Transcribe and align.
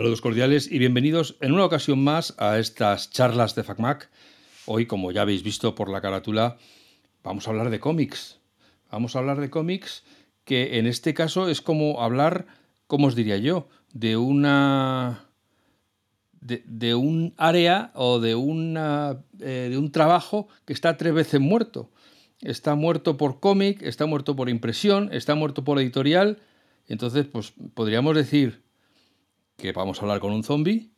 Saludos 0.00 0.22
cordiales 0.22 0.72
y 0.72 0.78
bienvenidos 0.78 1.36
en 1.42 1.52
una 1.52 1.66
ocasión 1.66 2.02
más 2.02 2.34
a 2.38 2.58
estas 2.58 3.10
charlas 3.10 3.54
de 3.54 3.64
FacMac. 3.64 4.08
Hoy, 4.64 4.86
como 4.86 5.12
ya 5.12 5.20
habéis 5.20 5.42
visto 5.42 5.74
por 5.74 5.90
la 5.90 6.00
carátula, 6.00 6.56
vamos 7.22 7.46
a 7.46 7.50
hablar 7.50 7.68
de 7.68 7.80
cómics. 7.80 8.40
Vamos 8.90 9.14
a 9.14 9.18
hablar 9.18 9.42
de 9.42 9.50
cómics 9.50 10.02
que 10.46 10.78
en 10.78 10.86
este 10.86 11.12
caso 11.12 11.50
es 11.50 11.60
como 11.60 12.00
hablar, 12.00 12.46
¿cómo 12.86 13.08
os 13.08 13.14
diría 13.14 13.36
yo? 13.36 13.68
De 13.92 14.16
una... 14.16 15.26
De, 16.40 16.94
un 16.94 17.34
área 17.36 17.90
o 17.94 18.20
de, 18.20 18.34
una, 18.34 19.22
eh, 19.38 19.68
de 19.68 19.76
un 19.76 19.92
trabajo 19.92 20.48
que 20.64 20.72
está 20.72 20.96
tres 20.96 21.12
veces 21.12 21.42
muerto. 21.42 21.90
Está 22.40 22.74
muerto 22.74 23.18
por 23.18 23.38
cómic, 23.38 23.82
está 23.82 24.06
muerto 24.06 24.34
por 24.34 24.48
impresión, 24.48 25.10
está 25.12 25.34
muerto 25.34 25.62
por 25.62 25.78
editorial. 25.78 26.38
Entonces, 26.88 27.26
pues 27.26 27.52
podríamos 27.74 28.16
decir 28.16 28.62
que 29.60 29.72
vamos 29.72 29.98
a 29.98 30.02
hablar 30.02 30.20
con 30.20 30.32
un 30.32 30.42
zombie, 30.42 30.90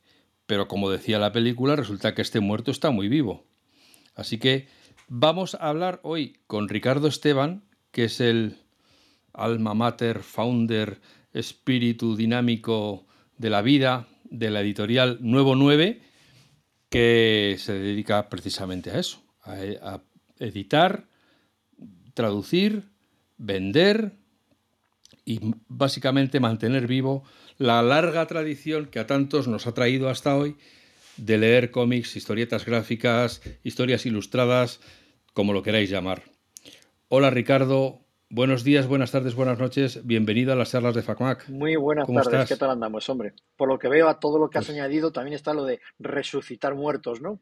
pero 0.47 0.69
como 0.69 0.91
decía 0.91 1.19
la 1.19 1.33
película, 1.33 1.77
resulta 1.77 2.15
que 2.15 2.23
este 2.23 2.41
muerto 2.41 2.71
está 2.71 2.91
muy 2.91 3.09
vivo. 3.09 3.45
Así 4.15 4.39
que 4.39 4.69
vamos 5.09 5.55
a 5.55 5.69
hablar 5.69 6.01
hoy 6.03 6.39
con 6.47 6.69
Ricardo 6.69 7.09
Esteban, 7.09 7.65
que 7.91 8.05
es 8.05 8.21
el 8.21 8.59
alma 9.33 9.75
mater, 9.75 10.21
founder, 10.23 11.01
espíritu 11.33 12.17
dinámico 12.17 13.07
de 13.39 13.51
la 13.51 13.63
vida 13.63 14.09
de 14.25 14.51
la 14.51 14.61
editorial 14.61 15.19
Nuevo 15.21 15.57
9, 15.57 16.01
que 16.89 17.57
se 17.59 17.73
dedica 17.73 18.29
precisamente 18.29 18.91
a 18.91 18.99
eso, 18.99 19.23
a, 19.43 19.53
a 19.53 20.03
editar, 20.39 21.09
traducir, 22.15 22.91
vender 23.39 24.17
y 25.25 25.41
básicamente 25.69 26.41
mantener 26.41 26.87
vivo 26.87 27.25
la 27.63 27.81
larga 27.81 28.27
tradición 28.27 28.87
que 28.87 28.99
a 28.99 29.07
tantos 29.07 29.47
nos 29.47 29.69
ha 29.69 29.73
traído 29.73 30.09
hasta 30.09 30.37
hoy 30.37 30.57
de 31.17 31.39
leer 31.39 31.71
cómics, 31.71 32.17
historietas 32.17 32.67
gráficas, 32.67 33.41
historias 33.63 34.05
ilustradas, 34.05 34.81
como 35.33 35.53
lo 35.53 35.63
queráis 35.63 35.89
llamar. 35.89 36.25
Hola 37.07 37.31
Ricardo, 37.31 38.01
buenos 38.29 38.65
días, 38.65 38.89
buenas 38.89 39.13
tardes, 39.13 39.37
buenas 39.37 39.61
noches, 39.61 40.05
bienvenido 40.05 40.53
a 40.53 40.57
las 40.57 40.73
charlas 40.73 40.97
de 40.97 41.03
FacMac. 41.03 41.49
Muy 41.51 41.77
buenas 41.77 42.09
tardes, 42.09 42.49
¿qué 42.49 42.57
tal 42.57 42.71
andamos, 42.71 43.09
hombre? 43.09 43.35
Por 43.57 43.69
lo 43.69 43.79
que 43.79 43.89
veo 43.89 44.09
a 44.09 44.19
todo 44.19 44.41
lo 44.41 44.51
que 44.51 44.59
has 44.59 44.67
pues 44.67 44.77
añadido 44.77 45.13
también 45.13 45.35
está 45.35 45.55
lo 45.55 45.65
de 45.65 45.79
resucitar 46.01 46.75
muertos, 46.75 47.21
¿no? 47.21 47.39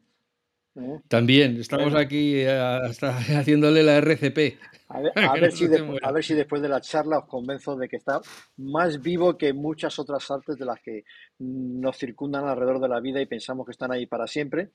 También, 1.07 1.57
estamos 1.57 1.93
aquí 1.95 2.35
eh, 2.37 2.47
haciéndole 3.35 3.83
la 3.83 3.97
RCP. 3.97 4.57
A 4.91 6.11
ver, 6.11 6.23
si 6.23 6.33
después, 6.33 6.61
de 6.61 6.67
la 6.67 6.81
charla 6.81 7.19
os 7.19 7.25
convenzo 7.25 7.77
de 7.77 7.87
que 7.87 7.95
está 7.95 8.19
más 8.57 9.01
vivo 9.01 9.37
que 9.37 9.53
muchas 9.53 9.97
otras 9.99 10.29
artes 10.29 10.57
de 10.57 10.65
las 10.65 10.81
que 10.81 11.05
nos 11.39 11.97
circundan 11.97 12.45
alrededor 12.45 12.81
de 12.81 12.89
la 12.89 12.99
vida 12.99 13.21
y 13.21 13.25
pensamos 13.25 13.65
que 13.65 13.71
están 13.71 13.93
ahí 13.93 14.05
para 14.05 14.27
siempre. 14.27 14.71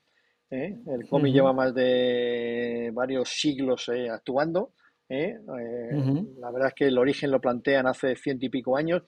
¿eh? 0.49 0.75
El 0.87 1.07
cómic 1.07 1.33
lleva 1.33 1.53
más 1.53 1.73
de 1.75 2.89
varios 2.93 3.29
siglos 3.29 3.89
eh, 3.89 4.09
actuando. 4.09 4.73
La 5.07 6.51
verdad 6.51 6.69
es 6.69 6.73
que 6.73 6.87
el 6.87 6.97
origen 6.97 7.29
lo 7.29 7.39
plantean 7.39 7.85
hace 7.85 8.15
ciento 8.15 8.47
y 8.47 8.49
pico 8.49 8.75
años, 8.75 9.03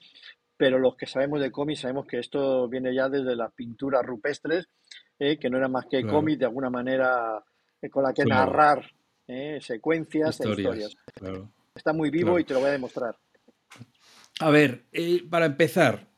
pero 0.60 0.78
los 0.78 0.94
que 0.94 1.06
sabemos 1.06 1.40
de 1.40 1.50
cómic 1.50 1.78
sabemos 1.78 2.06
que 2.06 2.18
esto 2.18 2.68
viene 2.68 2.94
ya 2.94 3.08
desde 3.08 3.34
las 3.34 3.50
pinturas 3.54 4.04
rupestres 4.04 4.68
¿eh? 5.18 5.38
que 5.38 5.48
no 5.48 5.56
era 5.56 5.68
más 5.68 5.86
que 5.86 6.06
cómic 6.06 6.38
de 6.38 6.44
alguna 6.44 6.68
manera 6.68 7.42
eh, 7.80 7.88
con 7.88 8.02
la 8.02 8.12
que 8.12 8.26
narrar 8.26 8.84
¿eh? 9.26 9.58
secuencias 9.62 10.38
e 10.38 10.42
historias, 10.46 10.94
historias. 11.16 11.48
Está 11.74 11.94
muy 11.94 12.10
vivo 12.10 12.38
y 12.38 12.44
te 12.44 12.52
lo 12.52 12.60
voy 12.60 12.68
a 12.68 12.72
demostrar. 12.72 13.16
A 14.38 14.50
ver, 14.50 14.84
para 15.30 15.46
empezar, 15.46 16.08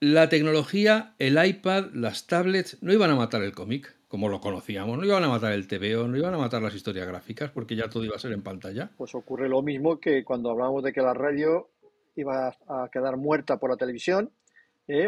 la 0.00 0.28
tecnología, 0.28 1.14
el 1.20 1.38
iPad, 1.46 1.92
las 1.94 2.26
tablets, 2.26 2.82
no 2.82 2.92
iban 2.92 3.12
a 3.12 3.14
matar 3.14 3.42
el 3.42 3.52
cómic, 3.52 3.96
como 4.08 4.28
lo 4.28 4.40
conocíamos, 4.40 4.98
no 4.98 5.04
iban 5.04 5.22
a 5.22 5.28
matar 5.28 5.52
el 5.52 5.68
TVO, 5.68 6.08
no 6.08 6.16
iban 6.16 6.34
a 6.34 6.38
matar 6.38 6.60
las 6.60 6.74
historias 6.74 7.06
gráficas, 7.06 7.52
porque 7.52 7.76
ya 7.76 7.88
todo 7.88 8.04
iba 8.04 8.16
a 8.16 8.18
ser 8.18 8.32
en 8.32 8.42
pantalla. 8.42 8.90
Pues 8.96 9.14
ocurre 9.14 9.48
lo 9.48 9.62
mismo 9.62 10.00
que 10.00 10.24
cuando 10.24 10.50
hablábamos 10.50 10.82
de 10.82 10.92
que 10.92 11.02
la 11.02 11.14
radio 11.14 11.70
iba 12.16 12.48
a 12.68 12.88
quedar 12.90 13.16
muerta 13.16 13.58
por 13.58 13.70
la 13.70 13.76
televisión, 13.76 14.32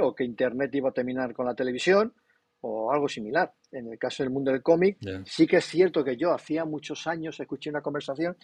o 0.03 0.15
que 0.15 0.25
Internet 0.25 0.75
iba 0.75 0.91
a 0.91 0.93
terminar 0.93 1.33
con 1.35 1.47
la 1.47 1.55
televisión, 1.55 2.13
o 2.61 2.93
algo 2.93 3.09
similar. 3.09 3.53
En 3.71 3.91
el 3.93 3.99
caso 3.99 4.23
del 4.23 4.33
mundo 4.33 4.51
del 4.51 4.63
cómic, 4.63 4.99
sí 5.25 5.47
que 5.47 5.59
es 5.59 5.65
cierto 5.65 6.05
que 6.05 6.17
yo 6.17 6.33
hacía 6.33 6.65
muchos 6.65 7.07
años 7.07 7.39
escuché 7.39 7.71
una 7.71 7.83
conversación 7.83 8.37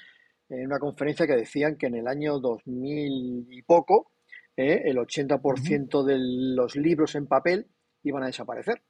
en 0.48 0.66
una 0.66 0.78
conferencia 0.78 1.26
que 1.26 1.36
decían 1.36 1.76
que 1.76 1.86
en 1.86 1.96
el 1.96 2.06
año 2.06 2.38
2000 2.38 3.48
y 3.50 3.62
poco, 3.62 4.10
eh, 4.56 4.82
el 4.84 4.98
80% 4.98 6.04
de 6.04 6.16
los 6.18 6.76
libros 6.76 7.14
en 7.14 7.26
papel 7.26 7.66
iban 8.02 8.22
a 8.22 8.26
desaparecer. 8.26 8.82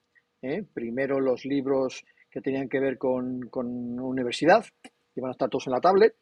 Eh. 0.43 0.65
Primero 0.75 1.21
los 1.21 1.45
libros 1.45 2.05
que 2.31 2.41
tenían 2.41 2.69
que 2.69 2.81
ver 2.81 2.99
con, 2.99 3.49
con 3.49 3.67
universidad, 4.01 4.65
iban 5.15 5.29
a 5.29 5.33
estar 5.33 5.49
todos 5.49 5.69
en 5.69 5.73
la 5.73 5.81
tablet, 5.81 6.17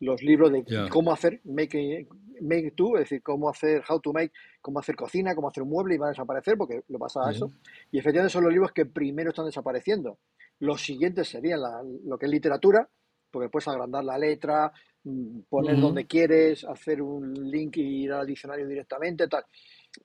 los 0.00 0.20
libros 0.22 0.50
de 0.50 0.64
cómo 0.90 1.12
hacer 1.12 1.40
make, 1.44 2.08
make 2.42 2.72
to, 2.72 2.96
es 2.96 3.04
decir, 3.04 3.22
cómo 3.22 3.48
hacer, 3.48 3.82
how 3.88 4.00
to 4.00 4.12
make, 4.12 4.32
cómo 4.60 4.78
hacer 4.78 4.96
cocina, 4.96 5.34
cómo 5.34 5.48
hacer 5.48 5.62
un 5.62 5.70
mueble 5.70 5.94
y 5.94 5.98
van 5.98 6.08
a 6.08 6.10
desaparecer 6.10 6.56
porque 6.56 6.82
lo 6.88 6.98
pasa 6.98 7.20
a 7.26 7.30
eso. 7.30 7.52
Y 7.90 7.98
efectivamente 7.98 8.32
son 8.32 8.44
los 8.44 8.52
libros 8.52 8.72
que 8.72 8.86
primero 8.86 9.30
están 9.30 9.46
desapareciendo. 9.46 10.18
Los 10.60 10.82
siguientes 10.82 11.28
serían 11.28 11.60
lo 12.04 12.18
que 12.18 12.26
es 12.26 12.32
literatura, 12.32 12.88
porque 13.30 13.48
puedes 13.48 13.68
agrandar 13.68 14.04
la 14.04 14.18
letra, 14.18 14.72
mm, 15.04 15.40
poner 15.48 15.80
donde 15.80 16.06
quieres, 16.06 16.64
hacer 16.64 17.00
un 17.02 17.32
link 17.50 17.76
y 17.78 18.04
ir 18.04 18.12
al 18.12 18.26
diccionario 18.26 18.66
directamente, 18.66 19.28
tal. 19.28 19.44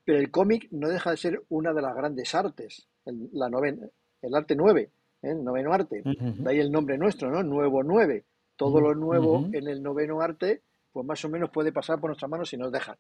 Pero 0.03 0.20
el 0.20 0.31
cómic 0.31 0.68
no 0.72 0.90
deja 0.90 1.12
de 1.12 1.18
ser 1.18 1.44
una 1.50 1.74
de 1.74 1.81
las 1.81 1.96
grandes 1.96 2.34
artes, 2.34 2.88
el, 3.06 3.30
la 3.34 3.50
novena, 3.50 3.88
el 4.22 4.36
arte 4.36 4.56
nueve, 4.56 4.92
¿eh? 5.22 5.31
el 5.31 5.44
noveno 5.44 5.74
arte. 5.74 6.02
De 6.03 6.50
ahí 6.50 6.59
el 6.59 6.72
nombre 6.72 6.97
nuestro, 6.97 7.30
¿no? 7.30 7.44
Nuevo 7.44 7.84
nueve 7.84 8.26
todo 8.58 8.81
lo 8.81 8.96
nuevo 8.96 9.47
en 9.53 9.68
el 9.68 9.81
noveno 9.81 10.20
arte, 10.20 10.64
pues 10.97 11.06
más 11.06 11.24
o 11.25 11.30
menos 11.30 11.52
puede 11.52 11.72
pasar 11.72 12.00
por 12.00 12.09
nuestras 12.09 12.28
manos 12.28 12.50
si 12.50 12.58
nos 12.58 12.72
dejan. 12.72 12.97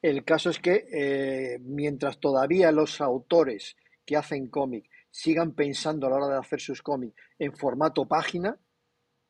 El 0.00 0.24
caso 0.24 0.48
es 0.48 0.58
que 0.60 0.86
eh, 0.90 1.58
mientras 1.60 2.18
todavía 2.18 2.72
los 2.72 3.02
autores 3.02 3.76
que 4.06 4.16
hacen 4.16 4.48
cómic 4.48 4.88
sigan 5.10 5.52
pensando 5.52 6.06
a 6.06 6.10
la 6.10 6.16
hora 6.16 6.28
de 6.28 6.38
hacer 6.38 6.58
sus 6.58 6.80
cómics 6.80 7.14
en 7.38 7.54
formato 7.54 8.06
página, 8.06 8.56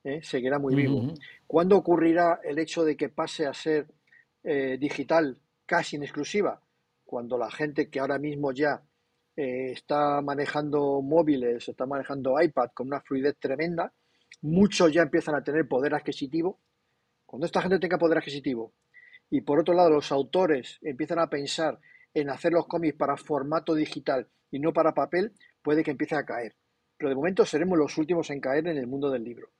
eh, 0.05 0.23
seguirá 0.23 0.61
muy 0.61 0.77
vivo. 0.77 1.13
¿Cuándo 1.45 1.77
ocurrirá 1.77 2.39
el 2.45 2.61
hecho 2.61 2.85
de 2.85 2.97
que 2.97 3.09
pase 3.09 3.47
a 3.47 3.53
ser 3.53 3.89
eh, 4.45 4.79
digital 4.79 5.37
casi 5.67 5.97
en 5.97 6.05
exclusiva? 6.05 6.63
Cuando 7.05 7.37
la 7.37 7.51
gente 7.51 7.91
que 7.91 7.99
ahora 7.99 8.21
mismo 8.21 8.53
ya 8.53 8.81
está 9.35 10.21
manejando 10.21 11.03
móviles, 11.03 11.69
está 11.69 11.85
manejando 11.85 12.41
iPad 12.41 12.71
con 12.75 12.87
una 12.87 13.01
fluidez 13.01 13.37
tremenda, 13.41 13.93
muchos 14.43 14.93
ya 14.93 15.03
empiezan 15.03 15.35
a 15.35 15.43
tener 15.43 15.67
poder 15.67 15.95
adquisitivo. 15.95 16.61
Cuando 17.29 17.45
esta 17.45 17.61
gente 17.61 17.79
tenga 17.79 17.99
poder 17.99 18.17
adquisitivo 18.17 18.73
y 19.29 19.43
por 19.43 19.61
otro 19.61 19.75
lado 19.75 19.91
los 19.91 20.11
autores 20.13 20.79
empiezan 20.81 21.19
a 21.19 21.29
pensar 21.29 21.79
en 22.15 22.31
hacer 22.31 22.53
los 22.53 22.67
cómics 22.67 22.97
para 22.97 23.19
formato 23.19 23.75
digital 23.75 24.27
y 24.51 24.59
no 24.59 24.73
para 24.73 24.95
papel, 24.95 25.33
puede 25.61 25.85
que 25.85 25.91
empiece 25.91 26.17
a 26.17 26.25
caer. 26.25 26.57
Pero 26.97 27.11
de 27.11 27.17
momento 27.17 27.45
seremos 27.45 27.79
los 27.79 27.99
últimos 27.99 28.31
en 28.31 28.41
caer 28.41 28.67
en 28.69 28.79
el 28.79 28.87
mundo 28.87 29.11
del 29.11 29.25
libro. 29.25 29.51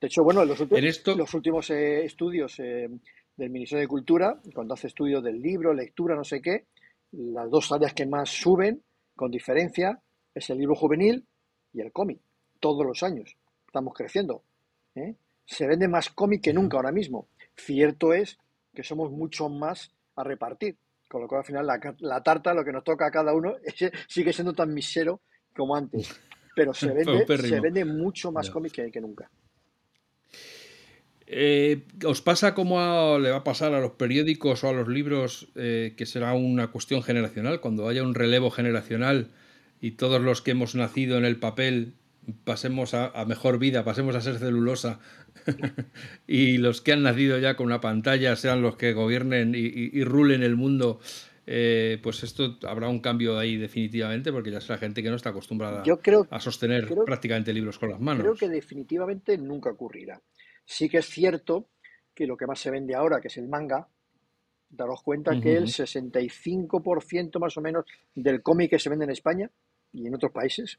De 0.00 0.06
hecho, 0.06 0.24
bueno, 0.24 0.46
los, 0.46 0.58
los 0.60 1.34
últimos 1.34 1.68
eh, 1.68 2.06
estudios 2.06 2.58
eh, 2.58 2.88
del 3.36 3.50
Ministerio 3.50 3.82
de 3.82 3.88
Cultura, 3.88 4.40
cuando 4.54 4.72
hace 4.72 4.86
estudios 4.86 5.22
del 5.22 5.42
libro, 5.42 5.74
lectura, 5.74 6.16
no 6.16 6.24
sé 6.24 6.40
qué, 6.40 6.68
las 7.12 7.50
dos 7.50 7.70
áreas 7.70 7.92
que 7.92 8.06
más 8.06 8.30
suben, 8.30 8.82
con 9.14 9.30
diferencia, 9.30 10.00
es 10.34 10.48
el 10.48 10.56
libro 10.56 10.74
juvenil 10.74 11.26
y 11.74 11.82
el 11.82 11.92
cómic, 11.92 12.18
todos 12.60 12.86
los 12.86 13.02
años 13.02 13.36
estamos 13.66 13.92
creciendo. 13.92 14.42
¿eh? 14.94 15.16
Se 15.50 15.66
vende 15.66 15.88
más 15.88 16.10
cómic 16.10 16.42
que 16.42 16.52
nunca 16.52 16.76
ahora 16.76 16.92
mismo. 16.92 17.26
Cierto 17.56 18.12
es 18.12 18.38
que 18.72 18.84
somos 18.84 19.10
mucho 19.10 19.48
más 19.48 19.90
a 20.14 20.22
repartir, 20.22 20.76
con 21.08 21.22
lo 21.22 21.26
cual 21.26 21.40
al 21.40 21.44
final 21.44 21.66
la, 21.98 22.22
tarta, 22.22 22.54
lo 22.54 22.64
que 22.64 22.70
nos 22.70 22.84
toca 22.84 23.06
a 23.06 23.10
cada 23.10 23.34
uno, 23.34 23.56
sigue 24.08 24.32
siendo 24.32 24.52
tan 24.52 24.72
misero 24.72 25.22
como 25.54 25.74
antes. 25.74 26.08
Pero 26.54 26.72
se 26.72 26.92
vende, 26.92 27.26
se 27.26 27.60
vende 27.60 27.84
mucho 27.84 28.30
más 28.30 28.48
cómic 28.48 28.72
que, 28.72 28.90
que, 28.92 29.00
nunca. 29.00 29.28
Eh, 31.26 31.86
¿Os 32.06 32.22
pasa 32.22 32.54
como 32.54 33.18
le 33.18 33.30
va 33.30 33.38
a 33.38 33.44
pasar 33.44 33.72
a 33.74 33.80
los 33.80 33.92
periódicos 33.92 34.62
o 34.62 34.68
a 34.68 34.72
los 34.72 34.88
libros 34.88 35.48
eh, 35.54 35.94
que 35.96 36.06
será 36.06 36.34
una 36.34 36.70
cuestión 36.70 37.02
generacional? 37.02 37.60
Cuando 37.60 37.88
haya 37.88 38.02
un 38.02 38.14
relevo 38.14 38.50
generacional 38.50 39.30
y 39.80 39.92
todos 39.92 40.20
los 40.20 40.42
que 40.42 40.52
hemos 40.52 40.74
nacido 40.74 41.18
en 41.18 41.24
el 41.24 41.38
papel 41.38 41.94
pasemos 42.44 42.94
a, 42.94 43.24
mejor 43.26 43.58
vida, 43.58 43.84
pasemos 43.84 44.14
a 44.14 44.20
ser 44.20 44.38
celulosa 44.38 45.00
y 46.26 46.58
los 46.58 46.80
que 46.80 46.92
han 46.92 47.02
nacido 47.02 47.38
ya 47.38 47.56
con 47.56 47.66
una 47.66 47.80
pantalla 47.80 48.36
sean 48.36 48.62
los 48.62 48.76
que 48.76 48.92
gobiernen 48.92 49.54
y, 49.54 50.04
rulen 50.04 50.42
el 50.42 50.56
mundo, 50.56 51.00
eh, 51.46 51.98
pues 52.02 52.22
esto 52.22 52.58
habrá 52.66 52.88
un 52.88 53.00
cambio 53.00 53.38
ahí 53.38 53.56
definitivamente 53.56 54.32
porque 54.32 54.50
ya 54.50 54.60
será 54.60 54.78
gente 54.78 55.02
que 55.02 55.10
no 55.10 55.16
está 55.16 55.30
acostumbrada 55.30 55.82
a 56.30 56.40
sostener 56.40 56.88
prácticamente 57.04 57.52
libros 57.52 57.78
con 57.78 57.90
las 57.90 58.00
manos. 58.00 58.22
Creo 58.22 58.34
que 58.34 58.48
definitivamente 58.48 59.36
nunca 59.38 59.70
ocurrirá. 59.70 60.20
Sí 60.64 60.88
que 60.88 60.98
es 60.98 61.06
cierto 61.06 61.68
que 62.14 62.26
lo 62.26 62.36
que 62.36 62.46
más 62.46 62.60
se 62.60 62.70
vende 62.70 62.94
ahora, 62.94 63.20
que 63.20 63.28
es 63.28 63.36
el 63.38 63.48
manga, 63.48 63.88
Daros 64.70 65.02
cuenta 65.02 65.40
que 65.40 65.56
el 65.56 65.64
65% 65.64 67.40
más 67.40 67.56
o 67.56 67.60
menos 67.60 67.84
del 68.14 68.40
cómic 68.40 68.70
que 68.70 68.78
se 68.78 68.88
vende 68.88 69.04
en 69.04 69.10
España 69.10 69.50
y 69.92 70.06
en 70.06 70.14
otros 70.14 70.30
países 70.30 70.78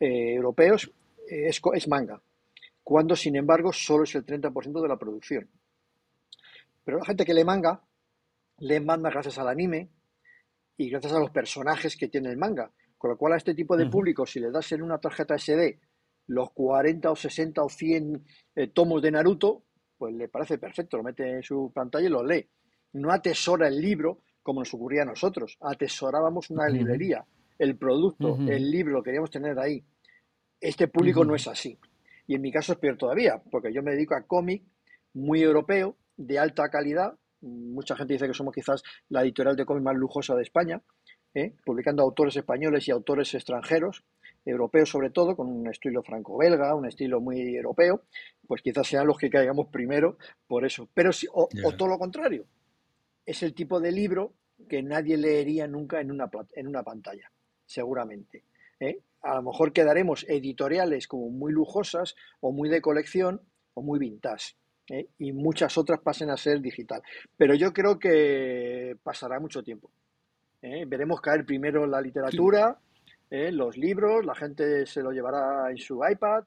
eh, 0.00 0.34
europeos 0.34 0.90
es, 1.28 1.60
es 1.74 1.88
manga, 1.88 2.22
cuando 2.82 3.16
sin 3.16 3.36
embargo 3.36 3.72
solo 3.72 4.04
es 4.04 4.14
el 4.14 4.24
30% 4.24 4.80
de 4.82 4.88
la 4.88 4.98
producción. 4.98 5.48
Pero 6.84 6.98
la 6.98 7.04
gente 7.04 7.24
que 7.24 7.34
lee 7.34 7.44
manga, 7.44 7.82
lee 8.58 8.80
manga 8.80 9.10
gracias 9.10 9.38
al 9.38 9.48
anime 9.48 9.90
y 10.76 10.88
gracias 10.90 11.12
a 11.12 11.20
los 11.20 11.30
personajes 11.30 11.96
que 11.96 12.08
tiene 12.08 12.30
el 12.30 12.36
manga. 12.36 12.72
Con 12.96 13.10
lo 13.10 13.16
cual 13.16 13.34
a 13.34 13.36
este 13.36 13.54
tipo 13.54 13.76
de 13.76 13.86
público, 13.86 14.26
si 14.26 14.40
le 14.40 14.50
das 14.50 14.72
en 14.72 14.82
una 14.82 14.98
tarjeta 14.98 15.38
SD 15.38 15.78
los 16.28 16.50
40 16.50 17.10
o 17.10 17.16
60 17.16 17.62
o 17.62 17.68
100 17.68 18.24
eh, 18.56 18.66
tomos 18.68 19.00
de 19.00 19.10
Naruto, 19.10 19.64
pues 19.96 20.14
le 20.14 20.28
parece 20.28 20.58
perfecto, 20.58 20.96
lo 20.96 21.02
mete 21.02 21.30
en 21.30 21.42
su 21.42 21.72
pantalla 21.72 22.06
y 22.06 22.10
lo 22.10 22.24
lee. 22.24 22.48
No 22.94 23.12
atesora 23.12 23.68
el 23.68 23.80
libro 23.80 24.22
como 24.48 24.62
nos 24.62 24.72
ocurría 24.72 25.02
a 25.02 25.04
nosotros, 25.04 25.58
atesorábamos 25.60 26.48
una 26.48 26.66
librería, 26.70 27.22
el 27.58 27.76
producto, 27.76 28.38
el 28.48 28.70
libro, 28.70 28.94
lo 28.94 29.02
queríamos 29.02 29.30
tener 29.30 29.58
ahí. 29.58 29.84
Este 30.60 30.88
público 30.88 31.24
no 31.24 31.34
es 31.34 31.46
así. 31.46 31.78
Y 32.26 32.34
en 32.34 32.42
mi 32.42 32.52
caso 32.52 32.72
es 32.72 32.78
peor 32.78 32.96
todavía, 32.96 33.42
porque 33.50 33.72
yo 33.72 33.82
me 33.82 33.92
dedico 33.92 34.14
a 34.14 34.22
cómic 34.22 34.62
muy 35.14 35.42
europeo, 35.42 35.96
de 36.16 36.38
alta 36.38 36.68
calidad. 36.68 37.16
Mucha 37.40 37.96
gente 37.96 38.14
dice 38.14 38.26
que 38.26 38.34
somos 38.34 38.54
quizás 38.54 38.82
la 39.08 39.22
editorial 39.22 39.56
de 39.56 39.64
cómic 39.64 39.84
más 39.84 39.96
lujosa 39.96 40.34
de 40.34 40.42
España, 40.42 40.82
¿eh? 41.34 41.54
publicando 41.64 42.02
autores 42.02 42.36
españoles 42.36 42.86
y 42.88 42.90
autores 42.90 43.32
extranjeros, 43.34 44.04
europeos 44.44 44.90
sobre 44.90 45.10
todo, 45.10 45.36
con 45.36 45.48
un 45.48 45.68
estilo 45.68 46.02
franco-belga, 46.02 46.74
un 46.74 46.86
estilo 46.86 47.20
muy 47.20 47.56
europeo, 47.56 48.02
pues 48.46 48.62
quizás 48.62 48.86
sean 48.86 49.06
los 49.06 49.18
que 49.18 49.30
caigamos 49.30 49.68
primero 49.68 50.18
por 50.46 50.64
eso. 50.64 50.88
Pero 50.92 51.12
si, 51.12 51.26
o, 51.32 51.48
todo 51.76 51.88
lo 51.88 51.98
contrario, 51.98 52.44
es 53.24 53.42
el 53.42 53.54
tipo 53.54 53.80
de 53.80 53.92
libro 53.92 54.34
que 54.68 54.82
nadie 54.82 55.16
leería 55.16 55.66
nunca 55.66 56.00
en 56.00 56.10
una, 56.10 56.28
en 56.54 56.66
una 56.66 56.82
pantalla, 56.82 57.30
seguramente. 57.68 58.42
¿eh? 58.80 58.98
A 59.22 59.36
lo 59.36 59.42
mejor 59.42 59.72
quedaremos 59.72 60.24
editoriales 60.28 61.06
como 61.06 61.30
muy 61.30 61.52
lujosas 61.52 62.16
o 62.40 62.50
muy 62.50 62.68
de 62.68 62.80
colección 62.80 63.40
o 63.74 63.82
muy 63.82 63.98
vintage. 63.98 64.56
¿eh? 64.88 65.08
Y 65.18 65.32
muchas 65.32 65.76
otras 65.78 66.00
pasen 66.00 66.30
a 66.30 66.36
ser 66.36 66.60
digital. 66.60 67.02
Pero 67.36 67.54
yo 67.54 67.72
creo 67.72 67.98
que 67.98 68.96
pasará 69.02 69.38
mucho 69.38 69.62
tiempo. 69.62 69.90
¿eh? 70.62 70.84
Veremos 70.86 71.20
caer 71.20 71.44
primero 71.44 71.86
la 71.86 72.00
literatura, 72.00 72.76
los 73.30 73.76
libros, 73.76 74.24
la 74.24 74.34
gente 74.34 74.86
se 74.86 75.02
lo 75.02 75.12
llevará 75.12 75.70
en 75.70 75.76
su 75.76 76.00
iPad, 76.02 76.44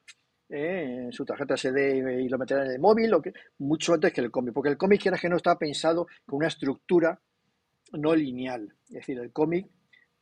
en 0.50 1.12
su 1.12 1.24
tarjeta 1.24 1.56
SD 1.56 2.24
y 2.24 2.28
lo 2.28 2.40
meterá 2.40 2.66
en 2.66 2.72
el 2.72 2.80
móvil, 2.80 3.14
que, 3.24 3.34
mucho 3.60 3.94
antes 3.94 4.12
que 4.12 4.22
el 4.22 4.32
cómic, 4.32 4.52
porque 4.52 4.70
el 4.70 4.78
cómic, 4.78 5.00
quieras 5.00 5.22
que 5.22 5.30
no, 5.30 5.38
está 5.38 5.60
pensado 5.60 6.08
con 6.26 6.38
una 6.38 6.48
estructura 6.48 7.22
no 7.94 8.16
lineal. 8.16 8.74
Es 8.86 8.96
decir, 8.96 9.20
el 9.20 9.32
cómic 9.32 9.68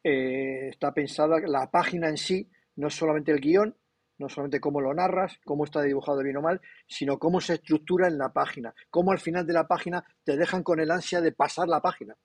está 0.03 0.93
pensada, 0.93 1.39
la 1.39 1.69
página 1.69 2.09
en 2.09 2.17
sí, 2.17 2.49
no 2.75 2.89
solamente 2.89 3.31
el 3.31 3.39
guion, 3.39 3.75
no 4.17 4.29
solamente 4.29 4.59
cómo 4.59 4.81
lo 4.81 4.93
narras, 4.93 5.39
cómo 5.45 5.63
está 5.63 5.81
dibujado 5.81 6.21
bien 6.23 6.37
o 6.37 6.41
mal, 6.41 6.61
sino 6.87 7.17
cómo 7.17 7.41
se 7.41 7.55
estructura 7.55 8.07
en 8.07 8.17
la 8.17 8.31
página, 8.31 8.73
cómo 8.89 9.11
al 9.11 9.19
final 9.19 9.45
de 9.45 9.53
la 9.53 9.67
página 9.67 10.03
te 10.23 10.37
dejan 10.37 10.61
con 10.63 10.79
el 10.79 10.91
ansia 10.91 11.21
de 11.21 11.31
pasar 11.31 11.67
la 11.67 11.81
página. 11.81 12.15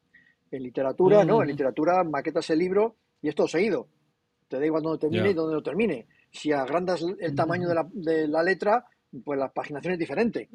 En 0.51 0.63
literatura, 0.63 1.25
no, 1.25 1.43
en 1.43 1.49
literatura 1.49 2.05
maquetas 2.05 2.51
el 2.51 2.59
libro 2.59 2.97
y 3.23 3.29
es 3.29 3.35
todo 3.35 3.49
seguido. 3.49 3.89
Te 4.49 4.59
da 4.59 4.67
igual 4.67 4.83
dónde 4.83 4.99
termine 4.99 5.31
y 5.31 5.35
dónde 5.35 5.55
no 5.55 5.63
termine. 5.63 6.07
Si 6.31 6.53
agrandas 6.53 7.05
el 7.19 7.35
tamaño 7.35 7.69
de 7.69 7.75
la, 7.75 7.89
de 7.93 8.29
la 8.29 8.43
letra, 8.43 8.85
pues 9.25 9.39
la 9.39 9.53
paginación 9.53 9.95
es 9.95 9.99
diferente. 9.99 10.49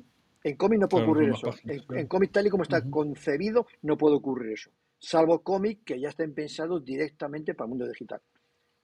En 0.44 0.56
cómic 0.56 0.80
no 0.80 0.88
puede 0.88 1.04
ocurrir 1.06 1.30
eso. 1.30 1.54
en, 1.66 2.08
cómic 2.08 2.32
tal 2.32 2.48
y 2.48 2.50
como 2.50 2.64
está 2.64 2.82
concebido, 2.90 3.68
no 3.82 3.98
puede 3.98 4.16
ocurrir 4.16 4.54
eso. 4.54 4.72
Salvo 5.00 5.42
cómic 5.42 5.84
que 5.86 6.00
ya 6.00 6.10
estén 6.10 6.34
pensados 6.34 6.84
directamente 6.84 7.54
para 7.54 7.66
el 7.66 7.70
mundo 7.70 7.88
digital. 7.88 8.22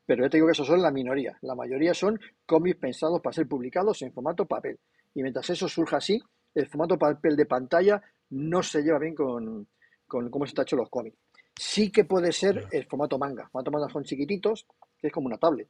Pero 0.06 0.24
yo 0.24 0.30
te 0.30 0.38
digo 0.38 0.48
que 0.48 0.54
esos 0.54 0.68
son 0.68 0.82
la 0.82 0.92
minoría. 0.92 1.38
La 1.42 1.56
mayoría 1.56 1.94
son 1.94 2.20
cómics 2.46 2.80
pensados 2.80 3.22
para 3.22 3.34
ser 3.34 3.48
publicados 3.48 4.02
en 4.02 4.14
formato 4.14 4.46
papel. 4.46 4.80
Y 5.14 5.22
mientras 5.22 5.50
eso 5.50 5.68
surja 5.68 5.98
así, 5.98 6.22
el 6.54 6.68
formato 6.68 6.98
papel 6.98 7.36
de 7.36 7.46
pantalla 7.46 8.02
no 8.30 8.64
se 8.64 8.82
lleva 8.82 9.00
bien 9.00 9.16
con, 9.16 9.68
con 10.08 10.30
cómo 10.30 10.46
se 10.46 10.52
está 10.52 10.62
hecho 10.62 10.76
los 10.76 10.90
cómics. 10.90 11.18
Sí 11.58 11.92
que 11.92 12.06
puede 12.06 12.32
ser 12.32 12.68
el 12.72 12.86
formato 12.86 13.18
manga. 13.18 13.44
El 13.44 13.50
formato 13.50 13.72
manga 13.72 13.90
son 13.90 14.04
chiquititos, 14.04 14.68
que 14.98 15.08
es 15.08 15.14
como 15.14 15.28
una 15.28 15.38
tablet, 15.38 15.68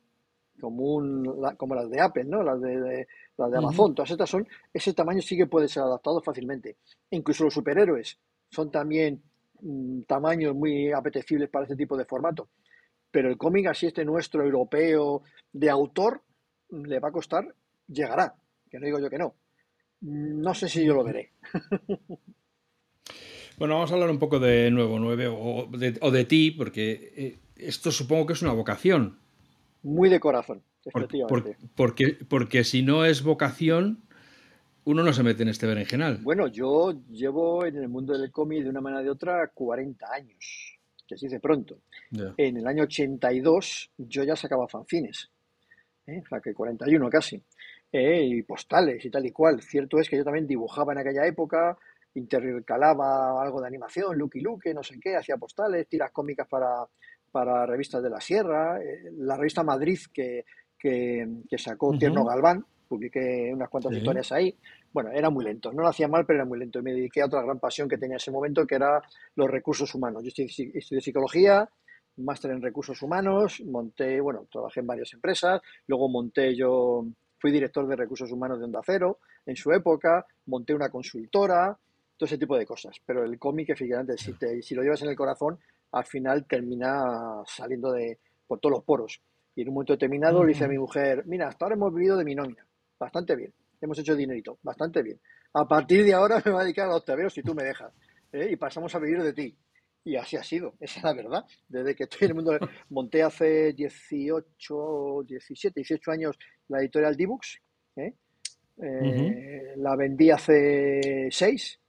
como, 0.60 0.96
un, 0.96 1.44
como 1.58 1.76
las 1.76 1.90
de 1.90 2.02
Apple, 2.02 2.26
¿no? 2.26 2.44
las 2.44 2.60
de, 2.60 3.08
las 3.38 3.52
de 3.52 3.58
Amazon. 3.58 3.96
Todas 3.96 4.12
estas 4.12 4.30
son, 4.30 4.48
ese 4.74 4.94
tamaño 4.94 5.22
sí 5.22 5.38
que 5.38 5.48
puede 5.48 5.68
ser 5.68 5.84
adaptado 5.84 6.22
fácilmente. 6.22 6.78
Incluso 7.12 7.46
los 7.46 7.54
superhéroes 7.54 8.20
son 8.50 8.72
también 8.72 9.22
tamaños 10.08 10.56
muy 10.56 10.92
apetecibles 10.92 11.50
para 11.50 11.64
este 11.64 11.76
tipo 11.76 11.98
de 11.98 12.06
formato. 12.06 12.50
Pero 13.12 13.30
el 13.30 13.38
cómic 13.38 13.68
así 13.68 13.88
este 13.88 14.04
nuestro, 14.06 14.44
europeo, 14.44 15.24
de 15.52 15.70
autor, 15.70 16.22
le 16.70 17.00
va 17.00 17.10
a 17.10 17.14
costar, 17.14 17.56
llegará, 17.88 18.36
que 18.70 18.80
no 18.80 18.86
digo 18.86 19.00
yo 19.00 19.10
que 19.10 19.18
no. 19.18 19.36
No 20.02 20.54
sé 20.54 20.68
si 20.70 20.86
yo 20.86 20.94
lo 20.94 21.04
veré. 21.04 21.32
Bueno, 23.58 23.76
vamos 23.76 23.90
a 23.92 23.94
hablar 23.94 24.10
un 24.10 24.20
poco 24.20 24.40
de 24.40 24.70
Nuevo 24.70 25.00
9 25.00 25.28
o 25.30 26.12
de, 26.12 26.26
ti, 26.26 26.52
porque 26.52 27.14
eh, 27.16 27.40
esto 27.56 27.90
supongo 27.90 28.26
que 28.26 28.34
es 28.34 28.42
una 28.42 28.52
vocación. 28.52 29.18
Muy 29.82 30.10
de 30.10 30.20
corazón, 30.20 30.62
efectivamente. 30.84 31.58
porque, 31.74 32.18
porque 32.28 32.66
si 32.66 32.82
no 32.82 33.06
es 33.06 33.24
vocación, 33.24 34.04
uno 34.86 35.04
no 35.04 35.12
se 35.12 35.24
mete 35.24 35.44
en 35.44 35.50
este 35.50 35.68
berenjenal. 35.68 36.20
Bueno, 36.22 36.48
yo 36.48 36.94
llevo 37.10 37.66
en 37.66 37.78
el 37.78 37.90
mundo 37.90 38.18
del 38.18 38.32
cómic 38.32 38.64
de 38.64 38.70
una 38.70 38.82
manera 38.82 39.02
o 39.02 39.04
de 39.04 39.10
otra 39.10 39.48
40 39.54 40.06
años, 40.12 40.80
que 41.08 41.18
se 41.18 41.26
dice 41.26 41.40
pronto. 41.40 41.80
En 42.38 42.58
el 42.58 42.68
año 42.68 42.84
82 42.84 43.92
yo 43.98 44.24
ya 44.24 44.36
sacaba 44.36 44.68
fanzines, 44.68 45.32
¿eh? 46.06 46.22
o 46.24 46.28
sea 46.28 46.40
que 46.40 46.54
41 46.54 47.10
casi, 47.10 47.44
¿eh? 47.92 48.24
y 48.24 48.44
postales 48.44 49.04
y 49.04 49.10
tal 49.10 49.26
y 49.26 49.32
cual. 49.32 49.62
Cierto 49.62 50.00
es 50.00 50.08
que 50.08 50.18
yo 50.18 50.24
también 50.24 50.46
dibujaba 50.46 50.94
en 50.94 51.00
aquella 51.00 51.26
época, 51.26 51.78
intercalaba 52.14 53.42
algo 53.42 53.62
de 53.62 53.68
animación, 53.68 54.18
Lucky 54.18 54.40
Luke, 54.40 54.74
no 54.74 54.84
sé 54.84 55.00
qué, 55.02 55.16
hacía 55.16 55.38
postales, 55.38 55.88
tiras 55.88 56.12
cómicas 56.12 56.48
para, 56.48 56.86
para 57.32 57.66
revistas 57.66 58.04
de 58.04 58.10
la 58.12 58.22
Sierra, 58.22 58.80
eh, 58.82 59.10
la 59.18 59.36
revista 59.36 59.64
Madrid 59.64 60.00
que, 60.14 60.46
que, 60.78 61.58
sacó 61.58 61.98
Tierno 61.98 62.24
Galván, 62.24 62.64
publiqué 62.86 63.52
unas 63.54 63.70
cuantas 63.70 63.94
historias 63.94 64.32
ahí. 64.32 64.56
Bueno, 64.92 65.12
era 65.12 65.30
muy 65.30 65.44
lento, 65.44 65.72
no 65.72 65.82
lo 65.82 65.90
hacía 65.90 66.08
mal, 66.08 66.26
pero 66.26 66.38
era 66.38 66.46
muy 66.46 66.60
lento. 66.60 66.80
Y 66.80 66.82
me 66.84 66.94
dediqué 66.94 67.22
a 67.22 67.26
otra 67.26 67.42
gran 67.42 67.60
pasión 67.60 67.90
que 67.90 67.98
tenía 67.98 68.16
en 68.16 68.18
ese 68.18 68.32
momento, 68.32 68.66
que 68.66 68.76
era 68.76 69.02
los 69.36 69.50
recursos 69.50 69.94
humanos. 69.94 70.24
Yo 70.24 70.30
estudié, 70.30 71.02
psicología, 71.02 71.70
máster 72.18 72.52
en 72.52 72.62
recursos 72.62 73.02
humanos, 73.02 73.62
monté, 73.66 74.22
bueno, 74.22 74.48
trabajé 74.52 74.80
en 74.80 74.88
varias 74.88 75.14
empresas, 75.14 75.62
luego 75.88 76.08
monté 76.08 76.56
yo, 76.56 77.06
fui 77.38 77.52
director 77.52 77.88
de 77.88 77.96
recursos 77.96 78.32
humanos 78.32 78.60
de 78.60 78.66
Onda 78.66 78.82
Cero 78.86 79.20
en 79.46 79.56
su 79.56 79.72
época, 79.72 80.26
monté 80.46 80.74
una 80.74 80.90
consultora, 80.90 81.78
todo 82.18 82.26
ese 82.26 82.38
tipo 82.38 82.58
de 82.58 82.66
cosas. 82.66 82.96
Pero 83.06 83.24
el 83.24 83.38
cómic, 83.38 83.70
efectivamente, 83.70 84.18
si, 84.18 84.34
si 84.62 84.76
lo 84.76 84.82
llevas 84.82 85.02
en 85.02 85.10
el 85.10 85.16
corazón, 85.16 85.60
al 85.92 86.06
final 86.06 86.46
termina 86.46 87.44
saliendo 87.46 87.92
de 87.92 88.20
por 88.48 88.60
todos 88.60 88.78
los 88.78 88.84
poros. 88.84 89.22
Y 89.56 89.62
en 89.62 89.70
un 89.70 89.76
momento 89.76 89.94
determinado 89.94 90.44
le 90.44 90.50
dice 90.50 90.66
a 90.66 90.68
mi 90.68 90.78
mujer, 90.78 91.24
mira, 91.26 91.48
hasta 91.48 91.66
ahora 91.66 91.76
hemos 91.76 91.94
vivido 91.94 92.18
de 92.18 92.26
mi 92.26 92.36
nómina, 92.36 92.65
bastante 93.00 93.36
bien, 93.36 93.54
hemos 93.82 93.98
hecho 94.00 94.16
dinerito, 94.16 94.60
bastante 94.62 95.02
bien. 95.04 95.20
A 95.54 95.68
partir 95.68 96.04
de 96.04 96.14
ahora 96.14 96.42
me 96.46 96.52
voy 96.52 96.62
a 96.62 96.64
dedicar 96.64 96.88
a 96.88 96.94
los 96.94 97.06
tebeos 97.06 97.34
si 97.34 97.42
tú 97.42 97.54
me 97.54 97.64
dejas. 97.64 97.94
¿eh? 98.32 98.50
Y 98.52 98.56
pasamos 98.56 98.94
a 98.96 99.00
vivir 99.00 99.24
de 99.24 99.34
ti. 99.34 99.58
Y 100.04 100.18
así 100.18 100.38
ha 100.38 100.44
sido, 100.44 100.76
esa 100.80 101.00
es 101.00 101.04
la 101.04 101.14
verdad. 101.14 101.46
Desde 101.68 101.96
que 101.96 102.04
estoy 102.04 102.26
en 102.26 102.32
el 102.32 102.36
mundo, 102.36 102.58
monté 102.90 103.24
hace 103.24 103.74
18, 103.74 105.24
17, 105.28 105.80
18 105.80 106.12
años 106.12 106.38
la 106.68 106.80
editorial 106.80 107.16
D-Books. 107.16 107.62
¿eh? 107.98 108.14
Eh, 108.78 109.74
la 109.78 109.96
vendí 109.96 110.30
hace 110.30 111.30
6 111.32 111.80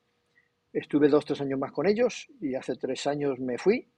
Estuve 0.77 1.09
dos, 1.09 1.25
tres 1.25 1.41
años 1.41 1.59
más 1.59 1.73
con 1.73 1.87
ellos 1.87 2.29
y 2.39 2.55
hace 2.55 2.77
tres 2.77 3.07
años 3.07 3.41
me 3.41 3.57
fui, 3.57 3.89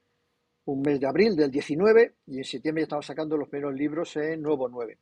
un 0.66 0.80
mes 0.80 1.00
de 1.00 1.08
abril 1.08 1.34
del 1.34 1.50
19 1.50 2.14
y 2.26 2.38
en 2.38 2.44
septiembre 2.44 2.82
ya 2.82 2.84
estaba 2.84 3.02
sacando 3.02 3.36
los 3.36 3.48
primeros 3.48 3.74
libros 3.74 4.16
en 4.16 4.40
Nuevo 4.40 4.68
9, 4.68 4.96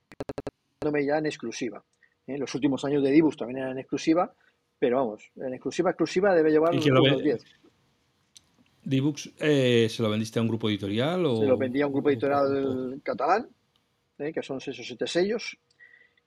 ya 1.04 1.18
en 1.18 1.26
exclusiva. 1.26 1.82
¿eh? 2.26 2.38
Los 2.38 2.54
últimos 2.54 2.84
años 2.84 3.02
de 3.02 3.10
Dibus 3.10 3.36
también 3.36 3.58
eran 3.58 3.72
en 3.72 3.78
exclusiva, 3.78 4.32
pero 4.78 4.98
vamos, 4.98 5.30
en 5.36 5.54
exclusiva, 5.54 5.90
exclusiva 5.90 6.34
debe 6.34 6.50
llevar 6.50 6.74
unos 6.74 7.22
10. 7.22 7.44
¿Dibux 8.84 9.32
eh, 9.40 9.88
se 9.90 10.02
lo 10.02 10.10
vendiste 10.10 10.38
a 10.38 10.42
un 10.42 10.48
grupo 10.48 10.68
editorial? 10.68 11.26
O... 11.26 11.36
Se 11.38 11.46
lo 11.46 11.56
vendí 11.56 11.82
a 11.82 11.88
un 11.88 11.92
grupo 11.92 12.08
editorial 12.08 13.00
catalán, 13.02 13.48
¿eh? 14.18 14.32
que 14.32 14.42
son 14.42 14.60
seis 14.60 14.78
o 14.78 14.84
siete 14.84 15.08
sellos, 15.08 15.58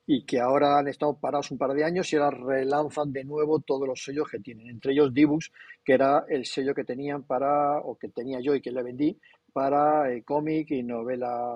y 0.06 0.26
que 0.26 0.40
ahora 0.40 0.78
han 0.78 0.88
estado 0.88 1.18
parados 1.18 1.52
un 1.52 1.58
par 1.58 1.72
de 1.72 1.86
años 1.86 2.12
y 2.12 2.18
ahora 2.18 2.32
relanzan 2.32 3.14
de 3.14 3.24
nuevo 3.24 3.60
todos 3.60 3.88
los 3.88 4.04
sellos 4.04 4.28
que 4.30 4.40
tienen, 4.40 4.68
entre 4.68 4.92
ellos 4.92 5.14
Dibus, 5.14 5.52
que 5.86 5.94
era 5.94 6.26
el 6.28 6.46
sello 6.46 6.74
que 6.74 6.84
tenían 6.84 7.24
para, 7.24 7.80
o 7.80 7.98
que 7.98 8.10
tenía 8.10 8.40
yo 8.42 8.54
y 8.56 8.62
que 8.62 8.72
le 8.72 8.84
vendí, 8.84 9.18
para 9.54 10.12
eh, 10.12 10.24
cómic 10.24 10.72
y 10.72 10.84
novela, 10.84 11.56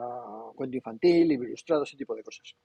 cuento 0.55 0.77
infantil, 0.77 1.27
libro 1.27 1.47
ilustrado, 1.47 1.83
ese 1.83 1.97
tipo 1.97 2.15
de 2.15 2.23
cosas. 2.23 2.55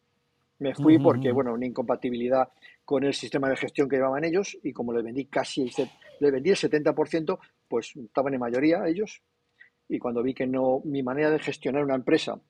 Me 0.60 0.74
fui 0.74 0.98
porque, 0.98 1.30
bueno, 1.30 1.52
una 1.54 1.66
incompatibilidad 1.66 2.48
con 2.84 3.04
el 3.04 3.14
sistema 3.14 3.48
de 3.48 3.56
gestión 3.56 3.88
que 3.88 3.96
llevaban 3.96 4.24
ellos 4.24 4.58
y 4.62 4.72
como 4.72 4.92
le 4.92 5.02
vendí 5.02 5.26
casi, 5.26 5.70
le 6.20 6.30
vendí 6.30 6.50
el 6.50 6.56
70%, 6.56 7.38
pues 7.68 7.94
estaban 7.96 8.34
en 8.34 8.40
mayoría 8.40 8.86
ellos. 8.86 9.22
Y 9.88 9.98
cuando 9.98 10.22
vi 10.22 10.34
que 10.34 10.46
no, 10.46 10.80
mi 10.84 11.02
manera 11.02 11.30
de 11.30 11.38
gestionar 11.38 11.84
una 11.84 11.94
empresa 11.94 12.40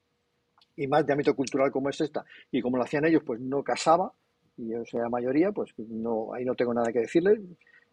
y 0.76 0.86
más 0.86 1.06
de 1.06 1.12
ámbito 1.12 1.34
cultural 1.34 1.70
como 1.70 1.90
es 1.90 2.00
esta, 2.00 2.24
y 2.50 2.62
como 2.62 2.76
lo 2.76 2.84
hacían 2.84 3.04
ellos, 3.04 3.22
pues 3.24 3.40
no 3.40 3.62
casaba, 3.62 4.12
y 4.56 4.70
yo 4.70 4.84
soy 4.84 5.00
la 5.00 5.08
mayoría, 5.08 5.52
pues 5.52 5.72
no, 5.78 6.34
ahí 6.34 6.44
no 6.44 6.54
tengo 6.54 6.74
nada 6.74 6.92
que 6.92 7.00
decirles. 7.00 7.38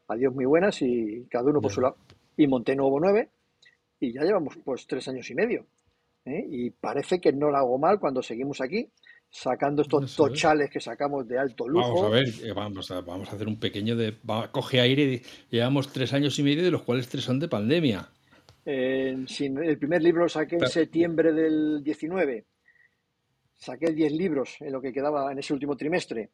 Adiós 0.08 0.34
muy 0.34 0.46
buenas 0.46 0.82
y 0.82 1.26
cada 1.30 1.50
uno 1.50 1.62
por 1.62 1.72
su 1.72 1.82
lado. 1.82 1.98
Y 2.38 2.48
monté 2.48 2.76
Nuevo 2.76 3.00
9 3.00 3.30
y 4.00 4.14
ya 4.14 4.22
llevamos 4.22 4.58
pues 4.64 4.86
tres 4.88 5.08
años 5.08 5.30
y 5.30 5.36
medio. 5.36 5.66
¿eh? 6.26 6.46
Y 6.50 6.72
parece 6.72 7.22
que 7.22 7.32
no 7.32 7.50
lo 7.50 7.58
hago 7.58 7.78
mal 7.78 8.00
cuando 8.00 8.22
seguimos 8.22 8.62
aquí, 8.62 8.90
sacando 9.36 9.82
estos 9.82 10.16
tochales 10.16 10.70
que 10.70 10.80
sacamos 10.80 11.28
de 11.28 11.38
alto 11.38 11.68
lujo. 11.68 11.88
Vamos 11.88 12.04
a 12.04 12.10
ver, 12.10 12.28
eh, 12.42 12.54
vamos 12.54 12.90
a, 12.90 13.02
vamos 13.02 13.30
a 13.30 13.36
hacer 13.36 13.48
un 13.48 13.60
pequeño 13.60 13.98
de... 13.98 14.16
coge 14.52 14.80
aire, 14.80 15.22
llevamos 15.50 15.92
tres 15.92 16.14
años 16.14 16.40
y 16.40 16.44
medio, 16.44 16.64
de 16.64 16.72
los 16.72 16.84
cuales 16.84 17.10
tres 17.10 17.26
son 17.26 17.40
de 17.40 17.50
pandemia. 17.50 18.08
el 18.64 19.78
primer 19.78 20.02
libro 20.02 20.24
lo 20.24 20.30
saqué 20.30 20.56
en 20.56 20.68
septiembre 20.68 21.34
del 21.34 21.84
19. 21.84 22.46
Saqué 23.58 23.92
10 23.92 24.12
libros 24.14 24.56
en 24.62 24.72
lo 24.72 24.82
que 24.82 24.94
quedaba 24.94 25.32
en 25.32 25.40
ese 25.40 25.54
último 25.54 25.76
trimestre 25.76 26.30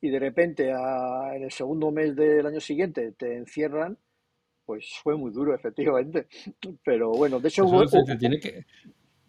y 0.00 0.08
de 0.08 0.18
repente 0.18 0.70
en 0.70 1.42
el 1.44 1.52
segundo 1.52 1.92
mes 1.92 2.16
del 2.16 2.46
año 2.46 2.60
siguiente 2.60 3.12
te 3.16 3.36
encierran, 3.36 3.96
pues 4.64 4.92
fue 5.02 5.16
muy 5.16 5.30
duro, 5.30 5.54
efectivamente. 5.58 6.26
Pero 6.84 7.12
bueno, 7.12 7.38
de 7.38 7.48
hecho 7.48 7.64
se, 7.86 8.16
tiene 8.16 8.40
que, 8.40 8.64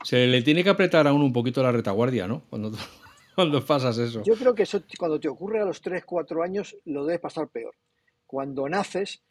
se 0.04 0.26
le 0.26 0.42
tiene 0.42 0.64
que 0.64 0.70
apretar 0.72 1.08
a 1.08 1.14
uno 1.14 1.26
un 1.26 1.34
poquito 1.34 1.62
la 1.62 1.72
retaguardia, 1.72 2.28
¿no? 2.28 2.44
Cuando, 2.50 2.72
cuando 3.36 3.66
pasas 3.66 3.98
eso. 3.98 4.24
Yo 4.24 4.36
creo 4.36 4.54
que 4.54 4.64
eso 4.64 4.82
cuando 4.98 5.20
te 5.20 5.28
ocurre 5.28 5.62
a 5.62 5.66
los 5.66 5.82
3, 5.82 6.04
4 6.06 6.44
años 6.44 6.76
lo 6.86 7.06
debes 7.06 7.22
pasar 7.22 7.50
peor. 7.50 7.76
Cuando 8.26 8.68
naces 8.70 9.24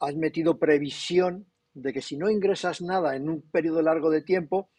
has 0.00 0.14
metido 0.14 0.58
previsión 0.58 1.46
de 1.74 1.92
que 1.92 2.02
si 2.02 2.16
no 2.16 2.30
ingresas 2.30 2.80
nada 2.80 3.16
en 3.16 3.28
un 3.28 3.42
periodo 3.42 3.82
largo 3.82 4.10
de 4.10 4.22
tiempo, 4.22 4.70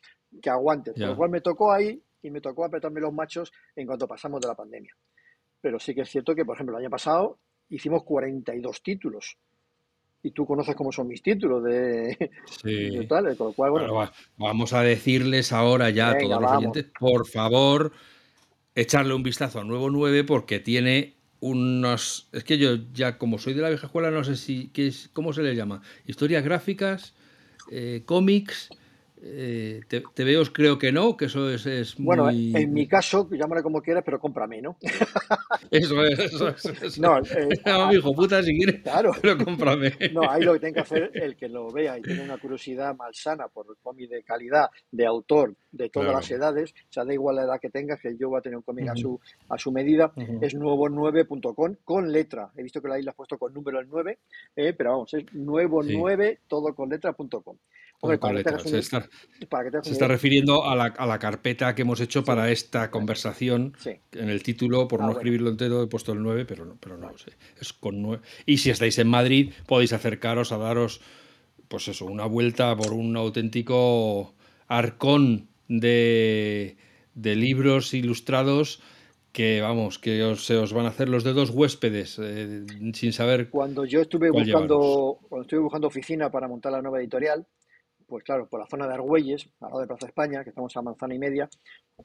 que 0.42 0.50
aguantes. 0.50 0.94
Por 0.94 1.08
lo 1.08 1.16
cual 1.16 1.30
me 1.30 1.42
tocó 1.42 1.72
ahí 1.72 2.02
y 2.22 2.32
me 2.32 2.42
tocó 2.42 2.66
apretarme 2.66 3.02
los 3.02 3.14
machos 3.14 3.52
en 3.76 3.88
cuanto 3.88 4.08
pasamos 4.08 4.42
de 4.42 4.48
la 4.48 4.56
pandemia. 4.56 4.94
Pero 5.62 5.80
sí 5.80 5.94
que 5.94 6.02
es 6.02 6.10
cierto 6.10 6.36
que, 6.36 6.46
por 6.46 6.56
ejemplo, 6.56 6.76
el 6.76 6.84
año 6.84 6.90
pasado 6.90 7.40
hicimos 7.70 8.04
42 8.04 8.82
títulos. 8.82 9.38
Y 10.24 10.32
tú 10.32 10.46
conoces 10.46 10.76
cómo 10.76 10.92
son 10.92 11.08
mis 11.08 11.22
títulos 11.22 11.64
de, 11.64 12.32
sí. 12.46 13.06
tal, 13.08 13.38
con 13.38 13.48
lo 13.48 13.54
cual, 13.54 13.72
bueno. 13.72 14.12
vamos 14.36 14.74
a 14.74 14.82
decirles 14.82 15.54
ahora 15.54 15.90
ya 15.92 16.10
a 16.10 16.18
todos 16.18 16.42
los 16.42 16.52
oyentes, 16.52 16.86
por 17.00 17.28
favor, 17.28 17.92
echarle 18.78 19.16
un 19.16 19.24
vistazo 19.24 19.60
al 19.60 19.68
nuevo 19.68 19.90
9 19.90 20.24
porque 20.24 20.60
tiene 20.60 21.16
unos. 21.40 22.30
Es 22.32 22.44
que 22.44 22.58
yo 22.58 22.78
ya, 22.94 23.18
como 23.18 23.40
soy 23.40 23.54
de 23.54 23.62
la 23.62 23.70
vieja 23.70 23.88
escuela, 23.88 24.12
no 24.12 24.24
sé 24.24 24.38
si. 24.38 24.70
¿qué 24.72 24.88
es, 24.88 25.10
¿Cómo 25.14 25.34
se 25.34 25.42
le 25.42 25.56
llama? 25.56 25.82
Historias 26.06 26.44
gráficas, 26.44 27.14
eh, 27.72 28.04
cómics 28.06 28.70
eh, 29.20 29.82
te, 29.88 30.24
veo, 30.24 30.44
creo 30.54 30.78
que 30.78 30.92
no, 30.92 31.18
que 31.18 31.26
eso 31.26 31.50
es, 31.50 31.66
es 31.66 31.96
Bueno, 31.98 32.30
en 32.30 32.72
mi 32.72 32.88
caso, 32.88 33.28
llámale 33.32 33.64
como 33.64 33.82
quieras, 33.82 34.04
pero 34.06 34.20
cómprame, 34.20 34.62
¿no? 34.62 34.78
eso 35.72 36.04
es, 36.06 36.20
eso 36.20 36.50
es. 36.50 37.00
No, 37.00 37.18
eh, 37.20 37.50
no, 37.66 37.92
hijo 37.94 38.14
puta, 38.14 38.44
si 38.44 38.56
quieres, 38.56 38.82
claro. 38.84 39.12
pero 39.20 39.38
cómprame. 39.38 39.94
No, 40.14 40.30
ahí 40.30 40.44
lo 40.44 40.54
que 40.54 40.60
tiene 40.60 40.74
que 40.74 40.82
hacer 40.82 41.12
el 41.16 41.36
que 41.36 41.50
lo 41.50 41.72
vea 41.72 41.98
y 41.98 42.02
tiene 42.04 42.22
una 42.22 42.38
curiosidad 42.38 42.96
malsana 42.96 43.48
por 43.48 43.66
el 43.70 43.78
cómic 43.82 44.10
de 44.10 44.24
calidad, 44.24 44.70
de 44.92 45.06
autor, 45.08 45.56
de 45.72 45.90
todas 45.90 46.14
las 46.14 46.30
edades, 46.30 46.72
o 46.72 46.94
sea, 46.94 47.04
da 47.04 47.14
igual 47.14 47.38
la 47.38 47.44
edad 47.44 47.60
que 47.60 47.70
tengas, 47.70 48.00
que 48.00 48.16
yo 48.18 48.30
voy 48.30 48.40
a 48.40 48.42
tener 48.42 48.58
un 48.58 48.64
cómic 48.64 48.90
a, 48.90 48.96
su, 48.96 49.20
a 49.50 49.58
su 49.58 49.72
medida, 49.72 50.14
es 50.42 50.56
nuevo9.com 50.56 51.76
con 51.84 52.12
letra. 52.12 52.52
He 52.56 52.62
visto 52.62 52.82
que 52.82 52.88
la 52.88 53.00
isla 53.00 53.12
has 53.12 53.18
puesto 53.18 53.38
con 53.38 53.54
número 53.54 53.80
el 53.80 53.88
9, 53.90 54.20
eh, 54.56 54.74
pero 54.74 54.92
vamos, 54.92 55.14
es 55.16 55.26
nuevo9 55.34 56.40
todo 56.48 56.76
con 56.76 56.90
letra.com 56.90 57.58
se, 59.84 59.92
está, 59.92 60.08
refiriendo 60.08 60.66
a 60.66 60.76
la, 60.76 61.20
carpeta 61.20 61.76
que 61.76 61.84
hemos 61.84 62.00
hecho 62.02 62.24
para 62.24 62.52
esta 62.52 62.92
conversación. 62.92 63.74
En 64.12 64.30
el 64.30 64.44
título, 64.44 64.88
por 64.88 65.02
ah, 65.02 65.06
no 65.06 65.12
escribirlo 65.12 65.50
entero, 65.50 65.84
he 65.84 65.88
puesto 65.88 66.14
el 66.14 66.22
9, 66.22 66.46
pero 66.46 66.66
no, 66.66 66.78
pero 66.80 66.98
no 66.98 67.18
sé. 67.18 67.32
Es 67.60 67.74
con 67.74 68.02
9. 68.02 68.22
Y 68.46 68.58
si 68.58 68.70
estáis 68.70 68.98
en 69.00 69.08
Madrid, 69.08 69.54
podéis 69.66 69.94
acercaros 69.94 70.52
a 70.52 70.58
daros, 70.58 71.02
pues 71.68 71.88
eso, 71.88 72.06
una 72.06 72.26
vuelta 72.26 72.76
por 72.76 72.94
un 72.94 73.16
auténtico 73.18 74.34
arcón 74.68 75.48
de, 75.68 76.78
libros 77.16 77.94
ilustrados 77.94 78.82
que 79.32 79.62
vamos, 79.62 80.00
que 80.00 80.36
se 80.38 80.56
os 80.56 80.74
van 80.74 80.86
a 80.86 80.90
hacer 80.90 81.10
los 81.10 81.24
dedos 81.24 81.52
huéspedes 81.52 82.18
eh, 82.20 82.66
sin 82.94 83.14
saber. 83.14 83.50
Cuando 83.50 83.86
yo 83.86 84.02
estuve 84.02 84.32
buscando, 84.32 85.20
cuando 85.30 85.44
estuve 85.44 85.60
buscando 85.60 85.88
oficina 85.88 86.32
para 86.32 86.48
montar 86.48 86.72
la 86.72 86.82
nueva 86.82 87.00
editorial, 87.00 87.46
pues 88.08 88.24
claro, 88.24 88.48
por 88.48 88.60
la 88.60 88.68
zona 88.68 88.88
de 88.88 88.94
Argüelles, 88.94 89.50
al 89.60 89.70
lado 89.70 89.82
de 89.82 89.88
Plaza 89.88 90.08
España, 90.08 90.44
que 90.44 90.50
estamos 90.52 90.76
a 90.78 90.82
manzana 90.82 91.14
y 91.14 91.20
media, 91.20 91.50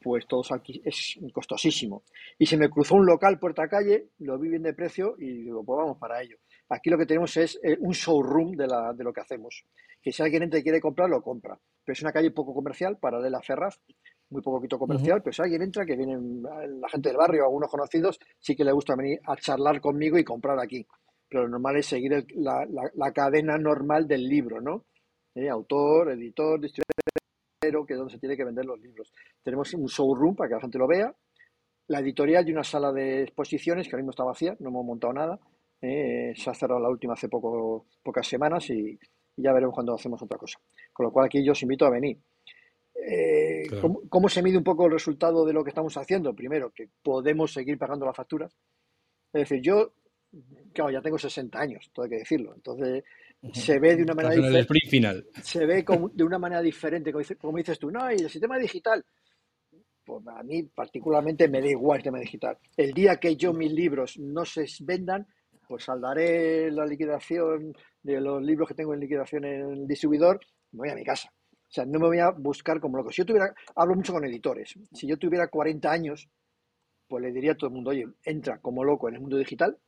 pues 0.02 0.26
todo 0.26 0.42
aquí 0.50 0.82
es 0.84 1.18
costosísimo. 1.32 2.02
Y 2.38 2.46
se 2.46 2.56
me 2.56 2.68
cruzó 2.68 2.96
un 2.96 3.06
local 3.06 3.38
puerta 3.38 3.68
calle, 3.68 4.08
lo 4.18 4.38
vi 4.38 4.48
bien 4.48 4.62
de 4.62 4.74
precio 4.74 5.14
y 5.18 5.44
digo, 5.44 5.64
pues 5.64 5.78
vamos 5.78 5.98
para 5.98 6.20
ello. 6.20 6.36
Aquí 6.68 6.90
lo 6.90 6.98
que 6.98 7.06
tenemos 7.06 7.36
es 7.36 7.58
eh, 7.62 7.76
un 7.80 7.92
showroom 7.92 8.52
de, 8.52 8.66
la, 8.66 8.92
de 8.92 9.04
lo 9.04 9.12
que 9.12 9.20
hacemos. 9.20 9.64
Que 10.02 10.10
si 10.10 10.22
alguien 10.22 10.42
entra 10.42 10.58
y 10.58 10.64
quiere 10.64 10.80
comprar, 10.80 11.08
lo 11.08 11.22
compra. 11.22 11.56
Pero 11.84 11.92
es 11.92 12.02
una 12.02 12.12
calle 12.12 12.32
poco 12.32 12.52
comercial, 12.52 12.98
paralela 12.98 13.38
a 13.38 13.42
Ferraz, 13.42 13.78
muy 14.30 14.42
poquito 14.42 14.78
comercial, 14.78 15.22
pero 15.22 15.32
si 15.32 15.42
alguien 15.42 15.62
entra, 15.62 15.84
que 15.84 15.94
vienen 15.94 16.42
la 16.42 16.88
gente 16.88 17.10
del 17.10 17.18
barrio, 17.18 17.44
algunos 17.44 17.70
conocidos, 17.70 18.18
sí 18.40 18.56
que 18.56 18.64
le 18.64 18.72
gusta 18.72 18.96
venir 18.96 19.20
a 19.26 19.36
charlar 19.36 19.80
conmigo 19.80 20.18
y 20.18 20.24
comprar 20.24 20.58
aquí. 20.58 20.84
Pero 21.28 21.44
lo 21.44 21.50
normal 21.50 21.76
es 21.76 21.86
seguir 21.86 22.26
la, 22.36 22.66
la 22.94 23.12
cadena 23.12 23.56
normal 23.58 24.08
del 24.08 24.26
libro, 24.28 24.60
¿no? 24.60 24.86
¿Eh? 25.34 25.48
autor, 25.48 26.12
editor, 26.12 26.60
distribuidor, 26.60 27.86
que 27.86 27.92
es 27.92 27.98
donde 27.98 28.12
se 28.12 28.18
tiene 28.18 28.36
que 28.36 28.44
vender 28.44 28.64
los 28.64 28.80
libros. 28.80 29.12
Tenemos 29.42 29.72
un 29.74 29.86
showroom 29.86 30.34
para 30.34 30.48
que 30.48 30.54
la 30.54 30.60
gente 30.60 30.78
lo 30.78 30.86
vea, 30.86 31.14
la 31.88 32.00
editorial 32.00 32.48
y 32.48 32.52
una 32.52 32.64
sala 32.64 32.92
de 32.92 33.22
exposiciones 33.22 33.86
que 33.86 33.94
ahora 33.94 34.02
mismo 34.02 34.10
está 34.10 34.24
vacía, 34.24 34.56
no 34.60 34.70
hemos 34.70 34.84
montado 34.84 35.12
nada. 35.12 35.40
¿eh? 35.82 36.32
se 36.36 36.50
ha 36.50 36.54
cerrado 36.54 36.80
la 36.80 36.88
última 36.88 37.14
hace 37.14 37.28
poco, 37.28 37.86
pocas 38.02 38.26
semanas 38.26 38.70
y, 38.70 38.98
ya 39.36 39.52
veremos 39.52 39.74
cuando 39.74 39.94
hacemos 39.94 40.22
otra 40.22 40.38
cosa. 40.38 40.58
Con 40.92 41.06
lo 41.06 41.12
cual 41.12 41.26
aquí 41.26 41.44
yo 41.44 41.52
os 41.52 41.62
invito 41.62 41.86
a 41.86 41.90
venir. 41.90 42.18
Eh, 42.94 43.62
¿cómo, 44.08 44.28
se 44.28 44.42
mide 44.42 44.58
un 44.58 44.64
poco 44.64 44.86
el 44.86 44.92
resultado 44.92 45.44
de 45.44 45.52
lo 45.52 45.64
que 45.64 45.70
estamos 45.70 45.96
haciendo? 45.96 46.34
Primero, 46.34 46.70
que 46.70 46.88
podemos 47.02 47.52
seguir 47.52 47.78
pagando 47.78 48.04
las 48.04 48.14
facturas. 48.14 48.54
Es 49.32 49.48
decir, 49.48 49.62
yo, 49.62 49.94
claro, 50.74 50.90
ya 50.90 51.00
tengo 51.00 51.18
60 51.18 51.58
años, 51.58 51.90
todo 51.92 52.04
hay 52.04 52.10
que 52.10 52.18
decirlo. 52.18 52.54
Entonces, 52.54 53.04
se 53.52 53.78
ve 53.78 53.96
de 53.96 54.02
una 54.04 54.14
manera 54.14 54.34
diferente. 54.34 54.58
Se 55.42 55.66
ve 55.66 55.84
de 56.14 56.24
una 56.24 56.38
manera 56.38 56.62
diferente, 56.62 57.12
como 57.40 57.58
dices, 57.58 57.78
tú, 57.78 57.90
no, 57.90 58.10
y 58.10 58.16
el 58.16 58.30
sistema 58.30 58.58
digital. 58.58 59.04
Pues 60.04 60.26
a 60.28 60.42
mí 60.42 60.64
particularmente 60.64 61.48
me 61.48 61.60
da 61.60 61.68
igual 61.68 61.98
el 61.98 62.04
tema 62.04 62.18
digital. 62.18 62.58
El 62.76 62.92
día 62.92 63.16
que 63.16 63.36
yo 63.36 63.52
mis 63.52 63.72
libros 63.72 64.18
no 64.18 64.44
se 64.44 64.66
vendan, 64.80 65.26
pues 65.66 65.84
saldaré 65.84 66.70
la 66.70 66.84
liquidación 66.86 67.72
de 68.02 68.20
los 68.20 68.42
libros 68.42 68.68
que 68.68 68.74
tengo 68.74 68.94
en 68.94 69.00
liquidación 69.00 69.44
en 69.44 69.60
el 69.72 69.86
distribuidor, 69.86 70.40
me 70.72 70.78
voy 70.78 70.90
a 70.90 70.94
mi 70.94 71.04
casa. 71.04 71.32
O 71.50 71.74
sea, 71.74 71.86
no 71.86 71.98
me 71.98 72.06
voy 72.06 72.18
a 72.18 72.30
buscar 72.30 72.80
como 72.80 72.98
loco. 72.98 73.10
Si 73.10 73.22
yo 73.22 73.26
tuviera, 73.26 73.54
hablo 73.74 73.94
mucho 73.94 74.12
con 74.12 74.24
editores, 74.24 74.74
si 74.92 75.06
yo 75.06 75.16
tuviera 75.16 75.48
40 75.48 75.90
años, 75.90 76.28
pues 77.08 77.22
le 77.22 77.32
diría 77.32 77.52
a 77.52 77.54
todo 77.56 77.68
el 77.68 77.74
mundo, 77.74 77.90
oye, 77.90 78.06
entra 78.24 78.58
como 78.58 78.84
loco 78.84 79.08
en 79.08 79.14
el 79.14 79.20
mundo 79.20 79.38
digital, 79.38 79.78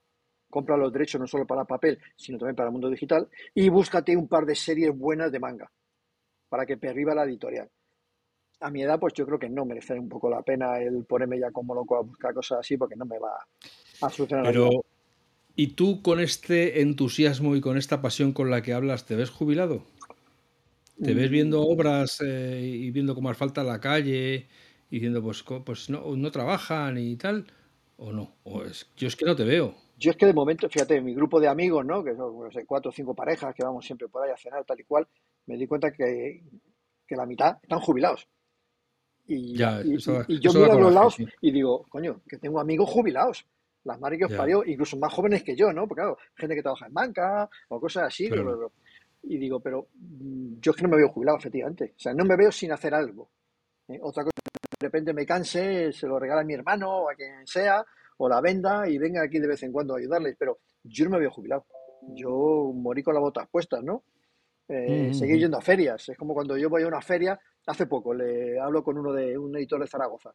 compra 0.55 0.77
los 0.77 0.93
derechos 0.93 1.21
no 1.21 1.27
solo 1.27 1.45
para 1.49 1.65
papel, 1.65 1.99
sino 2.15 2.39
también 2.39 2.55
para 2.55 2.69
el 2.69 2.73
mundo 2.73 2.89
digital, 2.89 3.29
y 3.53 3.69
búscate 3.69 4.17
un 4.17 4.29
par 4.29 4.47
de 4.47 4.55
series 4.55 4.97
buenas 4.97 5.33
de 5.33 5.41
manga 5.41 5.69
para 6.49 6.65
que 6.65 6.77
perriba 6.77 7.13
la 7.13 7.25
editorial. 7.25 7.69
A 8.61 8.71
mi 8.71 8.83
edad, 8.83 9.01
pues 9.01 9.15
yo 9.15 9.27
creo 9.27 9.37
que 9.37 9.49
no 9.49 9.65
merece 9.65 9.99
un 9.99 10.09
poco 10.09 10.31
la 10.31 10.43
pena 10.43 10.79
el 10.79 11.05
ponerme 11.07 11.41
ya 11.41 11.51
como 11.51 11.75
loco 11.75 11.97
a 11.97 12.03
buscar 12.03 12.33
cosas 12.33 12.61
así, 12.61 12.77
porque 12.77 12.95
no 12.95 13.05
me 13.05 13.19
va 13.19 13.33
a 14.01 14.11
solucionar 14.11 14.47
Pero, 14.47 14.85
¿y 15.57 15.67
tú 15.75 16.03
con 16.03 16.21
este 16.21 16.83
entusiasmo 16.83 17.57
y 17.57 17.61
con 17.61 17.77
esta 17.77 18.01
pasión 18.01 18.33
con 18.33 18.49
la 18.49 18.63
que 18.63 18.75
hablas, 18.75 19.07
te 19.07 19.17
ves 19.17 19.31
jubilado? 19.31 19.83
¿Te 21.03 21.15
ves 21.15 21.31
viendo 21.31 21.63
mm. 21.63 21.73
obras 21.73 22.21
eh, 22.25 22.61
y 22.63 22.93
viendo 22.93 23.17
cómo 23.17 23.35
falta 23.35 23.65
la 23.65 23.81
calle 23.81 24.47
y 24.89 24.95
diciendo, 24.95 25.21
pues, 25.21 25.43
pues 25.65 25.91
no, 25.91 26.15
no 26.15 26.31
trabajan 26.31 26.97
y 26.97 27.17
tal? 27.17 27.47
¿O 27.97 28.13
no? 28.13 28.37
O 28.45 28.63
es, 28.63 28.87
yo 28.97 29.09
es 29.09 29.17
que 29.17 29.25
no 29.25 29.35
te 29.35 29.43
veo. 29.43 29.84
Yo 29.97 30.11
es 30.11 30.17
que 30.17 30.27
de 30.27 30.33
momento, 30.33 30.69
fíjate, 30.69 31.01
mi 31.01 31.15
grupo 31.15 31.41
de 31.41 31.49
amigos, 31.49 31.85
¿no? 31.85 32.03
Que 32.03 32.15
son 32.17 32.35
cuatro 32.67 32.91
o 32.91 32.93
cinco 32.93 33.15
parejas 33.15 33.55
que 33.55 33.65
vamos 33.65 33.85
siempre 33.85 34.09
por 34.09 34.25
ahí 34.25 34.31
a 34.31 34.37
cenar, 34.37 34.65
tal 34.65 34.81
y 34.81 34.85
cual, 34.85 35.07
me 35.47 35.57
di 35.57 35.67
cuenta 35.67 35.93
que, 35.93 36.43
la 37.11 37.27
mitad 37.27 37.59
están 37.63 37.79
jubilados. 37.81 38.27
Y, 39.27 39.57
yo 39.57 40.53
miro 40.53 40.73
a 40.73 40.81
los 40.81 40.93
lados 40.93 41.17
y 41.41 41.51
digo, 41.53 41.87
coño, 41.89 42.23
que 42.29 42.39
tengo 42.39 42.61
amigos 42.61 42.91
jubilados. 42.91 43.47
Las 43.85 44.01
madres 44.01 44.19
que 44.19 44.25
os 44.25 44.33
parió, 44.33 44.65
incluso 44.65 44.97
más 44.97 45.13
jóvenes 45.13 45.43
que 45.43 45.55
yo, 45.55 45.71
¿no? 45.73 45.87
Porque 45.87 46.01
claro, 46.01 46.19
gente 46.35 46.55
que 46.55 46.63
trabaja 46.63 46.87
en 46.87 46.95
banca 46.95 47.49
o 47.69 47.79
cosas 47.79 48.05
así. 48.05 48.29
y 49.23 49.39
digo, 49.39 49.61
pero 49.61 49.89
mm, 49.95 50.55
yo 50.61 50.71
es 50.71 50.77
que 50.77 50.83
no 50.83 50.89
me 50.89 50.97
veo 50.97 51.11
jubilado, 51.11 51.39
efectivamente. 51.39 51.93
O 51.97 52.01
sea, 52.01 52.15
no 52.15 52.25
me 52.25 52.37
veo 52.37 52.51
sin 52.51 52.73
hacer 52.73 52.95
algo. 52.95 53.31
¿eh? 53.89 53.99
Otra 54.03 54.25
cosa 54.25 54.33
de 54.81 54.87
repente 54.87 55.13
me 55.13 55.27
canse, 55.27 55.93
se 55.93 56.07
lo 56.07 56.19
regala 56.19 56.41
a 56.41 56.45
mi 56.45 56.55
hermano 56.55 56.91
o 56.91 57.11
a 57.11 57.15
quien 57.15 57.47
sea, 57.47 57.85
o 58.17 58.29
la 58.29 58.41
venda 58.41 58.89
y 58.89 58.99
venga 58.99 59.23
aquí 59.23 59.39
de 59.39 59.49
vez 59.49 59.63
en 59.63 59.73
cuando 59.73 59.95
a 59.95 59.99
ayudarles. 59.99 60.37
Pero 60.39 60.59
yo 60.83 61.05
no 61.05 61.13
me 61.13 61.17
había 61.17 61.31
jubilado. 61.31 61.67
Yo 62.15 62.73
morí 62.75 63.03
con 63.03 63.15
las 63.15 63.23
botas 63.23 63.49
puestas, 63.51 63.83
¿no? 63.83 64.05
Eh, 64.69 65.13
seguir 65.13 65.39
yendo 65.39 65.59
a 65.59 65.63
ferias. 65.63 66.09
Es 66.09 66.17
como 66.17 66.35
cuando 66.35 66.57
yo 66.57 66.71
voy 66.71 66.83
a 66.83 66.89
una 66.89 67.03
feria, 67.03 67.39
hace 67.67 67.87
poco 67.87 68.15
le 68.15 68.59
hablo 68.59 68.83
con 68.83 68.99
uno 68.99 69.13
de 69.13 69.37
un 69.37 69.57
editor 69.57 69.81
de 69.81 69.87
Zaragoza. 69.87 70.35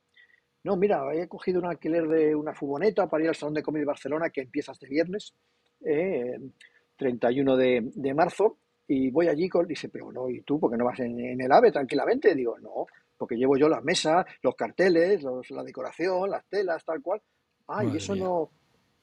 No, 0.64 0.76
mira, 0.76 1.02
he 1.14 1.28
cogido 1.28 1.60
un 1.60 1.68
alquiler 1.68 2.08
de 2.08 2.36
una 2.36 2.54
furgoneta 2.54 3.08
para 3.08 3.24
ir 3.24 3.30
al 3.30 3.36
Salón 3.36 3.54
de 3.54 3.64
Comida 3.64 3.82
de 3.82 3.88
Barcelona 3.88 4.30
que 4.30 4.42
empieza 4.42 4.74
este 4.74 4.88
viernes, 4.88 5.34
31 5.80 7.60
eh, 7.62 7.82
de, 7.96 8.14
marzo, 8.14 8.58
y 8.86 9.10
voy 9.10 9.30
allí 9.30 9.48
con, 9.48 9.66
dice, 9.66 9.88
pero 9.88 10.12
no, 10.12 10.30
¿y 10.30 10.42
tú 10.42 10.60
por 10.60 10.70
qué 10.70 10.78
no 10.78 10.86
vas 10.86 11.00
en, 11.00 11.40
el 11.40 11.52
AVE 11.52 11.72
tranquilamente? 11.72 12.36
Digo, 12.36 12.60
no, 12.60 12.88
porque 13.18 13.36
llevo 13.36 13.58
yo 13.58 13.70
las 13.70 13.84
mesas, 13.84 14.26
los 14.42 14.56
carteles, 14.56 15.24
la 15.50 15.64
decoración, 15.64 16.30
las 16.30 16.46
telas, 16.50 16.84
tal 16.84 17.02
cual. 17.02 17.22
Ah, 17.70 17.86
y 17.86 17.98
eso 17.98 18.16
no... 18.16 18.52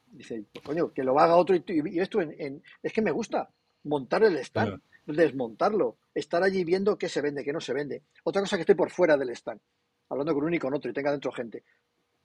Dice, 0.06 0.44
pues, 0.52 0.64
coño, 0.64 0.92
que 0.92 1.02
lo 1.02 1.18
haga 1.18 1.36
otro 1.36 1.54
y, 1.54 1.62
y 1.66 2.00
esto 2.00 2.20
en, 2.20 2.62
es 2.82 2.92
que 2.92 3.02
me 3.02 3.10
gusta 3.10 3.50
montar 3.84 4.22
el 4.24 4.36
stand 4.38 4.80
desmontarlo, 5.14 5.98
estar 6.14 6.42
allí 6.42 6.64
viendo 6.64 6.98
qué 6.98 7.08
se 7.08 7.20
vende, 7.20 7.44
qué 7.44 7.52
no 7.52 7.60
se 7.60 7.72
vende. 7.72 8.02
Otra 8.24 8.42
cosa 8.42 8.56
que 8.56 8.62
estoy 8.62 8.74
por 8.74 8.90
fuera 8.90 9.16
del 9.16 9.30
stand, 9.30 9.60
hablando 10.08 10.34
con 10.34 10.44
uno 10.44 10.56
y 10.56 10.58
con 10.58 10.74
otro 10.74 10.90
y 10.90 10.94
tenga 10.94 11.12
dentro 11.12 11.30
gente. 11.32 11.62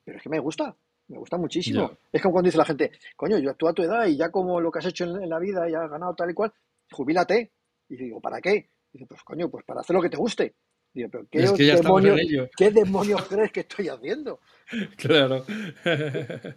Pero 0.03 0.17
es 0.17 0.23
que 0.23 0.29
me 0.29 0.39
gusta, 0.39 0.75
me 1.07 1.17
gusta 1.17 1.37
muchísimo. 1.37 1.91
Es 2.11 2.21
como 2.21 2.33
cuando 2.33 2.47
dice 2.47 2.57
la 2.57 2.65
gente, 2.65 2.91
coño, 3.15 3.37
yo 3.37 3.53
tú 3.53 3.67
a 3.67 3.73
tu 3.73 3.83
edad 3.83 4.07
y 4.07 4.17
ya 4.17 4.29
como 4.31 4.59
lo 4.59 4.71
que 4.71 4.79
has 4.79 4.85
hecho 4.85 5.03
en, 5.03 5.29
la 5.29 5.39
vida 5.39 5.69
y 5.69 5.75
has 5.75 5.89
ganado 5.89 6.15
tal 6.15 6.31
y 6.31 6.33
cual, 6.33 6.51
jubílate. 6.91 7.51
Y 7.89 7.95
digo, 7.97 8.19
¿para 8.19 8.41
qué? 8.41 8.69
dice, 8.91 9.05
pues 9.05 9.21
coño, 9.23 9.49
pues 9.49 9.63
para 9.63 9.81
hacer 9.81 9.95
lo 9.95 10.01
que 10.01 10.09
te 10.09 10.17
guste. 10.17 10.55
Digo, 10.93 11.09
pero 11.09 11.25
¿qué, 11.29 12.71
demonios, 12.71 13.25
crees 13.27 13.51
que 13.51 13.61
estoy 13.61 13.87
haciendo? 13.87 14.39
Claro. 14.97 15.43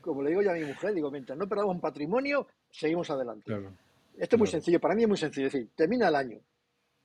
Como 0.00 0.22
le 0.22 0.30
digo 0.30 0.42
yo 0.42 0.52
a 0.52 0.54
mi 0.54 0.64
mujer, 0.64 0.94
digo, 0.94 1.10
mientras 1.10 1.36
no 1.36 1.48
perdamos 1.48 1.74
un 1.74 1.80
patrimonio, 1.80 2.46
seguimos 2.70 3.10
adelante. 3.10 3.46
Claro. 3.46 3.72
Esto 4.16 4.36
es 4.36 4.38
muy 4.38 4.46
sencillo, 4.46 4.78
para 4.80 4.94
mí 4.94 5.02
es 5.02 5.08
muy 5.08 5.16
sencillo. 5.16 5.48
Es 5.48 5.52
decir, 5.52 5.70
termina 5.74 6.08
el 6.08 6.14
año 6.14 6.38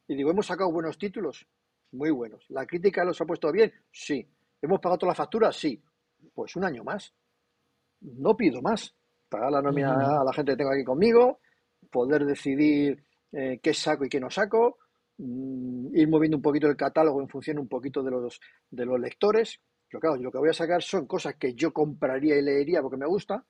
y 0.08 0.16
digo, 0.16 0.30
¿hemos 0.30 0.46
sacado 0.46 0.72
buenos 0.72 1.00
títulos? 1.00 1.48
Muy 1.92 2.12
buenos. 2.12 2.46
¿La 2.50 2.66
crítica 2.66 3.04
los 3.04 3.20
ha 3.22 3.26
puesto 3.26 3.52
bien? 3.52 3.74
Sí. 3.92 4.28
¿Hemos 4.62 4.80
pagado 4.80 5.00
todas 5.00 5.12
las 5.12 5.18
facturas? 5.18 5.56
Sí. 5.56 5.82
Pues 6.34 6.56
un 6.56 6.66
año 6.66 6.84
más. 6.84 7.12
No 8.02 8.38
pido 8.38 8.62
más. 8.62 8.96
Pagar 9.28 9.52
la 9.52 9.62
nómina 9.62 10.22
a 10.22 10.24
la 10.24 10.34
gente 10.34 10.52
que 10.52 10.58
tengo 10.58 10.72
aquí 10.72 10.84
conmigo, 10.84 11.40
poder 11.92 12.26
decidir 12.26 13.04
eh, 13.32 13.60
qué 13.62 13.74
saco 13.74 14.06
y 14.06 14.10
qué 14.10 14.20
no 14.20 14.30
saco, 14.30 14.78
mm, 15.20 15.96
ir 15.96 16.08
moviendo 16.10 16.38
un 16.38 16.44
poquito 16.44 16.68
el 16.68 16.76
catálogo 16.76 17.22
en 17.22 17.30
función 17.30 17.60
un 17.60 17.68
poquito 17.68 18.02
de 18.02 18.12
los, 18.12 18.40
de 18.72 18.86
los 18.86 19.00
lectores. 19.00 19.60
Pero 19.88 20.02
claro, 20.02 20.18
lo 20.18 20.32
que 20.32 20.38
voy 20.40 20.50
a 20.50 20.54
sacar 20.54 20.82
son 20.82 21.06
cosas 21.06 21.36
que 21.36 21.54
yo 21.54 21.72
compraría 21.72 22.38
y 22.38 22.42
leería 22.42 22.82
porque 22.82 22.98
me 22.98 23.08
gusta 23.08 23.46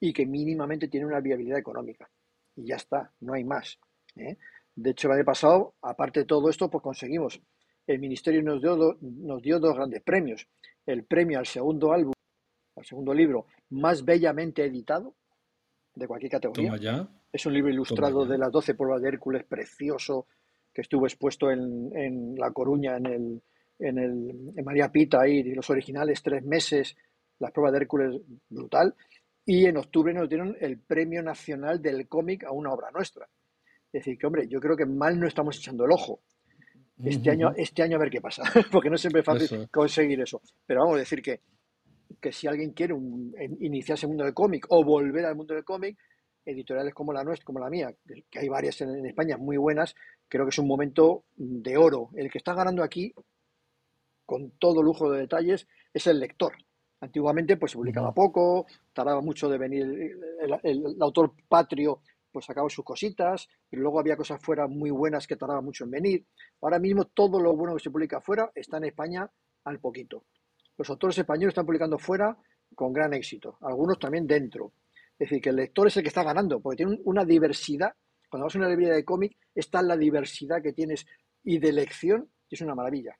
y 0.00 0.12
que 0.12 0.26
mínimamente 0.26 0.88
tienen 0.88 1.08
una 1.08 1.20
viabilidad 1.20 1.58
económica 1.58 2.10
y 2.56 2.66
ya 2.66 2.76
está, 2.76 3.12
no 3.20 3.34
hay 3.34 3.44
más. 3.44 3.78
¿eh? 4.16 4.36
De 4.74 4.90
hecho, 4.90 5.08
el 5.08 5.14
año 5.14 5.24
pasado, 5.24 5.74
aparte 5.82 6.20
de 6.20 6.26
todo 6.26 6.48
esto, 6.48 6.70
pues 6.70 6.82
conseguimos, 6.82 7.40
el 7.86 7.98
Ministerio 7.98 8.42
nos 8.42 8.60
dio, 8.60 8.98
nos 9.00 9.42
dio 9.42 9.58
dos 9.58 9.74
grandes 9.74 10.02
premios. 10.02 10.46
El 10.86 11.04
premio 11.04 11.38
al 11.38 11.46
segundo 11.46 11.92
álbum, 11.92 12.12
al 12.76 12.84
segundo 12.84 13.12
libro 13.12 13.46
más 13.70 14.04
bellamente 14.04 14.64
editado 14.64 15.14
de 15.94 16.06
cualquier 16.06 16.32
categoría. 16.32 17.08
Es 17.32 17.46
un 17.46 17.54
libro 17.54 17.70
ilustrado 17.70 18.24
de 18.26 18.38
las 18.38 18.50
12 18.50 18.74
pruebas 18.74 19.02
de 19.02 19.08
Hércules, 19.08 19.44
precioso, 19.44 20.26
que 20.72 20.82
estuvo 20.82 21.06
expuesto 21.06 21.50
en, 21.50 21.90
en 21.96 22.34
La 22.36 22.50
Coruña, 22.50 22.96
en, 22.96 23.06
el, 23.06 23.42
en, 23.78 23.98
el, 23.98 24.52
en 24.56 24.64
María 24.64 24.90
Pita, 24.90 25.20
ahí, 25.22 25.42
los 25.54 25.68
originales, 25.70 26.22
tres 26.22 26.44
meses, 26.44 26.96
las 27.38 27.52
pruebas 27.52 27.72
de 27.72 27.78
Hércules, 27.78 28.20
brutal 28.48 28.94
y 29.44 29.66
en 29.66 29.76
octubre 29.78 30.12
nos 30.12 30.28
dieron 30.28 30.56
el 30.60 30.78
Premio 30.78 31.22
Nacional 31.22 31.82
del 31.82 32.06
Cómic 32.06 32.44
a 32.44 32.52
una 32.52 32.72
obra 32.72 32.90
nuestra. 32.92 33.28
Es 33.92 34.04
decir, 34.04 34.16
que 34.16 34.26
hombre, 34.26 34.46
yo 34.46 34.60
creo 34.60 34.76
que 34.76 34.86
mal 34.86 35.18
no 35.18 35.26
estamos 35.26 35.58
echando 35.58 35.84
el 35.84 35.90
ojo. 35.90 36.20
Este, 37.02 37.30
año, 37.30 37.50
este 37.56 37.82
año 37.82 37.96
a 37.96 38.00
ver 38.00 38.10
qué 38.10 38.20
pasa, 38.20 38.42
porque 38.70 38.90
no 38.90 38.96
siempre 38.96 39.20
es 39.20 39.26
fácil 39.26 39.68
conseguir 39.70 40.20
eso. 40.20 40.40
Pero 40.66 40.82
vamos 40.82 40.96
a 40.96 41.00
decir 41.00 41.22
que, 41.22 41.40
que 42.20 42.30
si 42.30 42.46
alguien 42.46 42.72
quiere 42.72 42.94
iniciarse 43.58 44.04
en 44.04 44.10
el 44.10 44.12
mundo 44.12 44.24
del 44.24 44.34
cómic 44.34 44.66
o 44.68 44.84
volver 44.84 45.24
al 45.24 45.34
mundo 45.34 45.54
del 45.54 45.64
cómic, 45.64 45.98
editoriales 46.50 46.94
como 46.94 47.12
la 47.12 47.24
nuestra, 47.24 47.44
como 47.44 47.60
la 47.60 47.70
mía, 47.70 47.94
que 48.30 48.38
hay 48.38 48.48
varias 48.48 48.80
en, 48.80 48.90
en, 48.90 49.06
España 49.06 49.36
muy 49.36 49.56
buenas, 49.56 49.94
creo 50.28 50.44
que 50.44 50.50
es 50.50 50.58
un 50.58 50.68
momento 50.68 51.24
de 51.36 51.76
oro. 51.76 52.10
El 52.14 52.30
que 52.30 52.38
está 52.38 52.54
ganando 52.54 52.82
aquí, 52.82 53.12
con 54.26 54.52
todo 54.58 54.82
lujo 54.82 55.10
de 55.10 55.20
detalles, 55.20 55.66
es 55.92 56.06
el 56.06 56.20
lector. 56.20 56.54
Antiguamente 57.00 57.56
pues 57.56 57.72
se 57.72 57.78
publicaba 57.78 58.12
poco, 58.12 58.66
tardaba 58.92 59.22
mucho 59.22 59.48
de 59.48 59.56
venir 59.56 60.16
el, 60.62 60.96
autor 61.00 61.32
patrio 61.48 62.00
pues 62.30 62.44
sacaba 62.44 62.68
sus 62.68 62.84
cositas, 62.84 63.48
pero 63.68 63.82
luego 63.82 63.98
había 63.98 64.16
cosas 64.16 64.40
fuera 64.40 64.68
muy 64.68 64.90
buenas 64.90 65.26
que 65.26 65.34
tardaban 65.34 65.64
mucho 65.64 65.82
en 65.84 65.90
venir. 65.90 66.26
Ahora 66.60 66.78
mismo 66.78 67.06
todo 67.06 67.40
lo 67.40 67.56
bueno 67.56 67.74
que 67.74 67.82
se 67.82 67.90
publica 67.90 68.20
fuera 68.20 68.52
está 68.54 68.76
en 68.76 68.84
España 68.84 69.28
al 69.64 69.80
poquito. 69.80 70.24
Los 70.76 70.88
autores 70.90 71.18
españoles 71.18 71.48
están 71.48 71.66
publicando 71.66 71.98
fuera 71.98 72.36
con 72.74 72.92
gran 72.92 73.12
éxito, 73.14 73.58
algunos 73.62 73.98
también 73.98 74.28
dentro. 74.28 74.72
Es 75.20 75.28
decir, 75.28 75.42
que 75.42 75.50
el 75.50 75.56
lector 75.56 75.86
es 75.86 75.96
el 75.98 76.02
que 76.02 76.08
está 76.08 76.22
ganando, 76.22 76.60
porque 76.60 76.78
tiene 76.78 76.98
una 77.04 77.26
diversidad. 77.26 77.92
Cuando 78.30 78.46
vas 78.46 78.54
a 78.54 78.58
una 78.58 78.70
librería 78.70 78.94
de 78.94 79.04
cómic, 79.04 79.36
está 79.54 79.82
la 79.82 79.94
diversidad 79.94 80.62
que 80.62 80.72
tienes 80.72 81.04
y 81.44 81.58
de 81.58 81.72
lección, 81.72 82.30
que 82.48 82.56
es 82.56 82.62
una 82.62 82.74
maravilla. 82.74 83.18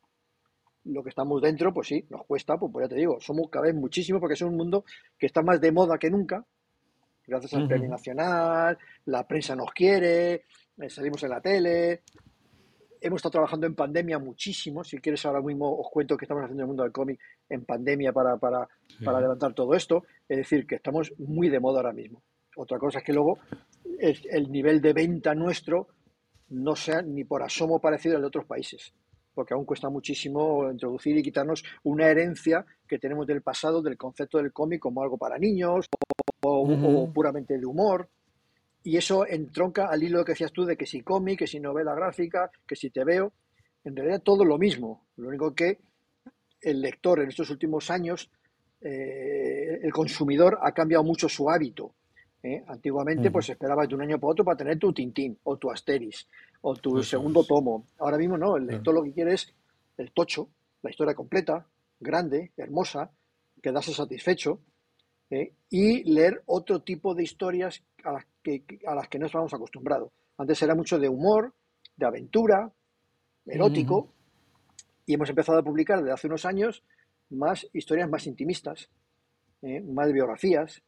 Lo 0.84 1.02
que 1.02 1.10
estamos 1.10 1.42
dentro, 1.42 1.74
pues 1.74 1.88
sí, 1.88 2.06
nos 2.08 2.24
cuesta, 2.24 2.56
pues, 2.56 2.72
pues, 2.72 2.84
ya 2.84 2.88
te 2.88 2.94
digo, 2.94 3.20
somos 3.20 3.50
cada 3.50 3.66
vez 3.66 3.74
muchísimo 3.74 4.18
porque 4.18 4.32
es 4.32 4.40
un 4.40 4.56
mundo 4.56 4.86
que 5.18 5.26
está 5.26 5.42
más 5.42 5.60
de 5.60 5.72
moda 5.72 5.98
que 5.98 6.08
nunca, 6.08 6.42
gracias 7.26 7.52
al 7.52 7.68
Premio 7.68 7.90
Nacional, 7.90 8.78
la 9.04 9.28
prensa 9.28 9.54
nos 9.54 9.70
quiere, 9.72 10.46
eh, 10.78 10.88
salimos 10.88 11.22
en 11.22 11.30
la 11.30 11.40
tele, 11.42 12.02
hemos 12.98 13.18
estado 13.18 13.32
trabajando 13.32 13.66
en 13.66 13.74
pandemia 13.74 14.18
muchísimo, 14.18 14.82
si 14.84 14.98
quieres 15.00 15.26
ahora 15.26 15.42
mismo 15.42 15.78
os 15.78 15.88
cuento 15.90 16.16
que 16.16 16.24
estamos 16.24 16.44
haciendo 16.44 16.62
en 16.62 16.64
el 16.64 16.68
mundo 16.68 16.82
del 16.82 16.92
cómic 16.92 17.20
en 17.46 17.66
pandemia 17.66 18.10
para, 18.14 18.38
para, 18.38 18.66
para 19.04 19.20
levantar 19.20 19.52
todo 19.52 19.74
esto, 19.74 20.04
es 20.30 20.36
decir, 20.38 20.66
que 20.66 20.76
estamos 20.76 21.12
muy 21.18 21.50
de 21.50 21.60
moda 21.60 21.80
ahora 21.80 21.92
mismo. 21.92 22.22
Otra 22.56 22.78
cosa 22.78 23.00
es 23.00 23.04
que 23.04 23.12
luego 23.12 23.38
el, 23.98 24.18
el 24.30 24.50
nivel 24.50 24.80
de 24.80 24.92
venta 24.92 25.34
nuestro 25.34 25.88
no 26.48 26.74
sea 26.74 27.02
ni 27.02 27.24
por 27.24 27.42
asomo 27.42 27.80
parecido 27.80 28.16
al 28.16 28.22
de 28.22 28.28
otros 28.28 28.46
países 28.46 28.94
porque 29.34 29.54
aún 29.54 29.64
cuesta 29.64 29.88
muchísimo 29.88 30.70
introducir 30.70 31.16
y 31.16 31.22
quitarnos 31.22 31.64
una 31.84 32.08
herencia 32.08 32.64
que 32.86 32.98
tenemos 32.98 33.26
del 33.26 33.42
pasado 33.42 33.80
del 33.80 33.96
concepto 33.96 34.38
del 34.38 34.52
cómic 34.52 34.80
como 34.80 35.02
algo 35.02 35.16
para 35.16 35.38
niños 35.38 35.86
o, 36.42 37.10
puramente 37.12 37.58
de 37.58 37.66
humor. 37.66 38.08
Y 38.82 38.96
eso 38.96 39.26
entronca 39.26 39.86
al 39.86 40.02
hilo 40.02 40.24
que 40.24 40.32
decías 40.32 40.52
tú 40.52 40.64
de 40.64 40.76
que 40.76 40.86
si 40.86 41.02
cómic, 41.02 41.38
que 41.38 41.46
si 41.46 41.60
novela 41.60 41.94
gráfica, 41.94 42.50
que 42.66 42.76
si 42.76 42.90
te 42.90 43.04
veo. 43.04 43.32
En 43.84 43.96
realidad 43.96 44.22
todo 44.22 44.44
lo 44.44 44.58
mismo. 44.58 45.06
Lo 45.16 45.28
único 45.28 45.54
que 45.54 45.78
el 46.60 46.80
lector 46.80 47.20
en 47.20 47.28
estos 47.28 47.50
últimos 47.50 47.90
años, 47.90 48.30
eh, 48.80 49.80
el 49.82 49.92
consumidor 49.92 50.58
ha 50.62 50.72
cambiado 50.72 51.04
mucho 51.04 51.28
su 51.28 51.50
hábito. 51.50 51.92
¿eh? 52.42 52.62
Antiguamente, 52.66 53.30
pues 53.30 53.48
esperabas 53.50 53.88
de 53.88 53.94
un 53.94 54.02
año 54.02 54.18
para 54.18 54.32
otro 54.32 54.44
para 54.44 54.56
tener 54.56 54.78
tu 54.78 54.92
Tintín 54.92 55.38
o 55.44 55.56
tu 55.56 55.70
Asteris 55.70 56.26
o 56.62 56.74
tu 56.74 57.02
segundo 57.02 57.44
tomo. 57.44 57.86
Ahora 57.98 58.16
mismo 58.16 58.36
no, 58.36 58.56
el 58.56 58.66
lector 58.66 58.94
lo 58.94 59.02
que 59.02 59.12
quiere 59.12 59.34
es 59.34 59.52
el 59.96 60.12
tocho, 60.12 60.48
la 60.82 60.90
historia 60.90 61.14
completa, 61.14 61.66
grande, 61.98 62.52
hermosa, 62.56 63.10
quedarse 63.62 63.92
satisfecho 63.92 64.60
¿eh? 65.30 65.52
y 65.68 66.04
leer 66.10 66.42
otro 66.46 66.80
tipo 66.80 67.14
de 67.14 67.22
historias 67.22 67.82
a 68.04 68.12
las 68.12 68.26
que, 68.42 68.64
a 68.86 68.94
las 68.94 69.08
que 69.08 69.18
no 69.18 69.26
estábamos 69.26 69.52
acostumbrados. 69.52 70.10
Antes 70.38 70.62
era 70.62 70.74
mucho 70.74 70.98
de 70.98 71.08
humor, 71.08 71.52
de 71.96 72.06
aventura, 72.06 72.72
erótico, 73.44 74.12
y 75.04 75.14
hemos 75.14 75.28
empezado 75.28 75.58
a 75.58 75.62
publicar 75.62 75.98
desde 75.98 76.12
hace 76.12 76.26
unos 76.28 76.46
años 76.46 76.82
más 77.30 77.66
historias 77.72 78.08
más 78.08 78.26
intimistas, 78.26 78.90
¿eh? 79.62 79.80
más 79.80 80.12
biografías 80.12 80.82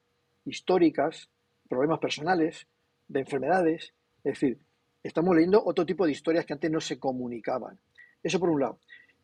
históricas, 0.44 1.28
problemas 1.68 2.00
personales, 2.00 2.66
de 3.09 3.20
enfermedades. 3.20 3.94
Es 4.24 4.35
decir, 4.35 4.59
estamos 5.02 5.35
leyendo 5.35 5.62
otro 5.64 5.87
tipo 5.87 6.05
de 6.05 6.12
historias 6.12 6.44
que 6.44 6.52
antes 6.52 6.70
no 6.70 6.81
se 6.81 6.98
comunicaban. 6.98 7.78
Eso 8.22 8.38
por 8.38 8.50
un 8.50 8.61
lado. 8.61 8.78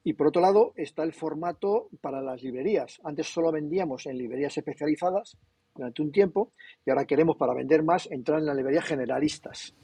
Y 0.05 0.15
por 0.15 0.29
otro 0.29 0.41
lado 0.41 0.73
está 0.77 1.03
el 1.03 1.13
formato 1.13 1.89
para 2.01 2.23
las 2.23 2.43
librerías. 2.43 3.01
Antes 3.05 3.27
solo 3.27 3.53
vendíamos 3.53 4.07
en 4.07 4.17
librerías 4.17 4.57
especializadas 4.57 5.37
durante 5.75 6.03
un 6.03 6.13
tiempo 6.13 6.53
y 6.85 6.91
ahora 6.91 7.05
queremos 7.05 7.37
para 7.37 7.55
vender 7.55 7.83
más 7.83 8.11
entrar 8.11 8.39
en 8.39 8.47
las 8.47 8.57
librerías 8.57 8.85
generalistas. 8.85 9.75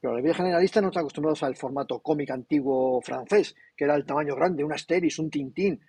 Pero 0.00 0.12
las 0.12 0.18
librerías 0.18 0.36
generalistas 0.36 0.82
no 0.82 0.88
están 0.88 1.02
acostumbrados 1.02 1.42
al 1.42 1.56
formato 1.56 1.98
cómic 2.00 2.30
antiguo 2.30 3.00
francés, 3.02 3.54
que 3.76 3.84
era 3.84 3.94
el 3.94 4.04
tamaño 4.04 4.34
grande, 4.34 4.64
un 4.64 4.72
Asteris, 4.72 5.18
un 5.18 5.30
Tintín, 5.30 5.80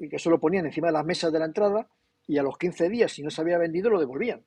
y 0.00 0.08
que 0.08 0.16
eso 0.16 0.30
lo 0.30 0.40
ponían 0.40 0.66
encima 0.66 0.88
de 0.88 0.94
las 0.94 1.04
mesas 1.04 1.32
de 1.32 1.38
la 1.38 1.44
entrada 1.44 1.88
y 2.26 2.38
a 2.38 2.42
los 2.42 2.58
15 2.58 2.88
días, 2.88 3.12
si 3.12 3.22
no 3.22 3.30
se 3.30 3.40
había 3.40 3.58
vendido, 3.58 3.90
lo 3.90 4.00
devolvían 4.00 4.44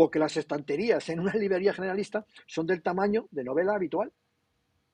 porque 0.00 0.18
las 0.18 0.34
estanterías 0.38 1.06
en 1.10 1.20
una 1.20 1.32
librería 1.34 1.74
generalista 1.74 2.24
son 2.46 2.66
del 2.66 2.82
tamaño 2.82 3.26
de 3.30 3.44
novela 3.44 3.74
habitual. 3.74 4.10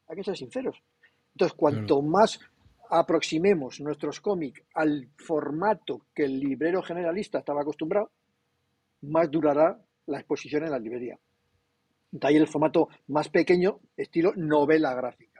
Hay 0.09 0.17
que 0.17 0.25
ser 0.25 0.37
sinceros. 0.37 0.83
Entonces, 1.33 1.57
cuanto 1.57 2.03
más 2.03 2.41
aproximemos 2.91 3.81
nuestros 3.81 4.21
cómics 4.21 4.63
al 4.75 5.09
formato 5.17 6.07
que 6.13 6.25
el 6.25 6.41
librero 6.41 6.83
generalista 6.83 7.39
estaba 7.39 7.63
acostumbrado, 7.63 8.11
más 9.03 9.31
durará 9.31 9.79
la 10.07 10.19
exposición 10.19 10.65
en 10.65 10.73
la 10.73 10.79
librería. 10.81 11.17
De 12.11 12.27
ahí 12.27 12.35
el 12.35 12.49
formato 12.49 12.89
más 13.07 13.29
pequeño, 13.29 13.79
estilo 13.97 14.33
novela 14.35 14.93
gráfica, 14.95 15.36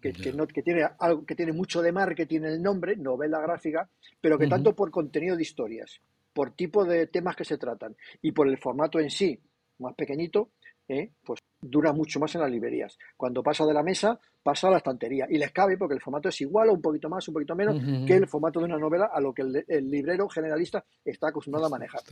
que, 0.00 0.32
no, 0.32 0.46
que, 0.46 0.62
tiene 0.62 0.86
algo, 0.98 1.24
que 1.24 1.34
tiene 1.34 1.52
mucho 1.52 1.82
de 1.82 1.92
marketing 1.92 2.42
el 2.42 2.62
nombre, 2.62 2.96
novela 2.96 3.40
gráfica, 3.40 3.88
pero 4.20 4.38
que 4.38 4.46
tanto 4.46 4.74
por 4.74 4.90
contenido 4.90 5.36
de 5.36 5.42
historias, 5.42 6.00
por 6.32 6.52
tipo 6.52 6.84
de 6.84 7.06
temas 7.06 7.36
que 7.36 7.44
se 7.44 7.58
tratan 7.58 7.96
y 8.22 8.32
por 8.32 8.48
el 8.48 8.58
formato 8.58 9.00
en 9.00 9.10
sí, 9.10 9.38
más 9.78 9.94
pequeñito, 9.94 10.50
¿eh? 10.88 11.10
pues 11.24 11.40
dura 11.60 11.92
mucho 11.92 12.20
más 12.20 12.34
en 12.34 12.42
las 12.42 12.50
librerías. 12.50 12.98
Cuando 13.16 13.42
pasa 13.42 13.64
de 13.66 13.74
la 13.74 13.82
mesa, 13.82 14.18
pasa 14.42 14.68
a 14.68 14.70
la 14.70 14.76
estantería 14.78 15.26
y 15.28 15.38
les 15.38 15.50
cabe 15.50 15.76
porque 15.76 15.94
el 15.94 16.00
formato 16.00 16.28
es 16.28 16.40
igual 16.40 16.68
o 16.68 16.74
un 16.74 16.82
poquito 16.82 17.08
más, 17.08 17.26
un 17.28 17.34
poquito 17.34 17.56
menos 17.56 17.82
que 18.06 18.14
el 18.14 18.28
formato 18.28 18.60
de 18.60 18.66
una 18.66 18.78
novela 18.78 19.10
a 19.12 19.20
lo 19.20 19.32
que 19.32 19.42
el, 19.42 19.90
librero 19.90 20.28
generalista 20.28 20.84
está 21.04 21.28
acostumbrado 21.28 21.66
a 21.66 21.70
manejar. 21.70 22.02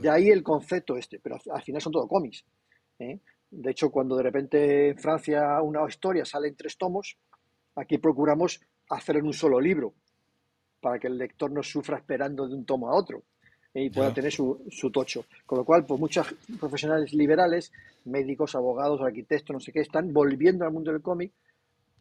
De 0.00 0.08
ahí 0.08 0.28
el 0.30 0.42
concepto 0.42 0.96
este, 0.96 1.18
pero 1.18 1.38
al 1.52 1.62
final 1.62 1.82
son 1.82 1.92
todo 1.92 2.08
cómics. 2.08 2.44
¿eh? 2.98 3.18
De 3.56 3.70
hecho, 3.70 3.90
cuando 3.90 4.16
de 4.16 4.22
repente 4.22 4.88
en 4.88 4.98
Francia 4.98 5.62
una 5.62 5.86
historia 5.86 6.24
sale 6.24 6.48
en 6.48 6.56
tres 6.56 6.76
tomos, 6.76 7.16
aquí 7.76 7.98
procuramos 7.98 8.60
hacer 8.90 9.16
en 9.16 9.26
un 9.26 9.32
solo 9.32 9.60
libro 9.60 9.94
para 10.80 10.98
que 10.98 11.06
el 11.06 11.16
lector 11.16 11.50
no 11.50 11.62
sufra 11.62 11.96
esperando 11.96 12.46
de 12.48 12.54
un 12.54 12.64
tomo 12.66 12.90
a 12.90 12.96
otro 12.96 13.22
y 13.72 13.90
pueda 13.90 14.12
tener 14.12 14.30
su, 14.30 14.64
su, 14.70 14.90
tocho. 14.90 15.24
Con 15.46 15.58
lo 15.58 15.64
cual, 15.64 15.84
pues 15.84 15.98
muchos 15.98 16.34
profesionales 16.60 17.12
liberales, 17.12 17.72
médicos, 18.04 18.54
abogados, 18.54 19.00
arquitectos, 19.00 19.54
no 19.54 19.60
sé 19.60 19.72
qué, 19.72 19.80
están 19.80 20.12
volviendo 20.12 20.64
al 20.64 20.72
mundo 20.72 20.92
del 20.92 21.02
cómic 21.02 21.32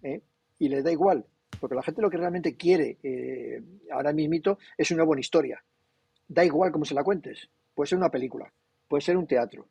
¿eh? 0.03 0.21
y 0.59 0.69
les 0.69 0.83
da 0.83 0.91
igual, 0.91 1.25
porque 1.59 1.75
la 1.75 1.81
gente 1.81 2.01
lo 2.01 2.09
que 2.09 2.17
realmente 2.17 2.55
quiere 2.55 2.97
eh, 3.01 3.63
ahora 3.91 4.13
mismito 4.13 4.59
es 4.77 4.91
una 4.91 5.03
buena 5.03 5.21
historia. 5.21 5.63
Da 6.27 6.43
igual 6.45 6.71
cómo 6.71 6.85
se 6.85 6.93
la 6.93 7.03
cuentes. 7.03 7.49
Puede 7.73 7.87
ser 7.87 7.97
una 7.97 8.09
película, 8.09 8.51
puede 8.87 9.01
ser 9.01 9.17
un 9.17 9.25
teatro, 9.25 9.67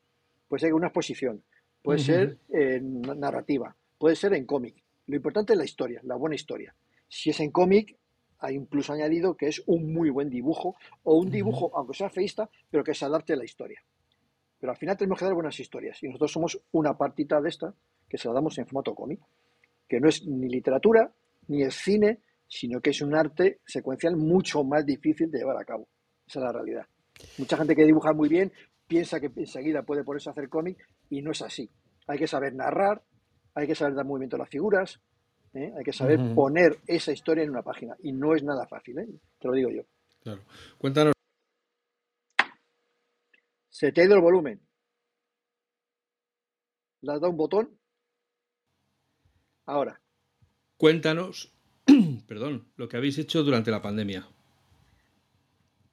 puede 0.49 0.61
ser 0.61 0.75
una 0.75 0.89
exposición, 0.89 1.43
puede 1.83 1.99
ser 1.99 2.39
narrativa, 2.49 3.77
puede 3.99 4.17
ser 4.17 4.35
en 4.35 4.47
cómic. 4.47 4.83
Lo 5.07 5.17
importante 5.17 5.53
es 5.53 5.59
la 5.59 5.65
historia, 5.65 6.01
la 6.05 6.17
buena 6.17 6.37
historia. 6.37 6.75
Si 7.09 7.31
es 7.31 7.41
en 7.41 7.51
cómic, 7.51 7.97
hay 8.39 8.57
un 8.57 8.67
plus 8.67 8.91
añadido 8.91 9.37
que 9.37 9.49
es 9.49 9.63
un 9.67 9.93
muy 9.93 10.11
buen 10.11 10.31
dibujo 10.31 10.77
o 11.05 11.17
un 11.17 11.31
dibujo, 11.31 11.71
aunque 11.75 11.95
sea 11.95 12.11
feísta, 12.11 12.49
pero 12.71 12.83
que 12.83 12.95
se 12.95 13.05
adapte 13.05 13.33
a 13.33 13.37
la 13.37 13.45
historia. 13.45 13.83
Pero 14.59 14.73
al 14.73 14.79
final 14.79 14.97
tenemos 14.97 15.19
que 15.19 15.25
dar 15.25 15.35
buenas 15.35 15.59
historias 15.59 16.03
y 16.03 16.07
nosotros 16.07 16.33
somos 16.33 16.61
una 16.73 16.97
partita 16.97 17.41
de 17.41 17.49
esta 17.49 17.75
que 18.09 18.19
se 18.19 18.29
la 18.29 18.35
damos 18.35 18.57
en 18.59 18.67
formato 18.67 18.95
cómic, 18.95 19.21
que 19.89 20.01
no 20.01 20.09
es 20.09 20.27
ni 20.27 20.49
literatura 20.49 21.13
ni 21.49 21.63
es 21.63 21.75
cine, 21.75 22.21
sino 22.47 22.81
que 22.81 22.91
es 22.91 23.01
un 23.03 23.15
arte 23.15 23.61
secuencial 23.67 24.17
mucho 24.17 24.63
más 24.63 24.87
difícil 24.87 25.31
de 25.31 25.39
llevar 25.39 25.57
a 25.57 25.65
cabo. 25.65 25.89
Esa 26.27 26.39
es 26.39 26.45
la 26.45 26.53
realidad. 26.53 26.87
Mucha 27.39 27.57
gente 27.57 27.75
que 27.75 27.85
dibuja 27.85 28.13
muy 28.13 28.29
bien 28.29 28.53
piensa 28.87 29.21
que 29.21 29.31
enseguida 29.37 29.83
puede 29.83 30.05
ponerse 30.05 30.29
a 30.29 30.33
hacer 30.33 30.49
cómic 30.49 30.79
y 31.13 31.21
no 31.21 31.33
es 31.33 31.43
así. 31.43 31.71
Hay 32.07 32.19
que 32.19 32.27
saber 32.27 32.55
narrar, 32.55 33.05
hay 33.55 33.67
que 33.67 33.75
saber 33.75 33.95
dar 33.95 34.07
movimiento 34.07 34.37
a 34.37 34.39
las 34.39 34.49
figuras, 34.49 34.99
¿eh? 35.53 35.71
Hay 35.77 35.85
que 35.85 35.93
saber 35.93 36.19
poner 36.35 36.81
esa 36.87 37.13
historia 37.13 37.45
en 37.45 37.51
una 37.51 37.63
página 37.63 37.95
y 38.03 38.13
no 38.13 38.35
es 38.35 38.43
nada 38.43 38.67
fácil, 38.67 38.99
¿eh? 38.99 39.07
te 39.39 39.47
lo 39.47 39.53
digo 39.53 39.69
yo. 39.71 39.83
Claro. 40.23 40.43
Cuéntanos. 40.79 41.13
Se 43.69 43.93
te 43.93 44.01
ha 44.01 44.05
ido 44.05 44.15
el 44.15 44.23
volumen. 44.23 44.59
¿Le 47.03 47.13
has 47.13 47.21
dado 47.21 47.31
un 47.31 47.37
botón? 47.37 47.79
Ahora. 49.67 50.01
Cuéntanos, 50.79 51.55
perdón, 52.27 52.73
lo 52.77 52.89
que 52.89 52.97
habéis 52.97 53.19
hecho 53.19 53.43
durante 53.43 53.71
la 53.71 53.83
pandemia. 53.83 54.27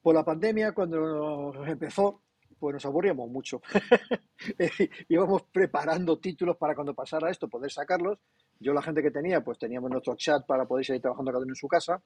Por 0.01 0.15
la 0.15 0.23
pandemia, 0.23 0.71
cuando 0.71 1.65
empezó, 1.65 2.21
pues 2.59 2.73
nos 2.73 2.85
aburríamos 2.85 3.29
mucho. 3.29 3.61
Íbamos 5.09 5.43
preparando 5.51 6.19
títulos 6.19 6.57
para 6.57 6.75
cuando 6.75 6.93
pasara 6.93 7.29
esto, 7.29 7.47
poder 7.47 7.71
sacarlos, 7.71 8.19
yo 8.59 8.73
la 8.73 8.81
gente 8.81 9.01
que 9.01 9.11
tenía, 9.11 9.41
pues 9.41 9.57
teníamos 9.57 9.89
nuestro 9.89 10.15
chat 10.15 10.45
para 10.45 10.65
poder 10.65 10.85
seguir 10.85 11.01
trabajando 11.01 11.31
cada 11.31 11.43
uno 11.43 11.51
en 11.51 11.55
su 11.55 11.67
casa, 11.67 12.01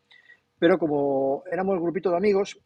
pero 0.57 0.77
como 0.77 1.43
éramos 1.51 1.75
un 1.77 1.83
grupito 1.83 2.09
de 2.11 2.17
amigos, 2.17 2.59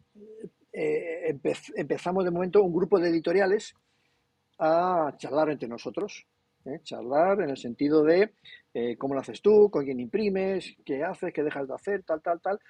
eh, 0.72 1.36
empezamos 1.74 2.24
de 2.24 2.30
momento 2.30 2.62
un 2.62 2.72
grupo 2.72 3.00
de 3.00 3.08
editoriales 3.08 3.74
a 4.58 5.14
charlar 5.16 5.50
entre 5.50 5.68
nosotros. 5.68 6.26
¿eh? 6.64 6.80
Charlar 6.82 7.40
en 7.40 7.50
el 7.50 7.56
sentido 7.56 8.02
de 8.02 8.34
eh, 8.74 8.96
cómo 8.96 9.14
lo 9.14 9.20
haces 9.20 9.40
tú, 9.40 9.70
con 9.70 9.84
quién 9.84 10.00
imprimes, 10.00 10.76
qué 10.84 11.02
haces, 11.02 11.32
qué 11.32 11.42
dejas 11.42 11.66
de 11.66 11.74
hacer, 11.74 12.02
tal, 12.02 12.20
tal, 12.20 12.40
tal. 12.40 12.60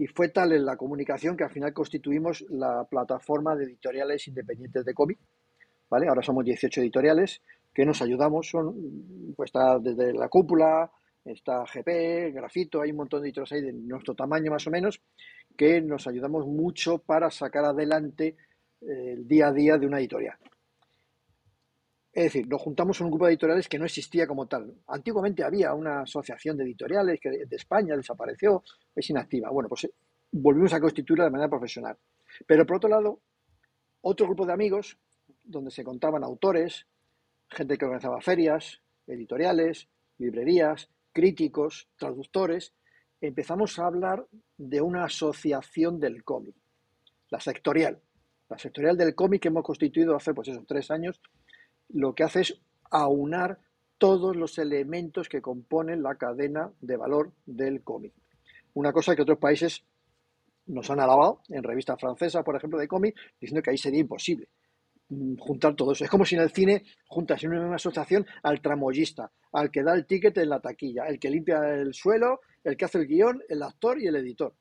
Y 0.00 0.06
fue 0.06 0.30
tal 0.30 0.52
en 0.52 0.64
la 0.64 0.78
comunicación 0.78 1.36
que 1.36 1.44
al 1.44 1.50
final 1.50 1.74
constituimos 1.74 2.42
la 2.48 2.84
plataforma 2.84 3.54
de 3.54 3.64
editoriales 3.64 4.26
independientes 4.28 4.82
de 4.82 4.94
cómic. 4.94 5.18
¿vale? 5.90 6.08
Ahora 6.08 6.22
somos 6.22 6.42
18 6.42 6.80
editoriales 6.80 7.42
que 7.74 7.84
nos 7.84 8.00
ayudamos 8.00 8.48
son, 8.48 9.34
pues 9.36 9.48
está 9.48 9.78
desde 9.78 10.14
la 10.14 10.30
cúpula, 10.30 10.90
está 11.22 11.64
GP, 11.66 12.32
Grafito, 12.32 12.80
hay 12.80 12.92
un 12.92 12.96
montón 12.96 13.20
de 13.20 13.28
editores 13.28 13.52
ahí 13.52 13.60
de 13.60 13.74
nuestro 13.74 14.14
tamaño 14.14 14.50
más 14.50 14.66
o 14.66 14.70
menos, 14.70 15.02
que 15.54 15.82
nos 15.82 16.06
ayudamos 16.06 16.46
mucho 16.46 16.96
para 16.96 17.30
sacar 17.30 17.66
adelante 17.66 18.36
eh, 18.80 19.12
el 19.12 19.28
día 19.28 19.48
a 19.48 19.52
día 19.52 19.76
de 19.76 19.86
una 19.86 19.98
editorial. 19.98 20.38
Es 22.12 22.24
decir, 22.24 22.48
nos 22.48 22.60
juntamos 22.60 23.00
en 23.00 23.06
un 23.06 23.12
grupo 23.12 23.26
de 23.26 23.32
editoriales 23.32 23.68
que 23.68 23.78
no 23.78 23.84
existía 23.84 24.26
como 24.26 24.46
tal. 24.46 24.74
Antiguamente 24.88 25.44
había 25.44 25.74
una 25.74 26.02
asociación 26.02 26.56
de 26.56 26.64
editoriales 26.64 27.20
que 27.20 27.30
de 27.30 27.56
España 27.56 27.96
desapareció, 27.96 28.64
es 28.94 29.10
inactiva. 29.10 29.50
Bueno, 29.50 29.68
pues 29.68 29.84
eh, 29.84 29.92
volvimos 30.32 30.72
a 30.72 30.80
constituirla 30.80 31.24
de 31.24 31.30
manera 31.30 31.48
profesional. 31.48 31.96
Pero 32.46 32.66
por 32.66 32.76
otro 32.76 32.90
lado, 32.90 33.20
otro 34.00 34.26
grupo 34.26 34.44
de 34.44 34.52
amigos, 34.52 34.98
donde 35.44 35.70
se 35.70 35.84
contaban 35.84 36.24
autores, 36.24 36.86
gente 37.48 37.78
que 37.78 37.84
organizaba 37.84 38.20
ferias, 38.20 38.80
editoriales, 39.06 39.88
librerías, 40.18 40.88
críticos, 41.12 41.88
traductores, 41.96 42.72
empezamos 43.20 43.78
a 43.78 43.86
hablar 43.86 44.26
de 44.56 44.80
una 44.80 45.04
asociación 45.04 46.00
del 46.00 46.24
cómic, 46.24 46.56
la 47.30 47.40
sectorial. 47.40 48.00
La 48.48 48.58
sectorial 48.58 48.96
del 48.96 49.14
cómic 49.14 49.42
que 49.42 49.48
hemos 49.48 49.62
constituido 49.62 50.16
hace 50.16 50.34
pues 50.34 50.48
esos 50.48 50.66
tres 50.66 50.90
años, 50.90 51.20
lo 51.92 52.14
que 52.14 52.24
hace 52.24 52.40
es 52.40 52.60
aunar 52.90 53.58
todos 53.98 54.36
los 54.36 54.58
elementos 54.58 55.28
que 55.28 55.42
componen 55.42 56.02
la 56.02 56.14
cadena 56.16 56.72
de 56.80 56.96
valor 56.96 57.32
del 57.44 57.82
cómic. 57.82 58.14
Una 58.74 58.92
cosa 58.92 59.14
que 59.14 59.22
otros 59.22 59.38
países 59.38 59.84
nos 60.66 60.90
han 60.90 61.00
alabado, 61.00 61.42
en 61.48 61.62
revistas 61.62 62.00
francesas, 62.00 62.44
por 62.44 62.56
ejemplo, 62.56 62.78
de 62.78 62.88
cómic, 62.88 63.16
diciendo 63.40 63.62
que 63.62 63.70
ahí 63.70 63.78
sería 63.78 64.00
imposible. 64.00 64.48
Mm, 65.10 65.36
juntar 65.38 65.74
todo 65.74 65.92
eso. 65.92 66.04
Es 66.04 66.10
como 66.10 66.24
si 66.24 66.36
en 66.36 66.42
el 66.42 66.50
cine 66.50 66.84
juntas 67.08 67.42
en 67.42 67.52
una 67.52 67.74
asociación 67.74 68.24
al 68.42 68.60
tramoyista, 68.60 69.30
al 69.52 69.70
que 69.70 69.82
da 69.82 69.92
el 69.94 70.06
ticket 70.06 70.38
en 70.38 70.48
la 70.48 70.60
taquilla, 70.60 71.06
el 71.06 71.18
que 71.18 71.30
limpia 71.30 71.74
el 71.74 71.92
suelo, 71.92 72.40
el 72.62 72.76
que 72.76 72.84
hace 72.84 72.98
el 72.98 73.06
guion, 73.06 73.42
el 73.48 73.62
actor 73.62 74.00
y 74.00 74.06
el 74.06 74.16
editor. 74.16 74.54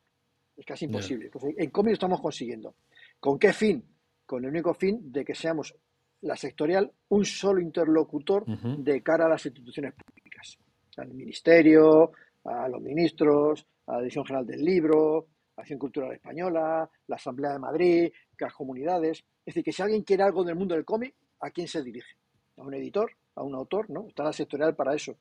Es 0.58 0.66
casi 0.66 0.86
imposible. 0.86 1.30
Pues 1.30 1.46
en 1.56 1.70
cómic 1.70 1.92
lo 1.92 1.94
estamos 1.94 2.20
consiguiendo. 2.20 2.76
¿Con 3.20 3.38
qué 3.38 3.54
fin? 3.54 3.86
Con 4.26 4.44
el 4.44 4.50
único 4.50 4.74
fin 4.74 5.12
de 5.12 5.24
que 5.24 5.36
seamos 5.36 5.74
la 6.22 6.36
sectorial 6.36 6.92
un 7.10 7.26
solo 7.26 7.62
interlocutor 7.62 8.46
de 8.46 9.02
cara 9.02 9.26
a 9.26 9.30
las 9.30 9.46
instituciones 9.46 9.94
públicas. 9.94 10.58
Al 10.98 11.14
ministerio, 11.14 12.12
a 12.44 12.68
los 12.68 12.82
ministros, 12.82 13.66
a 13.88 13.94
la 13.94 14.00
Dirección 14.00 14.26
General 14.26 14.46
del 14.46 14.64
Libro, 14.64 15.28
Acción 15.56 15.80
Cultural 15.80 16.14
Española, 16.14 16.90
la 17.08 17.16
Asamblea 17.16 17.54
de 17.54 17.60
Madrid, 17.60 18.12
las 18.38 18.54
comunidades. 18.54 19.20
Es 19.20 19.46
decir, 19.46 19.64
que 19.64 19.72
si 19.72 19.82
alguien 19.82 20.04
quiere 20.04 20.24
algo 20.24 20.44
del 20.44 20.56
mundo 20.56 20.76
del 20.76 20.86
cómic, 20.86 21.16
¿a 21.42 21.52
quién 21.52 21.68
se 21.68 21.84
dirige? 21.84 22.16
¿A 22.58 22.62
un 22.64 22.74
editor? 22.74 23.12
¿A 23.36 23.44
un 23.44 23.56
autor? 23.56 23.90
¿No? 23.90 24.08
Está 24.08 24.24
la 24.24 24.34
sectorial 24.34 24.76
para 24.76 24.96
eso. 24.96 25.18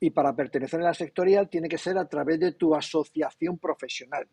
Y 0.00 0.10
para 0.10 0.34
pertenecer 0.34 0.80
a 0.80 0.84
la 0.84 0.94
sectorial 0.94 1.48
tiene 1.48 1.68
que 1.68 1.78
ser 1.78 1.98
a 1.98 2.08
través 2.08 2.38
de 2.38 2.52
tu 2.52 2.74
asociación 2.74 3.58
profesional. 3.58 4.28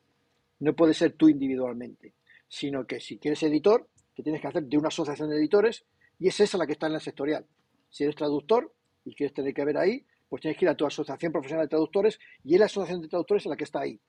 No 0.60 0.74
puede 0.74 0.94
ser 0.94 1.14
tú 1.14 1.28
individualmente, 1.28 2.14
sino 2.48 2.86
que 2.86 3.00
si 3.00 3.18
quieres 3.18 3.42
editor, 3.44 3.88
te 4.16 4.24
tienes 4.24 4.42
que 4.42 4.48
hacer 4.48 4.64
de 4.64 4.78
una 4.78 4.88
asociación 4.88 5.30
de 5.30 5.38
editores 5.38 5.86
y 6.20 6.28
es 6.28 6.40
esa 6.40 6.58
la 6.58 6.66
que 6.66 6.74
está 6.74 6.88
en 6.88 6.94
la 6.94 7.00
sectorial. 7.00 7.46
Si 7.90 8.04
eres 8.04 8.16
traductor 8.16 8.74
y 9.04 9.14
quieres 9.14 9.34
tener 9.34 9.54
que 9.54 9.66
ver 9.66 9.78
ahí, 9.78 10.06
pues 10.30 10.42
tienes 10.42 10.58
que 10.58 10.66
ir 10.66 10.70
a 10.70 10.76
tu 10.76 10.86
asociación 10.86 11.32
profesional 11.32 11.66
de 11.66 11.70
traductores 11.70 12.20
y 12.44 12.54
es 12.54 12.60
la 12.60 12.66
asociación 12.66 13.02
de 13.02 13.08
traductores 13.08 13.46
la 13.46 13.56
que 13.56 13.66
está 13.66 13.82
ahí 13.82 14.00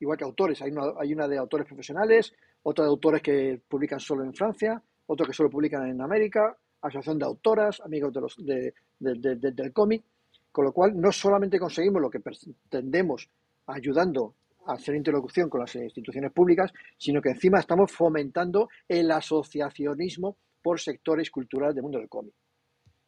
igual 0.00 0.18
que 0.18 0.24
autores. 0.24 0.60
Hay 0.62 0.72
una, 0.72 0.92
hay 0.98 1.12
una 1.12 1.28
de 1.28 1.38
autores 1.38 1.66
profesionales, 1.66 2.34
otra 2.62 2.84
de 2.84 2.90
autores 2.90 3.22
que 3.22 3.60
publican 3.68 4.00
solo 4.00 4.24
en 4.24 4.34
Francia, 4.34 4.82
otra 5.06 5.26
que 5.26 5.32
solo 5.32 5.50
publican 5.50 5.86
en 5.88 6.00
América, 6.00 6.56
asociación 6.80 7.18
de 7.18 7.26
autoras, 7.26 7.80
amigos 7.80 8.12
de 8.12 8.20
los, 8.20 8.36
de, 8.44 8.74
del 8.98 9.72
cómic, 9.72 10.02
con 10.50 10.64
lo 10.64 10.72
cual 10.72 10.98
no 10.98 11.12
solamente 11.12 11.58
conseguimos 11.58 12.02
lo 12.02 12.10
que 12.10 12.20
pretendemos 12.20 13.28
ayudando 13.66 14.34
hacer 14.66 14.94
interlocución 14.94 15.48
con 15.48 15.60
las 15.60 15.74
instituciones 15.74 16.32
públicas, 16.32 16.72
sino 16.98 17.20
que 17.20 17.30
encima 17.30 17.58
estamos 17.58 17.90
fomentando 17.92 18.68
el 18.88 19.10
asociacionismo 19.10 20.36
por 20.62 20.80
sectores 20.80 21.30
culturales 21.30 21.74
del 21.74 21.82
mundo 21.82 21.98
del 21.98 22.08
cómic. 22.08 22.34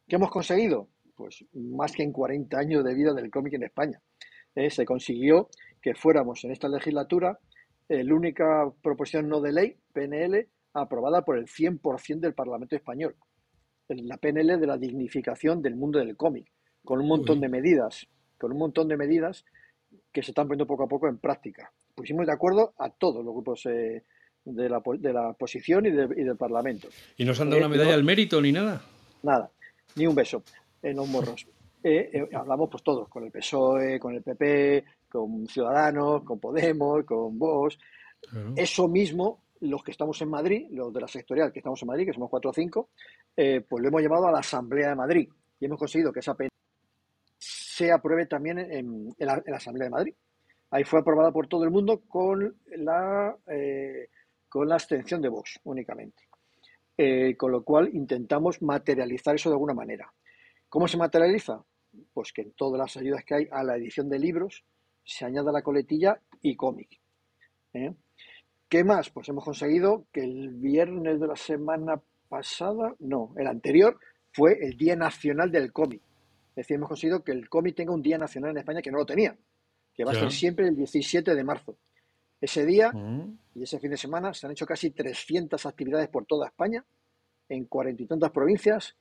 ¿Qué 0.07 0.15
hemos 0.15 0.31
conseguido? 0.31 0.89
Pues 1.15 1.45
más 1.53 1.91
que 1.91 2.03
en 2.03 2.11
40 2.11 2.57
años 2.57 2.83
de 2.83 2.95
vida 2.95 3.13
del 3.13 3.29
cómic 3.29 3.53
en 3.53 3.63
España. 3.63 4.01
eh, 4.55 4.69
se 4.69 4.85
consiguió 4.85 5.49
que 5.81 5.95
fuéramos 5.95 6.43
en 6.43 6.51
esta 6.51 6.67
legislatura 6.67 7.39
la 7.89 8.15
única 8.15 8.71
proposición 8.81 9.27
no 9.27 9.41
de 9.41 9.51
ley, 9.51 9.75
PNL, 9.93 10.47
aprobada 10.73 11.23
por 11.23 11.37
el 11.37 11.45
100% 11.45 12.19
del 12.19 12.33
Parlamento 12.33 12.75
español. 12.75 13.15
La 13.89 14.17
PNL 14.17 14.59
de 14.59 14.67
la 14.67 14.77
dignificación 14.77 15.61
del 15.61 15.75
mundo 15.75 15.99
del 15.99 16.15
cómic, 16.15 16.51
con 16.83 16.99
un 16.99 17.07
montón 17.07 17.39
de 17.41 17.49
medidas, 17.49 18.07
con 18.37 18.51
un 18.51 18.57
montón 18.57 18.87
de 18.87 18.97
medidas 18.97 19.45
que 20.11 20.21
se 20.21 20.31
están 20.31 20.47
poniendo 20.47 20.67
poco 20.67 20.83
a 20.83 20.87
poco 20.87 21.07
en 21.07 21.17
práctica. 21.17 21.71
Pusimos 21.95 22.25
de 22.25 22.33
acuerdo 22.33 22.73
a 22.77 22.89
todos 22.89 23.23
los 23.23 23.33
grupos 23.33 23.65
eh, 23.65 24.03
de, 24.45 24.69
la, 24.69 24.81
de, 24.99 25.13
la, 25.13 25.29
oposición 25.29 25.85
y, 25.85 25.91
del 25.91 26.37
Parlamento. 26.37 26.87
¿Y 27.17 27.25
no 27.25 27.33
se 27.33 27.41
han 27.41 27.49
dado 27.49 27.61
una 27.61 27.69
medalla 27.69 27.93
al 27.93 28.03
mérito 28.03 28.41
ni 28.41 28.51
nada? 28.51 28.81
Nada, 29.23 29.49
ni 29.95 30.05
un 30.05 30.15
beso 30.15 30.43
en 30.81 30.95
los 30.97 31.07
morros. 31.07 31.47
Eh, 31.85 32.09
eh, 32.13 32.29
hablamos 32.33 32.69
pues 32.69 32.81
todos, 32.81 33.09
con 33.09 33.25
el 33.25 33.29
PSOE, 33.29 33.99
con 33.99 34.15
el 34.15 34.23
PP, 34.23 34.85
con 35.09 35.45
Ciudadanos, 35.45 36.23
con 36.23 36.39
Podemos, 36.39 37.03
con 37.03 37.37
Vox. 37.37 37.77
Eso 38.55 38.87
mismo, 38.87 39.41
los 39.59 39.83
que 39.83 39.91
estamos 39.91 40.21
en 40.21 40.29
Madrid, 40.29 40.67
los 40.71 40.93
de 40.93 41.01
la 41.01 41.09
sectorial 41.09 41.51
que 41.51 41.59
estamos 41.59 41.81
en 41.81 41.89
Madrid, 41.89 42.05
que 42.05 42.13
somos 42.13 42.29
cuatro 42.29 42.51
o 42.51 42.53
cinco, 42.53 42.87
pues 43.35 43.67
lo 43.69 43.85
hemos 43.89 44.01
llevado 44.01 44.27
a 44.27 44.31
la 44.31 44.39
Asamblea 44.39 44.91
de 44.91 44.95
Madrid 44.95 45.29
y 45.59 45.65
hemos 45.65 45.77
conseguido 45.77 46.13
que 46.13 46.21
esa 46.21 46.35
se 47.75 47.91
apruebe 47.91 48.27
también 48.27 48.59
en, 48.59 49.15
la, 49.17 49.41
Asamblea 49.55 49.85
de 49.85 49.89
Madrid. 49.89 50.13
Ahí 50.69 50.83
fue 50.83 50.99
aprobada 50.99 51.31
por 51.31 51.47
todo 51.47 51.63
el 51.63 51.71
mundo 51.71 52.01
con 52.07 52.55
la, 52.77 53.35
eh, 53.47 54.09
con 54.47 54.69
la 54.69 54.75
abstención 54.75 55.21
de 55.23 55.29
Vox 55.29 55.59
únicamente. 55.63 56.23
Eh, 56.95 57.35
con 57.35 57.51
lo 57.51 57.63
cual 57.63 57.89
intentamos 57.91 58.61
materializar 58.61 59.33
eso 59.33 59.49
de 59.49 59.55
alguna 59.55 59.73
manera. 59.73 60.13
¿Cómo 60.69 60.87
se 60.87 60.97
materializa? 60.97 61.63
Pues 62.13 62.31
que 62.31 62.43
en 62.43 62.51
todas 62.51 62.77
las 62.77 62.95
ayudas 62.95 63.23
que 63.25 63.33
hay 63.33 63.47
a 63.51 63.63
la 63.63 63.75
edición 63.75 64.07
de 64.07 64.19
libros 64.19 64.63
se 65.03 65.25
añada 65.25 65.51
la 65.51 65.63
coletilla 65.63 66.19
y 66.43 66.55
cómic. 66.55 66.99
¿eh? 67.73 67.91
¿Qué 68.69 68.83
más? 68.83 69.09
Pues 69.09 69.29
hemos 69.29 69.43
conseguido 69.43 70.05
que 70.11 70.23
el 70.23 70.49
viernes 70.51 71.19
de 71.19 71.27
la 71.27 71.35
semana 71.35 71.99
pasada, 72.29 72.93
no, 72.99 73.33
el 73.35 73.47
anterior, 73.47 73.99
fue 74.31 74.63
el 74.63 74.77
Día 74.77 74.95
Nacional 74.95 75.51
del 75.51 75.73
Cómic. 75.73 76.01
Es 76.53 76.67
decir, 76.67 76.75
hemos 76.75 76.89
conseguido 76.89 77.23
que 77.23 77.31
el 77.31 77.49
cómic 77.49 77.75
tenga 77.75 77.93
un 77.93 78.01
día 78.01 78.17
nacional 78.17 78.51
en 78.51 78.57
España 78.57 78.81
que 78.81 78.91
no 78.91 78.99
lo 78.99 79.05
tenía, 79.05 79.35
que 79.93 80.05
va 80.05 80.11
a 80.11 80.15
ser 80.15 80.31
siempre 80.31 80.67
el 80.67 80.75
17 80.75 81.33
de 81.33 81.43
marzo. 81.43 81.75
Ese 82.39 82.65
día 82.65 82.91
mm. 82.91 83.39
y 83.55 83.63
ese 83.63 83.79
fin 83.79 83.89
de 83.89 83.97
semana 83.97 84.33
se 84.33 84.45
han 84.45 84.51
hecho 84.51 84.65
casi 84.65 84.91
300 84.91 85.65
actividades 85.65 86.09
por 86.09 86.25
toda 86.25 86.47
España, 86.47 86.85
en 87.49 87.65
cuarenta 87.65 88.03
y 88.03 88.05
tantas 88.05 88.31
provincias, 88.31 88.95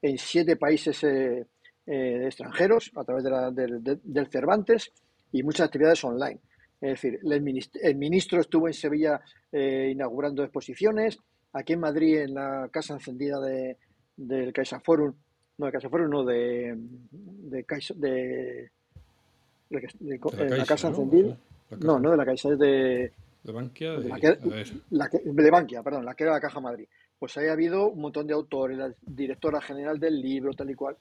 en 0.00 0.16
siete 0.16 0.56
países 0.56 1.02
eh, 1.04 1.46
eh, 1.86 2.22
extranjeros, 2.24 2.90
a 2.94 3.04
través 3.04 3.24
del 3.24 4.28
Cervantes, 4.30 4.92
y 5.32 5.42
muchas 5.42 5.66
actividades 5.66 6.02
online. 6.04 6.40
Es 6.80 7.02
decir, 7.02 7.18
el 7.22 7.96
ministro, 7.96 8.40
estuvo 8.40 8.66
en 8.66 8.74
Sevilla 8.74 9.20
eh, 9.50 9.90
inaugurando 9.92 10.42
exposiciones, 10.42 11.18
aquí 11.52 11.72
en 11.72 11.80
Madrid, 11.80 12.18
en 12.18 12.34
la 12.34 12.68
Casa 12.70 12.94
Encendida 12.94 13.40
de, 13.40 13.78
del 14.16 14.52
CaixaForum, 14.52 15.14
no, 15.58 15.66
de 15.66 15.72
CaixaForum, 15.72 16.10
no, 16.10 16.24
de, 16.24 16.76
de, 17.10 17.64
de, 17.96 18.70
de, 19.70 20.56
la, 20.56 20.66
Casa 20.66 20.88
Encendida. 20.88 21.36
No, 21.80 21.98
no 21.98 22.10
de 22.10 22.16
la 22.16 22.24
Caixa, 22.24 22.50
es 22.52 22.58
de... 22.58 23.12
De 23.42 23.52
Bankia, 23.52 23.92
de, 23.92 24.08
la 24.90 25.08
de 25.08 25.50
Bankia, 25.50 25.82
perdón, 25.82 26.06
la 26.06 26.14
que 26.14 26.24
era 26.24 26.32
la 26.32 26.40
Caja 26.40 26.60
Madrid. 26.60 26.86
Pues 27.18 27.36
ahí 27.36 27.48
ha 27.48 27.52
habido 27.52 27.90
un 27.90 28.00
montón 28.00 28.26
de 28.26 28.32
autores, 28.32 28.78
la 28.78 28.92
directora 29.02 29.60
general 29.60 30.00
del 30.00 30.20
libro, 30.20 30.54
tal 30.54 30.70
y 30.70 30.74
cual. 30.74 30.96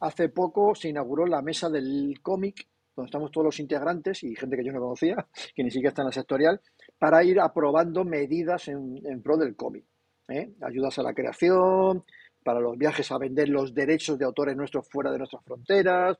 Hace 0.00 0.28
poco 0.28 0.76
se 0.76 0.88
inauguró 0.88 1.26
la 1.26 1.42
mesa 1.42 1.68
del 1.68 2.20
cómic, 2.22 2.66
donde 2.94 3.08
estamos 3.08 3.32
todos 3.32 3.46
los 3.46 3.60
integrantes 3.60 4.22
y 4.22 4.36
gente 4.36 4.56
que 4.56 4.64
yo 4.64 4.72
no 4.72 4.80
conocía, 4.80 5.16
que 5.56 5.64
ni 5.64 5.70
siquiera 5.70 5.88
está 5.88 6.02
en 6.02 6.06
la 6.06 6.12
sectorial, 6.12 6.60
para 6.98 7.24
ir 7.24 7.40
aprobando 7.40 8.04
medidas 8.04 8.68
en, 8.68 9.00
en 9.04 9.20
pro 9.20 9.36
del 9.36 9.56
cómic. 9.56 9.84
¿eh? 10.28 10.52
Ayudas 10.62 10.98
a 11.00 11.02
la 11.02 11.14
creación, 11.14 12.04
para 12.48 12.60
los 12.60 12.78
viajes 12.78 13.12
a 13.12 13.18
vender 13.18 13.50
los 13.50 13.74
derechos 13.74 14.18
de 14.18 14.24
autores 14.24 14.56
nuestros 14.56 14.88
fuera 14.88 15.12
de 15.12 15.18
nuestras 15.18 15.44
fronteras, 15.44 16.16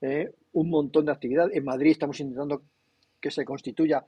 ¿eh? 0.00 0.32
un 0.54 0.70
montón 0.70 1.04
de 1.04 1.12
actividades. 1.12 1.54
En 1.54 1.64
Madrid 1.66 1.90
estamos 1.90 2.18
intentando 2.18 2.62
que 3.20 3.30
se 3.30 3.44
constituya 3.44 4.02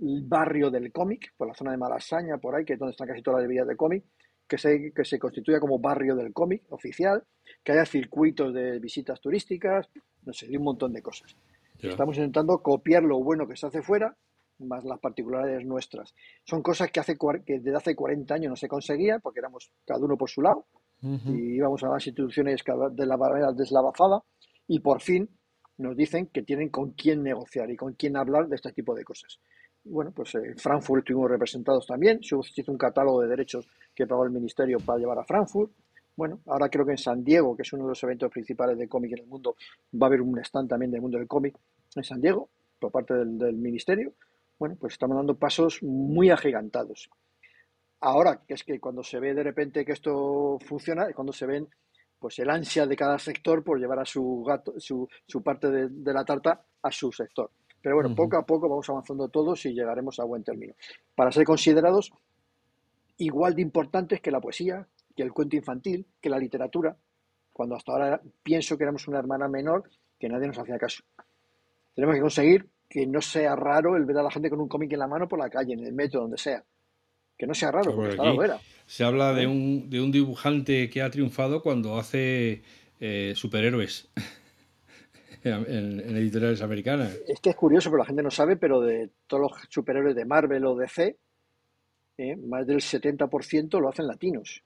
el 0.00 0.22
barrio 0.22 0.70
del 0.70 0.90
cómic, 0.90 1.34
por 1.36 1.46
la 1.46 1.52
zona 1.52 1.72
de 1.72 1.76
Malasaña, 1.76 2.38
por 2.38 2.54
ahí, 2.54 2.64
que 2.64 2.72
es 2.72 2.78
donde 2.78 2.92
están 2.92 3.06
casi 3.06 3.20
todas 3.20 3.40
las 3.40 3.48
bebidas 3.48 3.68
de 3.68 3.76
cómic, 3.76 4.02
que 4.48 4.56
se, 4.56 4.94
que 4.94 5.04
se 5.04 5.18
constituya 5.18 5.60
como 5.60 5.78
barrio 5.78 6.16
del 6.16 6.32
cómic 6.32 6.62
oficial, 6.70 7.22
que 7.62 7.72
haya 7.72 7.84
circuitos 7.84 8.54
de 8.54 8.78
visitas 8.78 9.20
turísticas, 9.20 9.90
no 10.24 10.32
sé, 10.32 10.48
un 10.56 10.64
montón 10.64 10.94
de 10.94 11.02
cosas. 11.02 11.36
Estamos 11.82 12.16
intentando 12.16 12.62
copiar 12.62 13.02
lo 13.02 13.22
bueno 13.22 13.46
que 13.46 13.58
se 13.58 13.66
hace 13.66 13.82
fuera, 13.82 14.16
más 14.60 14.84
las 14.84 14.98
particularidades 15.00 15.66
nuestras. 15.66 16.14
Son 16.44 16.62
cosas 16.62 16.90
que, 16.90 17.00
hace, 17.00 17.18
que 17.44 17.58
desde 17.58 17.76
hace 17.76 17.94
40 17.94 18.34
años 18.34 18.48
no 18.48 18.56
se 18.56 18.68
conseguía, 18.68 19.18
porque 19.18 19.40
éramos 19.40 19.70
cada 19.84 20.02
uno 20.02 20.16
por 20.16 20.30
su 20.30 20.40
lado, 20.40 20.64
y 21.02 21.56
íbamos 21.56 21.82
a 21.82 21.88
las 21.88 22.06
instituciones 22.06 22.62
de 22.92 23.06
la 23.06 23.16
manera 23.16 23.52
deslavazada 23.52 24.22
y 24.68 24.80
por 24.80 25.00
fin 25.00 25.28
nos 25.78 25.96
dicen 25.96 26.26
que 26.26 26.42
tienen 26.42 26.68
con 26.68 26.92
quién 26.92 27.22
negociar 27.22 27.70
y 27.70 27.76
con 27.76 27.94
quién 27.94 28.16
hablar 28.16 28.48
de 28.48 28.56
este 28.56 28.72
tipo 28.72 28.94
de 28.94 29.04
cosas. 29.04 29.40
Bueno, 29.82 30.12
pues 30.12 30.34
en 30.34 30.58
Frankfurt 30.58 31.00
estuvimos 31.00 31.30
representados 31.30 31.86
también, 31.86 32.22
se 32.22 32.36
hizo 32.56 32.70
un 32.70 32.78
catálogo 32.78 33.22
de 33.22 33.28
derechos 33.28 33.66
que 33.94 34.06
pagó 34.06 34.24
el 34.24 34.30
Ministerio 34.30 34.78
para 34.78 34.98
llevar 34.98 35.18
a 35.18 35.24
Frankfurt. 35.24 35.72
Bueno, 36.14 36.40
ahora 36.46 36.68
creo 36.68 36.84
que 36.84 36.92
en 36.92 36.98
San 36.98 37.24
Diego, 37.24 37.56
que 37.56 37.62
es 37.62 37.72
uno 37.72 37.84
de 37.84 37.90
los 37.90 38.02
eventos 38.02 38.30
principales 38.30 38.76
de 38.76 38.88
cómic 38.88 39.12
en 39.12 39.20
el 39.20 39.26
mundo, 39.26 39.56
va 39.94 40.06
a 40.06 40.08
haber 40.08 40.20
un 40.20 40.38
stand 40.40 40.68
también 40.68 40.90
del 40.90 41.00
mundo 41.00 41.16
del 41.16 41.26
cómic 41.26 41.56
en 41.96 42.04
San 42.04 42.20
Diego, 42.20 42.50
por 42.78 42.92
parte 42.92 43.14
del, 43.14 43.38
del 43.38 43.56
Ministerio. 43.56 44.12
Bueno, 44.58 44.76
pues 44.78 44.92
estamos 44.92 45.16
dando 45.16 45.38
pasos 45.38 45.82
muy 45.82 46.28
agigantados. 46.28 47.08
Ahora, 48.00 48.40
que 48.46 48.54
es 48.54 48.64
que 48.64 48.80
cuando 48.80 49.02
se 49.02 49.20
ve 49.20 49.34
de 49.34 49.42
repente 49.42 49.84
que 49.84 49.92
esto 49.92 50.58
funciona, 50.64 51.06
es 51.08 51.14
cuando 51.14 51.32
se 51.32 51.46
ven 51.46 51.68
pues 52.18 52.38
el 52.38 52.50
ansia 52.50 52.86
de 52.86 52.96
cada 52.96 53.18
sector 53.18 53.62
por 53.64 53.78
llevar 53.78 53.98
a 53.98 54.04
su 54.04 54.42
gato, 54.46 54.74
su, 54.78 55.08
su 55.26 55.42
parte 55.42 55.70
de, 55.70 56.12
la 56.12 56.24
tarta 56.24 56.62
a 56.82 56.90
su 56.90 57.10
sector. 57.12 57.50
Pero 57.82 57.96
bueno, 57.96 58.14
poco 58.14 58.36
a 58.36 58.44
poco 58.44 58.68
vamos 58.68 58.88
avanzando 58.90 59.28
todos 59.28 59.64
y 59.64 59.72
llegaremos 59.72 60.18
a 60.20 60.24
buen 60.24 60.44
término. 60.44 60.74
Para 61.14 61.32
ser 61.32 61.44
considerados 61.44 62.12
igual 63.16 63.54
de 63.54 63.62
importantes 63.62 64.20
que 64.20 64.30
la 64.30 64.40
poesía, 64.40 64.86
que 65.16 65.22
el 65.22 65.32
cuento 65.32 65.56
infantil, 65.56 66.06
que 66.20 66.28
la 66.28 66.38
literatura, 66.38 66.94
cuando 67.52 67.74
hasta 67.74 67.92
ahora 67.92 68.20
pienso 68.42 68.76
que 68.76 68.84
éramos 68.84 69.08
una 69.08 69.18
hermana 69.18 69.48
menor 69.48 69.90
que 70.18 70.28
nadie 70.28 70.46
nos 70.46 70.58
hacía 70.58 70.78
caso. 70.78 71.02
Tenemos 71.94 72.14
que 72.14 72.20
conseguir 72.20 72.68
que 72.88 73.06
no 73.06 73.22
sea 73.22 73.56
raro 73.56 73.96
el 73.96 74.04
ver 74.04 74.18
a 74.18 74.22
la 74.22 74.30
gente 74.30 74.50
con 74.50 74.60
un 74.60 74.68
cómic 74.68 74.92
en 74.92 74.98
la 74.98 75.08
mano 75.08 75.26
por 75.26 75.38
la 75.38 75.48
calle, 75.48 75.72
en 75.72 75.86
el 75.86 75.94
metro, 75.94 76.20
donde 76.20 76.36
sea 76.36 76.62
que 77.40 77.46
no 77.46 77.54
sea 77.54 77.72
raro, 77.72 77.96
porque 77.96 78.18
Se 78.86 79.02
habla 79.02 79.32
de 79.32 79.46
un, 79.46 79.88
de 79.88 79.98
un 79.98 80.12
dibujante 80.12 80.90
que 80.90 81.00
ha 81.00 81.10
triunfado 81.10 81.62
cuando 81.62 81.96
hace 81.96 82.62
eh, 83.00 83.32
superhéroes 83.34 84.10
en, 85.44 86.00
editoriales 86.18 86.60
americanas. 86.60 87.18
Es 87.26 87.40
que 87.40 87.48
es 87.48 87.56
curioso, 87.56 87.88
pero 87.88 88.00
la 88.00 88.04
gente 88.04 88.22
no 88.22 88.30
sabe, 88.30 88.58
pero 88.58 88.82
de 88.82 89.08
todos 89.26 89.40
los 89.40 89.52
superhéroes 89.70 90.14
de 90.14 90.26
Marvel 90.26 90.66
o 90.66 90.76
DC, 90.76 91.16
eh, 92.18 92.36
más 92.36 92.66
del 92.66 92.80
70% 92.80 93.80
lo 93.80 93.88
hacen 93.88 94.06
latinos. 94.06 94.62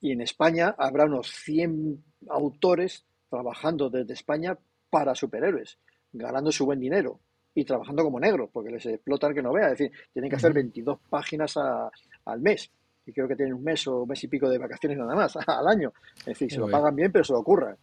Y 0.00 0.10
en 0.10 0.22
España 0.22 0.74
habrá 0.76 1.04
unos 1.04 1.30
100 1.30 2.02
autores 2.28 3.04
trabajando 3.30 3.88
desde 3.88 4.14
España 4.14 4.58
para 4.90 5.14
superhéroes, 5.14 5.78
ganando 6.12 6.50
su 6.50 6.66
buen 6.66 6.80
dinero 6.80 7.20
y 7.56 7.64
trabajando 7.64 8.04
como 8.04 8.20
negros, 8.20 8.50
porque 8.52 8.70
les 8.70 8.84
explotan 8.84 9.34
que 9.34 9.40
no 9.40 9.50
vea. 9.50 9.72
Es 9.72 9.78
decir, 9.78 9.92
tienen 10.12 10.28
que 10.28 10.36
hacer 10.36 10.52
22 10.52 10.98
páginas 11.08 11.56
al 11.56 12.40
mes. 12.40 12.70
Y 13.06 13.12
creo 13.12 13.26
que 13.26 13.34
tienen 13.34 13.54
un 13.54 13.64
mes 13.64 13.86
o 13.86 14.02
un 14.02 14.08
mes 14.08 14.22
y 14.22 14.28
pico 14.28 14.46
de 14.50 14.58
vacaciones 14.58 14.98
nada 14.98 15.14
más 15.14 15.34
al 15.46 15.66
año. 15.66 15.90
Es 16.18 16.26
decir, 16.26 16.52
se 16.52 16.58
lo 16.58 16.68
pagan 16.70 16.94
bien, 16.94 17.10
pero 17.10 17.24
se 17.24 17.32
lo 17.32 17.38
ocurran. 17.38 17.74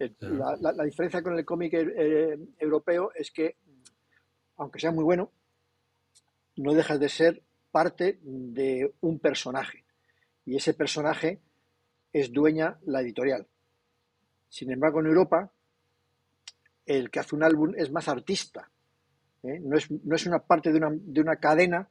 La, 0.00 0.84
diferencia 0.84 1.22
con 1.22 1.38
el 1.38 1.44
cómic 1.44 1.72
eh, 1.74 2.36
europeo 2.58 3.12
es 3.14 3.30
que, 3.30 3.54
aunque 4.56 4.80
sea 4.80 4.90
muy 4.90 5.04
bueno, 5.04 5.30
no 6.56 6.74
dejas 6.74 6.98
de 6.98 7.08
ser 7.08 7.42
parte 7.70 8.18
de 8.22 8.92
un 9.02 9.20
personaje. 9.20 9.84
Y 10.44 10.56
ese 10.56 10.74
personaje 10.74 11.38
es 12.12 12.32
dueña 12.32 12.76
la 12.86 13.02
editorial. 13.02 13.46
Sin 14.48 14.72
embargo, 14.72 14.98
en 14.98 15.06
Europa, 15.06 15.52
el 16.86 17.08
que 17.08 17.20
hace 17.20 17.36
un 17.36 17.44
álbum 17.44 17.72
es 17.76 17.92
más 17.92 18.08
artista. 18.08 18.68
¿Eh? 19.42 19.60
no, 19.60 19.76
es, 19.76 19.90
no, 19.90 20.14
es, 20.14 20.26
una 20.26 20.38
parte 20.40 20.70
de 20.72 20.78
una, 20.78 20.90
de 20.92 21.20
una, 21.20 21.36
cadena 21.36 21.88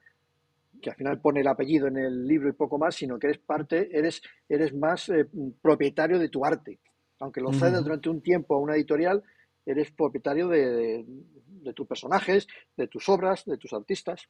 que 0.81 0.89
al 0.89 0.95
final 0.95 1.19
pone 1.19 1.41
el 1.41 1.47
apellido 1.47 1.87
en 1.87 1.97
el 1.97 2.27
libro 2.27 2.49
y 2.49 2.53
poco 2.53 2.77
más, 2.77 2.95
sino 2.95 3.19
que 3.19 3.27
eres 3.27 3.39
parte, 3.39 3.89
eres, 3.91 4.21
eres 4.49 4.73
más 4.73 5.09
eh, 5.09 5.27
propietario 5.61 6.17
de 6.17 6.29
tu 6.29 6.43
arte. 6.43 6.79
Aunque 7.19 7.41
lo 7.41 7.53
cedes 7.53 7.83
durante 7.83 8.09
un 8.09 8.21
tiempo 8.21 8.55
a 8.55 8.59
una 8.59 8.75
editorial, 8.75 9.23
eres 9.63 9.91
propietario 9.91 10.47
de, 10.47 11.05
de, 11.05 11.73
tus 11.73 11.85
personajes, 11.85 12.47
de 12.75 12.87
tus 12.87 13.07
obras, 13.09 13.45
de 13.45 13.57
tus 13.57 13.73
artistas, 13.73 14.27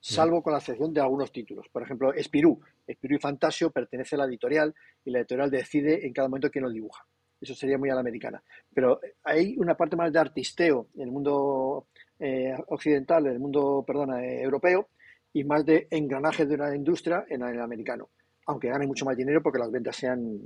salvo 0.00 0.42
con 0.42 0.52
la 0.52 0.58
excepción 0.58 0.92
de 0.92 1.00
algunos 1.00 1.30
títulos. 1.30 1.68
Por 1.68 1.82
ejemplo, 1.82 2.12
Espirú. 2.12 2.60
Espirú 2.84 3.14
y 3.14 3.20
Fantasio 3.20 3.70
pertenece 3.70 4.16
a 4.16 4.18
la 4.18 4.24
editorial 4.24 4.74
y 5.04 5.10
la 5.10 5.20
editorial 5.20 5.50
decide 5.50 6.04
en 6.04 6.12
cada 6.12 6.28
momento 6.28 6.50
quién 6.50 6.64
lo 6.64 6.70
dibuja. 6.70 7.04
Eso 7.40 7.54
sería 7.54 7.78
muy 7.78 7.90
a 7.90 7.94
la 7.94 8.00
americana. 8.00 8.42
Pero 8.74 9.00
hay 9.22 9.56
una 9.58 9.76
parte 9.76 9.96
más 9.96 10.12
de 10.12 10.18
artisteo 10.18 10.88
en 10.96 11.02
el 11.02 11.10
mundo 11.10 11.86
eh, 12.18 12.54
occidental, 12.68 13.26
en 13.26 13.32
el 13.32 13.38
mundo, 13.38 13.84
perdona, 13.86 14.24
eh, 14.24 14.42
europeo, 14.42 14.88
y 15.32 15.44
más 15.44 15.64
de 15.64 15.86
engranaje 15.90 16.46
de 16.46 16.54
una 16.54 16.74
industria 16.74 17.24
en 17.28 17.42
el 17.42 17.60
americano. 17.60 18.08
Aunque 18.46 18.68
gane 18.68 18.86
mucho 18.86 19.04
más 19.04 19.16
dinero 19.16 19.42
porque 19.42 19.58
las 19.58 19.70
ventas 19.70 19.96
sean, 19.96 20.38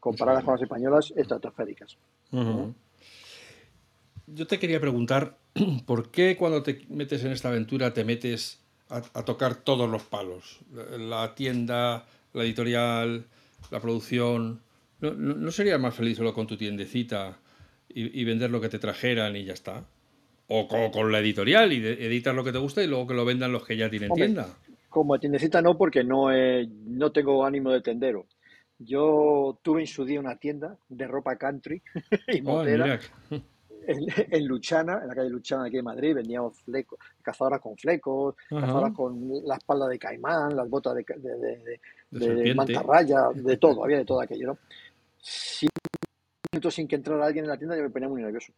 comparadas 0.00 0.44
con 0.44 0.54
las 0.54 0.62
españolas, 0.62 1.12
estratosféricas. 1.16 1.96
Yo 4.26 4.46
te 4.46 4.58
quería 4.58 4.80
preguntar, 4.80 5.38
¿por 5.86 6.10
qué 6.10 6.36
cuando 6.36 6.62
te 6.62 6.84
metes 6.88 7.24
en 7.24 7.32
esta 7.32 7.48
aventura 7.48 7.92
te 7.92 8.04
metes 8.04 8.60
a, 8.88 9.24
tocar 9.24 9.56
todos 9.56 9.88
los 9.88 10.02
palos? 10.02 10.60
La 10.98 11.34
tienda, 11.34 12.06
la 12.32 12.42
editorial, 12.44 13.26
la 13.70 13.80
producción. 13.80 14.60
¿No, 15.00 15.50
sería 15.50 15.78
más 15.78 15.94
feliz 15.94 16.16
solo 16.16 16.34
con 16.34 16.46
tu 16.46 16.56
tiendecita 16.56 17.38
y, 17.88 18.24
vender 18.24 18.50
lo 18.50 18.60
que 18.60 18.68
te 18.68 18.78
trajeran 18.78 19.36
y 19.36 19.44
ya 19.44 19.52
está? 19.52 19.84
O 20.54 20.90
con, 20.92 21.10
la 21.10 21.20
editorial 21.20 21.72
y 21.72 21.76
editar 21.86 22.34
lo 22.34 22.44
que 22.44 22.52
te 22.52 22.58
gusta 22.58 22.82
y 22.82 22.86
luego 22.86 23.06
que 23.06 23.14
lo 23.14 23.24
vendan 23.24 23.52
los 23.52 23.64
que 23.64 23.76
ya 23.76 23.88
tienen 23.88 24.12
tienda. 24.12 24.46
Como 24.88 25.18
tiendecita 25.18 25.62
no, 25.62 25.78
porque 25.78 26.04
no, 26.04 26.28
no 26.30 27.12
tengo 27.12 27.44
ánimo 27.44 27.70
de 27.70 27.80
tendero. 27.80 28.26
Yo 28.78 29.58
tuve 29.62 29.80
en 29.80 29.86
su 29.86 30.04
día 30.04 30.20
una 30.20 30.36
tienda 30.36 30.76
de 30.88 31.06
ropa 31.06 31.36
country 31.36 31.80
y 32.28 32.42
oh, 32.44 32.64
en, 33.86 34.46
Luchana, 34.46 35.00
en 35.02 35.08
la 35.08 35.14
calle 35.14 35.30
Luchana 35.30 35.64
aquí 35.66 35.78
en 35.78 35.84
Madrid, 35.84 36.14
vendíamos 36.14 36.60
flecos, 36.60 36.98
cazadoras 37.20 37.60
con 37.60 37.76
flecos, 37.76 38.36
cazadoras 38.48 38.92
con 38.92 39.28
la 39.44 39.56
espalda 39.56 39.88
de 39.88 39.98
caimán, 39.98 40.54
las 40.54 40.68
botas 40.68 40.94
de, 40.94 41.04
de, 41.16 41.78
de, 42.10 42.34
de 42.34 42.54
mantarraya, 42.54 43.28
de 43.34 43.56
todo, 43.56 43.84
había 43.84 43.98
de 43.98 44.04
todo 44.04 44.20
aquello, 44.20 44.48
¿no? 44.48 44.58
sin 46.70 46.86
que 46.86 46.96
entrara 46.96 47.26
alguien 47.26 47.44
en 47.44 47.50
la 47.50 47.56
tienda 47.56 47.76
yo 47.76 47.82
me 47.82 47.90
ponía 47.90 48.08
muy 48.08 48.22
nervioso. 48.22 48.52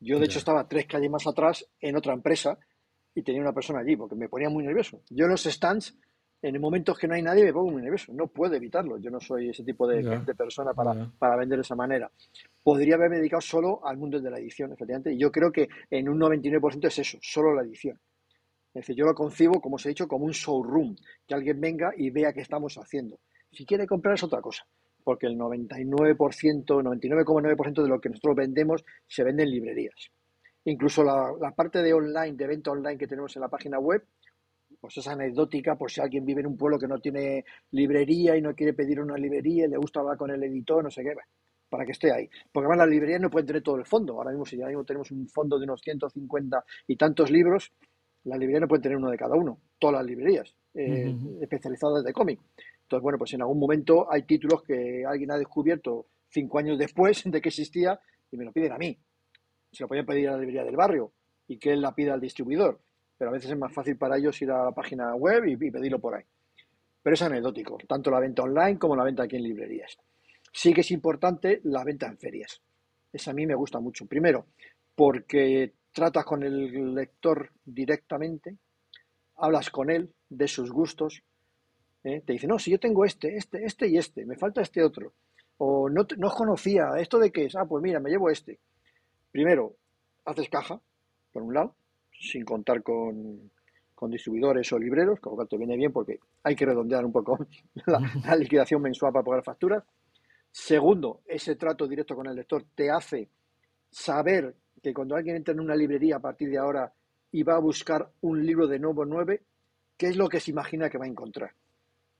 Yo, 0.00 0.18
de 0.18 0.26
hecho, 0.26 0.38
estaba 0.38 0.68
tres 0.68 0.86
calles 0.86 1.10
más 1.10 1.26
atrás 1.26 1.66
en 1.80 1.96
otra 1.96 2.12
empresa 2.12 2.58
y 3.14 3.22
tenía 3.22 3.40
una 3.40 3.52
persona 3.52 3.80
allí 3.80 3.96
porque 3.96 4.14
me 4.14 4.28
ponía 4.28 4.48
muy 4.48 4.64
nervioso. 4.64 5.02
Yo 5.10 5.24
en 5.24 5.32
los 5.32 5.42
stands 5.42 5.96
en 6.40 6.60
momentos 6.60 6.96
que 6.96 7.08
no 7.08 7.14
hay 7.14 7.22
nadie 7.22 7.44
me 7.44 7.52
pongo 7.52 7.72
muy 7.72 7.82
nervioso. 7.82 8.12
No 8.12 8.28
puedo 8.28 8.54
evitarlo. 8.54 8.98
Yo 8.98 9.10
no 9.10 9.20
soy 9.20 9.50
ese 9.50 9.64
tipo 9.64 9.88
de, 9.88 10.20
persona 10.36 10.72
para, 10.72 11.10
para, 11.18 11.36
vender 11.36 11.58
de 11.58 11.62
esa 11.62 11.74
manera. 11.74 12.10
Podría 12.62 12.94
haberme 12.94 13.18
dedicado 13.18 13.40
solo 13.40 13.84
al 13.84 13.96
mundo 13.96 14.20
de 14.20 14.30
la 14.30 14.38
edición, 14.38 14.72
efectivamente. 14.72 15.12
Y 15.12 15.18
yo 15.18 15.32
creo 15.32 15.50
que 15.50 15.68
en 15.90 16.08
un 16.08 16.20
99% 16.20 16.86
es 16.86 16.98
eso, 17.00 17.18
solo 17.20 17.54
la 17.54 17.62
edición. 17.62 17.98
Es 18.68 18.82
decir, 18.82 18.94
yo 18.94 19.04
lo 19.04 19.14
concibo, 19.14 19.60
como 19.60 19.76
os 19.76 19.86
he 19.86 19.88
dicho, 19.88 20.06
como 20.06 20.26
un 20.26 20.32
showroom. 20.32 20.94
Que 21.26 21.34
alguien 21.34 21.60
venga 21.60 21.92
y 21.96 22.10
vea 22.10 22.32
qué 22.32 22.40
estamos 22.40 22.76
haciendo. 22.78 23.18
Si 23.50 23.66
quiere 23.66 23.86
comprar 23.86 24.14
es 24.14 24.22
otra 24.22 24.40
cosa. 24.40 24.64
Porque 25.08 25.26
el 25.26 25.38
99%, 25.38 26.18
99,9% 26.66 27.82
de 27.82 27.88
lo 27.88 27.98
que 27.98 28.10
nosotros 28.10 28.36
vendemos 28.36 28.84
se 29.06 29.24
vende 29.24 29.42
en 29.42 29.50
librerías. 29.50 30.10
Incluso 30.66 31.02
la, 31.02 31.32
la 31.40 31.52
parte 31.52 31.82
de 31.82 31.94
online, 31.94 32.36
de 32.36 32.46
venta 32.46 32.72
online 32.72 32.98
que 32.98 33.06
tenemos 33.06 33.34
en 33.34 33.40
la 33.40 33.48
página 33.48 33.78
web, 33.78 34.04
pues 34.78 34.98
es 34.98 35.08
anecdótica 35.08 35.76
por 35.76 35.90
si 35.90 36.02
alguien 36.02 36.26
vive 36.26 36.42
en 36.42 36.48
un 36.48 36.58
pueblo 36.58 36.78
que 36.78 36.86
no 36.86 36.98
tiene 36.98 37.46
librería 37.70 38.36
y 38.36 38.42
no 38.42 38.54
quiere 38.54 38.74
pedir 38.74 39.00
una 39.00 39.16
librería 39.16 39.64
y 39.64 39.70
le 39.70 39.78
gusta 39.78 40.00
hablar 40.00 40.18
con 40.18 40.30
el 40.30 40.44
editor, 40.44 40.84
no 40.84 40.90
sé 40.90 41.02
qué, 41.02 41.14
para 41.70 41.86
que 41.86 41.92
esté 41.92 42.12
ahí. 42.12 42.28
Porque 42.52 42.66
además 42.66 42.86
las 42.86 42.90
librerías 42.90 43.22
no 43.22 43.30
pueden 43.30 43.46
tener 43.46 43.62
todo 43.62 43.76
el 43.76 43.86
fondo. 43.86 44.12
Ahora 44.12 44.32
mismo, 44.32 44.44
si 44.44 44.58
ya 44.58 44.66
mismo 44.66 44.84
tenemos 44.84 45.10
un 45.10 45.26
fondo 45.26 45.58
de 45.58 45.64
unos 45.64 45.80
150 45.80 46.62
y 46.86 46.96
tantos 46.96 47.30
libros, 47.30 47.72
las 48.24 48.38
librerías 48.38 48.60
no 48.60 48.68
pueden 48.68 48.82
tener 48.82 48.98
uno 48.98 49.10
de 49.10 49.16
cada 49.16 49.36
uno, 49.36 49.58
todas 49.78 49.96
las 49.96 50.04
librerías 50.04 50.54
eh, 50.74 51.16
especializadas 51.40 52.04
de 52.04 52.12
cómic. 52.12 52.40
Entonces, 52.88 53.02
bueno, 53.02 53.18
pues 53.18 53.34
en 53.34 53.42
algún 53.42 53.58
momento 53.58 54.10
hay 54.10 54.22
títulos 54.22 54.62
que 54.62 55.04
alguien 55.06 55.30
ha 55.30 55.36
descubierto 55.36 56.06
cinco 56.30 56.58
años 56.58 56.78
después 56.78 57.22
de 57.24 57.40
que 57.40 57.50
existía 57.50 58.00
y 58.30 58.36
me 58.36 58.44
lo 58.44 58.52
piden 58.52 58.72
a 58.72 58.78
mí. 58.78 58.98
Se 59.70 59.84
lo 59.84 59.88
pueden 59.88 60.06
pedir 60.06 60.28
a 60.28 60.32
la 60.32 60.38
librería 60.38 60.64
del 60.64 60.76
barrio 60.76 61.12
y 61.46 61.58
que 61.58 61.72
él 61.72 61.82
la 61.82 61.94
pida 61.94 62.14
al 62.14 62.20
distribuidor 62.20 62.80
pero 63.18 63.30
a 63.30 63.34
veces 63.34 63.50
es 63.50 63.58
más 63.58 63.74
fácil 63.74 63.96
para 63.96 64.16
ellos 64.16 64.40
ir 64.40 64.50
a 64.52 64.64
la 64.64 64.72
página 64.72 65.14
web 65.16 65.44
y, 65.44 65.56
pedirlo 65.56 65.98
por 65.98 66.14
ahí. 66.14 66.24
Pero 67.02 67.14
es 67.14 67.22
anecdótico, 67.22 67.76
tanto 67.88 68.10
la 68.10 68.20
venta 68.20 68.42
online 68.42 68.78
como 68.78 68.94
la 68.94 69.04
venta 69.04 69.24
aquí 69.24 69.36
en 69.36 69.42
librerías. 69.42 69.98
Sí 70.52 70.72
que 70.72 70.82
es 70.82 70.90
importante 70.92 71.60
la 71.64 71.82
venta 71.84 72.06
en 72.06 72.16
ferias. 72.16 72.62
Esa 73.12 73.32
a 73.32 73.34
mí 73.34 73.44
me 73.44 73.56
gusta 73.56 73.80
mucho. 73.80 74.06
Primero, 74.06 74.46
porque 74.94 75.74
tratas 75.92 76.24
con 76.24 76.44
el 76.44 76.94
lector 76.94 77.50
directamente, 77.64 78.56
hablas 79.36 79.70
con 79.70 79.90
él 79.90 80.12
de 80.28 80.46
sus 80.46 80.70
gustos, 80.70 81.22
¿eh? 82.04 82.22
te 82.24 82.32
dice, 82.32 82.46
no, 82.46 82.58
si 82.58 82.70
yo 82.70 82.78
tengo 82.78 83.04
este, 83.04 83.36
este, 83.36 83.64
este 83.64 83.88
y 83.88 83.98
este, 83.98 84.24
me 84.26 84.36
falta 84.36 84.62
este 84.62 84.82
otro. 84.82 85.12
O 85.58 85.88
no, 85.90 86.06
no 86.16 86.30
conocía, 86.30 86.90
¿esto 86.98 87.18
de 87.18 87.32
qué 87.32 87.46
es? 87.46 87.56
Ah, 87.56 87.64
pues 87.64 87.82
mira, 87.82 87.98
me 88.00 88.10
llevo 88.10 88.30
este. 88.30 88.58
Primero, 89.30 89.74
haces 90.24 90.48
caja, 90.48 90.80
por 91.32 91.42
un 91.42 91.54
lado, 91.54 91.74
sin 92.12 92.44
contar 92.44 92.82
con, 92.82 93.50
distribuidores 94.08 94.72
o 94.72 94.78
libreros, 94.78 95.18
con 95.20 95.32
lo 95.32 95.36
cual 95.36 95.48
te 95.48 95.56
viene 95.56 95.76
bien 95.76 95.92
porque 95.92 96.20
hay 96.44 96.54
que 96.54 96.64
redondear 96.64 97.04
un 97.04 97.12
poco 97.12 97.38
la, 97.86 98.36
liquidación 98.36 98.80
mensual 98.80 99.12
para 99.12 99.24
pagar 99.24 99.44
facturas. 99.44 99.84
Segundo, 100.50 101.20
ese 101.26 101.56
trato 101.56 101.86
directo 101.86 102.14
con 102.14 102.26
el 102.26 102.36
lector 102.36 102.64
te 102.74 102.90
hace 102.90 103.28
saber 103.90 104.54
que 104.82 104.94
cuando 104.94 105.16
alguien 105.16 105.36
entra 105.36 105.52
en 105.52 105.60
una 105.60 105.74
librería 105.74 106.16
a 106.16 106.20
partir 106.20 106.48
de 106.50 106.58
ahora 106.58 106.92
y 107.32 107.42
va 107.42 107.56
a 107.56 107.60
buscar 107.60 108.08
un 108.20 108.44
libro 108.46 108.66
de 108.66 108.78
nuevo 108.78 109.04
9, 109.04 109.42
¿qué 109.96 110.06
es 110.06 110.16
lo 110.16 110.28
que 110.28 110.40
se 110.40 110.52
imagina 110.52 110.88
que 110.88 110.98
va 110.98 111.04
a 111.04 111.08
encontrar? 111.08 111.50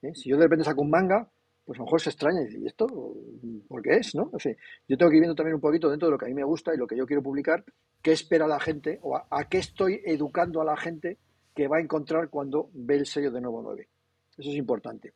¿Eh? 0.03 0.15
Si 0.15 0.29
yo 0.29 0.37
de 0.37 0.45
repente 0.45 0.65
saco 0.65 0.83
un 0.83 0.91
manga, 0.91 1.29
pues 1.69 1.79
a 1.79 1.81
lo 1.81 1.85
mejor 1.85 2.01
se 2.01 2.09
extraña 2.09 2.41
y 2.41 2.47
dice, 2.47 2.59
¿y 2.61 2.67
esto 2.67 2.87
por 3.69 3.83
qué 3.83 3.97
es? 3.97 4.15
¿no? 4.15 4.31
yo 4.33 4.97
tengo 4.97 5.11
que 5.11 5.17
ir 5.17 5.21
viendo 5.21 5.35
también 5.35 5.57
un 5.57 5.61
poquito 5.61 5.91
dentro 5.91 6.09
de 6.09 6.13
lo 6.13 6.19
que 6.19 6.25
a 6.25 6.29
mí 6.29 6.35
me 6.35 6.45
gusta 6.45 6.73
y 6.75 6.79
lo 6.79 6.87
que 6.87 6.97
yo 6.97 7.07
quiero 7.07 7.23
publicar, 7.23 7.63
qué 8.01 8.13
espera 8.13 8.47
la 8.47 8.59
gente 8.59 8.99
o 9.03 9.17
a, 9.17 9.45
qué 9.51 9.59
estoy 9.59 10.01
educando 10.05 10.63
a 10.63 10.65
la 10.65 10.79
gente 10.79 11.19
que 11.55 11.69
va 11.69 11.77
a 11.77 11.81
encontrar 11.81 12.31
cuando 12.31 12.71
ve 12.73 12.97
el 12.97 13.05
sello 13.05 13.31
de 13.31 13.43
Nuevo 13.43 13.61
9. 13.61 13.87
Eso 14.39 14.49
es 14.49 14.57
importante. 14.57 15.13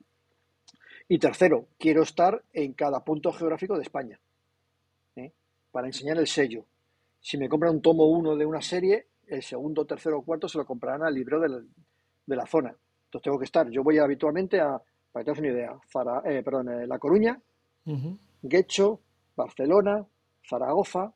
Y 1.09 1.19
tercero, 1.19 1.69
quiero 1.79 2.03
estar 2.03 2.43
en 2.53 2.75
cada 2.75 3.03
punto 3.03 3.33
geográfico 3.33 3.77
de 3.77 3.83
España 3.85 4.21
¿eh? 5.17 5.33
para 5.71 5.87
enseñar 5.87 6.19
el 6.19 6.27
sello. 6.27 6.67
Si 7.19 7.39
me 7.39 7.49
compran 7.49 7.77
un 7.77 7.81
tomo 7.81 8.11
uno 8.11 8.37
de 8.37 8.45
una 8.45 8.61
serie, 8.61 9.07
el 9.27 9.43
segundo, 9.43 9.87
tercero 9.87 10.19
o 10.19 10.23
cuarto 10.23 10.49
se 10.49 10.59
lo 10.59 10.67
comprarán 10.67 11.03
al 11.03 11.15
libro 11.15 11.41
de 11.41 12.37
la 12.37 12.47
zona. 12.47 12.77
Entonces 13.13 13.25
tengo 13.25 13.39
que 13.39 13.45
estar. 13.45 13.69
Yo 13.69 13.83
voy 13.83 13.99
habitualmente 13.99 14.59
a 14.59 14.81
para 15.13 15.23
que 15.23 15.27
tengas 15.27 15.41
una 15.41 15.49
idea, 15.49 15.79
eh, 16.25 16.43
perdón, 16.43 16.71
eh, 16.71 16.87
La 16.87 16.99
Coruña, 16.99 17.39
Guecho, 18.41 19.01
Barcelona, 19.37 20.07
Zaragoza, 20.49 21.13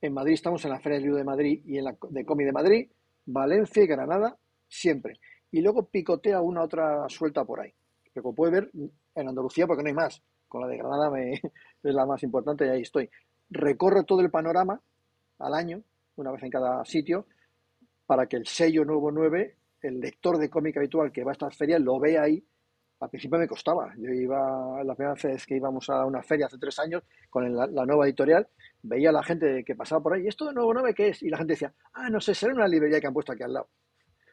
en 0.00 0.14
Madrid 0.14 0.32
estamos 0.32 0.64
en 0.64 0.70
la 0.70 0.80
Feria 0.80 0.96
del 0.96 1.04
Libro 1.04 1.18
de 1.18 1.24
Madrid 1.24 1.62
y 1.66 1.76
en 1.76 1.84
la 1.84 1.96
de 2.08 2.24
Comi 2.24 2.44
de 2.44 2.52
Madrid, 2.52 2.90
Valencia 3.26 3.82
y 3.82 3.86
Granada, 3.86 4.36
siempre. 4.66 5.20
Y 5.50 5.60
luego 5.60 5.84
picotea 5.84 6.40
una 6.40 6.62
otra 6.62 7.06
suelta 7.08 7.44
por 7.44 7.60
ahí. 7.60 7.72
Pero 8.14 8.22
como 8.22 8.34
puedes 8.34 8.54
ver, 8.54 8.70
en 9.14 9.28
Andalucía, 9.28 9.66
porque 9.66 9.82
no 9.82 9.88
hay 9.88 9.94
más, 9.94 10.22
con 10.48 10.62
la 10.62 10.68
de 10.68 10.78
Granada 10.78 11.10
me, 11.10 11.32
es 11.82 11.94
la 11.94 12.06
más 12.06 12.22
importante 12.22 12.66
y 12.66 12.70
ahí 12.70 12.80
estoy. 12.80 13.10
Recorro 13.50 14.04
todo 14.04 14.20
el 14.20 14.30
panorama 14.30 14.80
al 15.38 15.54
año, 15.54 15.82
una 16.16 16.32
vez 16.32 16.42
en 16.42 16.50
cada 16.50 16.82
sitio, 16.86 17.26
para 18.06 18.26
que 18.26 18.36
el 18.36 18.46
sello 18.46 18.86
Nuevo 18.86 19.10
9, 19.10 19.54
el 19.84 20.00
lector 20.00 20.38
de 20.38 20.50
cómic 20.50 20.76
habitual 20.76 21.12
que 21.12 21.24
va 21.24 21.32
a 21.32 21.34
estas 21.34 21.56
ferias, 21.56 21.80
lo 21.80 21.98
vea 21.98 22.22
ahí 22.22 22.44
al 23.04 23.10
principio 23.10 23.38
me 23.38 23.46
costaba. 23.46 23.92
Yo 23.98 24.10
iba, 24.10 24.82
la 24.82 24.94
primera 24.94 25.14
vez 25.14 25.46
que 25.46 25.56
íbamos 25.56 25.90
a 25.90 26.04
una 26.06 26.22
feria 26.22 26.46
hace 26.46 26.58
tres 26.58 26.78
años 26.78 27.02
con 27.28 27.54
la, 27.54 27.66
nueva 27.66 28.06
editorial, 28.06 28.48
veía 28.82 29.10
a 29.10 29.12
la 29.12 29.22
gente 29.22 29.62
que 29.64 29.74
pasaba 29.74 30.02
por 30.02 30.14
ahí, 30.14 30.24
¿y 30.24 30.28
esto 30.28 30.46
de 30.46 30.54
nuevo 30.54 30.72
nueve 30.72 30.94
qué 30.94 31.08
es? 31.08 31.22
Y 31.22 31.28
la 31.28 31.38
gente 31.38 31.52
decía, 31.52 31.74
ah, 31.92 32.08
no 32.08 32.20
sé, 32.20 32.34
será 32.34 32.54
una 32.54 32.66
librería 32.66 33.00
que 33.00 33.06
han 33.06 33.12
puesto 33.12 33.32
aquí 33.32 33.42
al 33.42 33.52
lado. 33.52 33.68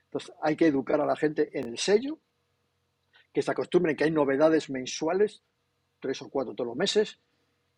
Entonces 0.06 0.34
hay 0.42 0.56
que 0.56 0.68
educar 0.68 1.02
a 1.02 1.06
la 1.06 1.16
gente 1.16 1.50
en 1.58 1.68
el 1.68 1.78
sello, 1.78 2.20
que 3.34 3.42
se 3.42 3.52
acostumbren 3.52 3.96
que 3.96 4.06
hay 4.06 4.12
novedades 4.12 4.70
mensuales, 4.70 5.44
tres 6.00 6.22
o 6.22 6.30
cuatro 6.30 6.54
todos 6.54 6.68
los 6.68 6.78
meses, 6.78 7.20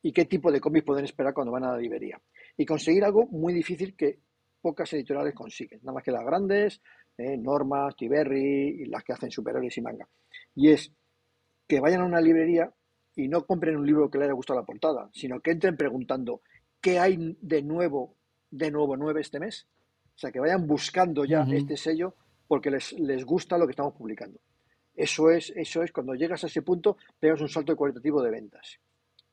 y 0.01 0.11
qué 0.11 0.25
tipo 0.25 0.51
de 0.51 0.59
cómics 0.59 0.85
pueden 0.85 1.05
esperar 1.05 1.33
cuando 1.33 1.51
van 1.51 1.63
a 1.63 1.71
la 1.71 1.77
librería. 1.77 2.19
Y 2.57 2.65
conseguir 2.65 3.03
algo 3.03 3.25
muy 3.27 3.53
difícil 3.53 3.95
que 3.95 4.19
pocas 4.61 4.91
editoriales 4.93 5.33
consiguen, 5.33 5.79
nada 5.83 5.93
más 5.93 6.03
que 6.03 6.11
las 6.11 6.23
grandes, 6.23 6.81
eh, 7.17 7.37
Normas, 7.37 7.95
Tiberri 7.95 8.81
y 8.81 8.85
las 8.85 9.03
que 9.03 9.13
hacen 9.13 9.31
superhéroes 9.31 9.77
y 9.77 9.81
manga 9.81 10.07
y 10.55 10.71
es 10.71 10.91
que 11.67 11.79
vayan 11.79 12.01
a 12.01 12.05
una 12.05 12.21
librería 12.21 12.71
y 13.15 13.27
no 13.27 13.45
compren 13.45 13.77
un 13.77 13.85
libro 13.85 14.09
que 14.09 14.17
les 14.17 14.25
haya 14.25 14.33
gustado 14.33 14.59
la 14.59 14.65
portada, 14.65 15.09
sino 15.13 15.39
que 15.39 15.51
entren 15.51 15.77
preguntando 15.77 16.41
qué 16.81 16.99
hay 16.99 17.37
de 17.41 17.61
nuevo, 17.61 18.15
de 18.49 18.71
nuevo 18.71 18.97
nueve 18.97 19.21
este 19.21 19.39
mes. 19.39 19.67
O 20.15 20.17
sea, 20.17 20.31
que 20.31 20.39
vayan 20.39 20.67
buscando 20.67 21.25
ya 21.25 21.43
este 21.43 21.77
sello 21.77 22.15
porque 22.47 22.69
les, 22.69 22.93
les 22.93 23.25
gusta 23.25 23.57
lo 23.57 23.65
que 23.65 23.71
estamos 23.71 23.93
publicando. 23.93 24.39
Eso 24.95 25.31
es, 25.31 25.51
eso 25.55 25.81
es, 25.81 25.91
cuando 25.91 26.13
llegas 26.13 26.43
a 26.43 26.47
ese 26.47 26.61
punto, 26.61 26.97
pegas 27.19 27.41
un 27.41 27.49
salto 27.49 27.75
cualitativo 27.75 28.21
de 28.21 28.29
ventas. 28.29 28.79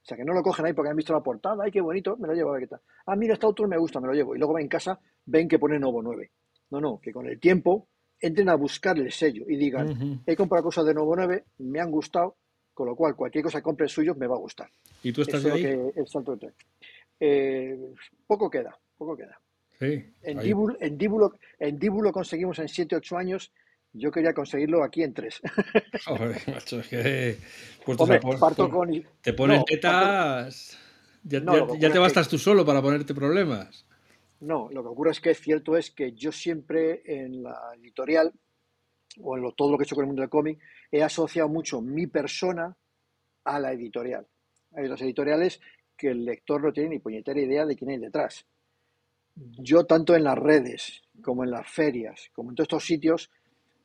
O 0.03 0.05
sea, 0.05 0.16
que 0.16 0.24
no 0.24 0.33
lo 0.33 0.43
cogen 0.43 0.64
ahí 0.64 0.72
porque 0.72 0.91
han 0.91 0.97
visto 0.97 1.12
la 1.12 1.22
portada, 1.22 1.64
ay, 1.64 1.70
qué 1.70 1.83
bonito, 1.83 2.16
me 2.16 2.28
lo 2.28 2.35
llevo, 2.35 2.51
a 2.51 2.53
ver 2.55 2.62
qué 2.62 2.68
tal. 2.68 2.81
Ah, 3.05 3.16
mira, 3.16 3.35
este 3.35 3.45
autor 3.45 3.68
me 3.68 3.76
gusta, 3.76 4.01
me 4.01 4.07
lo 4.07 4.14
llevo. 4.14 4.35
Y 4.35 4.39
luego 4.39 4.55
va 4.55 4.61
en 4.62 4.68
casa, 4.68 4.99
ven 5.26 5.47
que 5.47 5.59
pone 5.59 5.78
nuevo 5.78 6.01
9. 6.01 6.31
No, 6.70 6.80
no, 6.80 7.00
que 7.00 7.12
con 7.12 7.26
el 7.26 7.38
tiempo 7.38 7.88
entren 8.20 8.48
a 8.48 8.54
buscar 8.54 8.98
el 8.98 9.10
sello 9.12 9.44
y 9.48 9.56
digan, 9.56 10.22
he 10.26 10.36
comprado 10.36 10.64
cosas 10.64 10.86
de 10.86 10.94
nuevo 10.94 11.16
9, 11.16 11.44
me 11.58 11.80
han 11.80 11.90
gustado, 11.90 12.36
Con 12.74 12.86
lo 12.86 12.96
cual, 12.96 13.16
cualquier 13.16 13.44
cosa 13.44 13.58
que 13.58 13.64
compre 13.64 13.88
suyo 13.88 14.14
me 14.14 14.26
va 14.26 14.36
a 14.36 14.38
gustar. 14.38 14.70
¿Y 15.02 15.12
tú 15.12 15.22
estás 15.22 15.44
ahí? 15.46 15.64
el 15.64 16.06
salto 16.06 16.36
de 16.36 16.52
eh, 17.18 17.78
poco 18.26 18.50
queda, 18.50 18.78
poco 18.96 19.16
queda. 19.16 19.38
Sí, 19.78 20.04
en, 20.22 20.38
Díbulo, 20.38 20.76
en, 20.80 20.96
Díbulo, 20.96 21.34
en 21.58 21.78
Díbulo 21.78 22.12
conseguimos 22.12 22.58
en 22.58 22.68
7, 22.68 22.96
8 22.96 23.16
años 23.16 23.52
yo 23.92 24.10
quería 24.10 24.32
conseguirlo 24.32 24.84
aquí 24.84 25.02
en 25.02 25.14
tres. 25.14 25.40
Joder, 26.06 26.40
macho, 26.46 26.80
es 26.80 26.88
que. 26.88 27.36
Pues 27.84 27.98
Hombre, 27.98 28.20
parto 28.38 28.70
con... 28.70 29.04
Te 29.20 29.32
ponen 29.32 29.64
tetas. 29.64 30.78
Ya, 31.24 31.42
te 31.92 31.98
bastas 31.98 32.28
tú 32.28 32.38
solo 32.38 32.64
para 32.64 32.80
ponerte 32.80 33.14
problemas. 33.14 33.84
No, 34.41 34.68
lo 34.70 34.82
que 34.82 34.88
ocurre 34.88 35.11
es 35.11 35.20
que 35.20 35.34
cierto 35.34 35.76
es 35.76 35.91
que 35.91 36.12
yo 36.12 36.32
siempre 36.32 37.03
en 37.05 37.43
la 37.43 37.72
editorial 37.76 38.32
o 39.20 39.36
en 39.36 39.43
lo, 39.43 39.53
todo 39.53 39.72
lo 39.72 39.76
que 39.76 39.82
he 39.82 39.84
hecho 39.84 39.95
con 39.95 40.05
el 40.05 40.09
mundo 40.09 40.22
del 40.22 40.30
cómic 40.30 40.59
he 40.91 41.03
asociado 41.03 41.49
mucho 41.49 41.80
mi 41.80 42.07
persona 42.07 42.74
a 43.45 43.59
la 43.59 43.72
editorial. 43.72 44.26
Hay 44.74 44.88
las 44.88 45.01
editoriales 45.03 45.61
que 45.97 46.09
el 46.09 46.24
lector 46.24 46.62
no 46.62 46.72
tiene 46.72 46.91
ni 46.91 46.99
puñetera 46.99 47.41
idea 47.41 47.66
de 47.66 47.76
quién 47.76 47.91
hay 47.91 47.99
detrás. 47.99 48.47
Yo 49.34 49.84
tanto 49.84 50.14
en 50.14 50.24
las 50.24 50.38
redes 50.38 51.03
como 51.22 51.45
en 51.45 51.51
las 51.51 51.70
ferias, 51.70 52.30
como 52.32 52.51
en 52.51 52.57
todos 52.57 52.64
estos 52.64 52.84
sitios, 52.84 53.30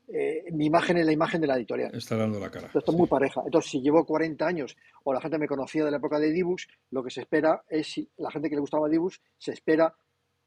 eh, 0.08 0.46
mi 0.52 0.68
imagen 0.68 0.98
es 0.98 1.06
la 1.06 1.12
imagen 1.12 1.42
de 1.42 1.48
la 1.48 1.58
editorial. 1.58 1.94
Está 1.94 2.16
dando 2.16 2.40
la 2.40 2.50
cara. 2.50 2.68
Esto 2.68 2.92
es 2.92 2.98
muy 2.98 3.08
pareja. 3.08 3.42
Entonces, 3.44 3.72
si 3.72 3.82
llevo 3.82 4.06
40 4.06 4.46
años 4.46 4.78
o 5.04 5.14
la 5.14 5.20
gente 5.20 5.38
me 5.38 5.48
conocía 5.48 5.84
de 5.84 5.92
la 5.92 5.98
época 5.98 6.20
de 6.20 6.32
Dibus, 6.32 6.68
lo 6.92 7.04
que 7.04 7.10
se 7.10 7.22
espera 7.22 7.64
es, 7.68 7.88
si 7.88 8.10
la 8.18 8.32
gente 8.32 8.50
que 8.50 8.56
le 8.56 8.62
gustaba 8.62 8.88
Dibus, 8.88 9.22
se 9.38 9.52
espera 9.52 9.94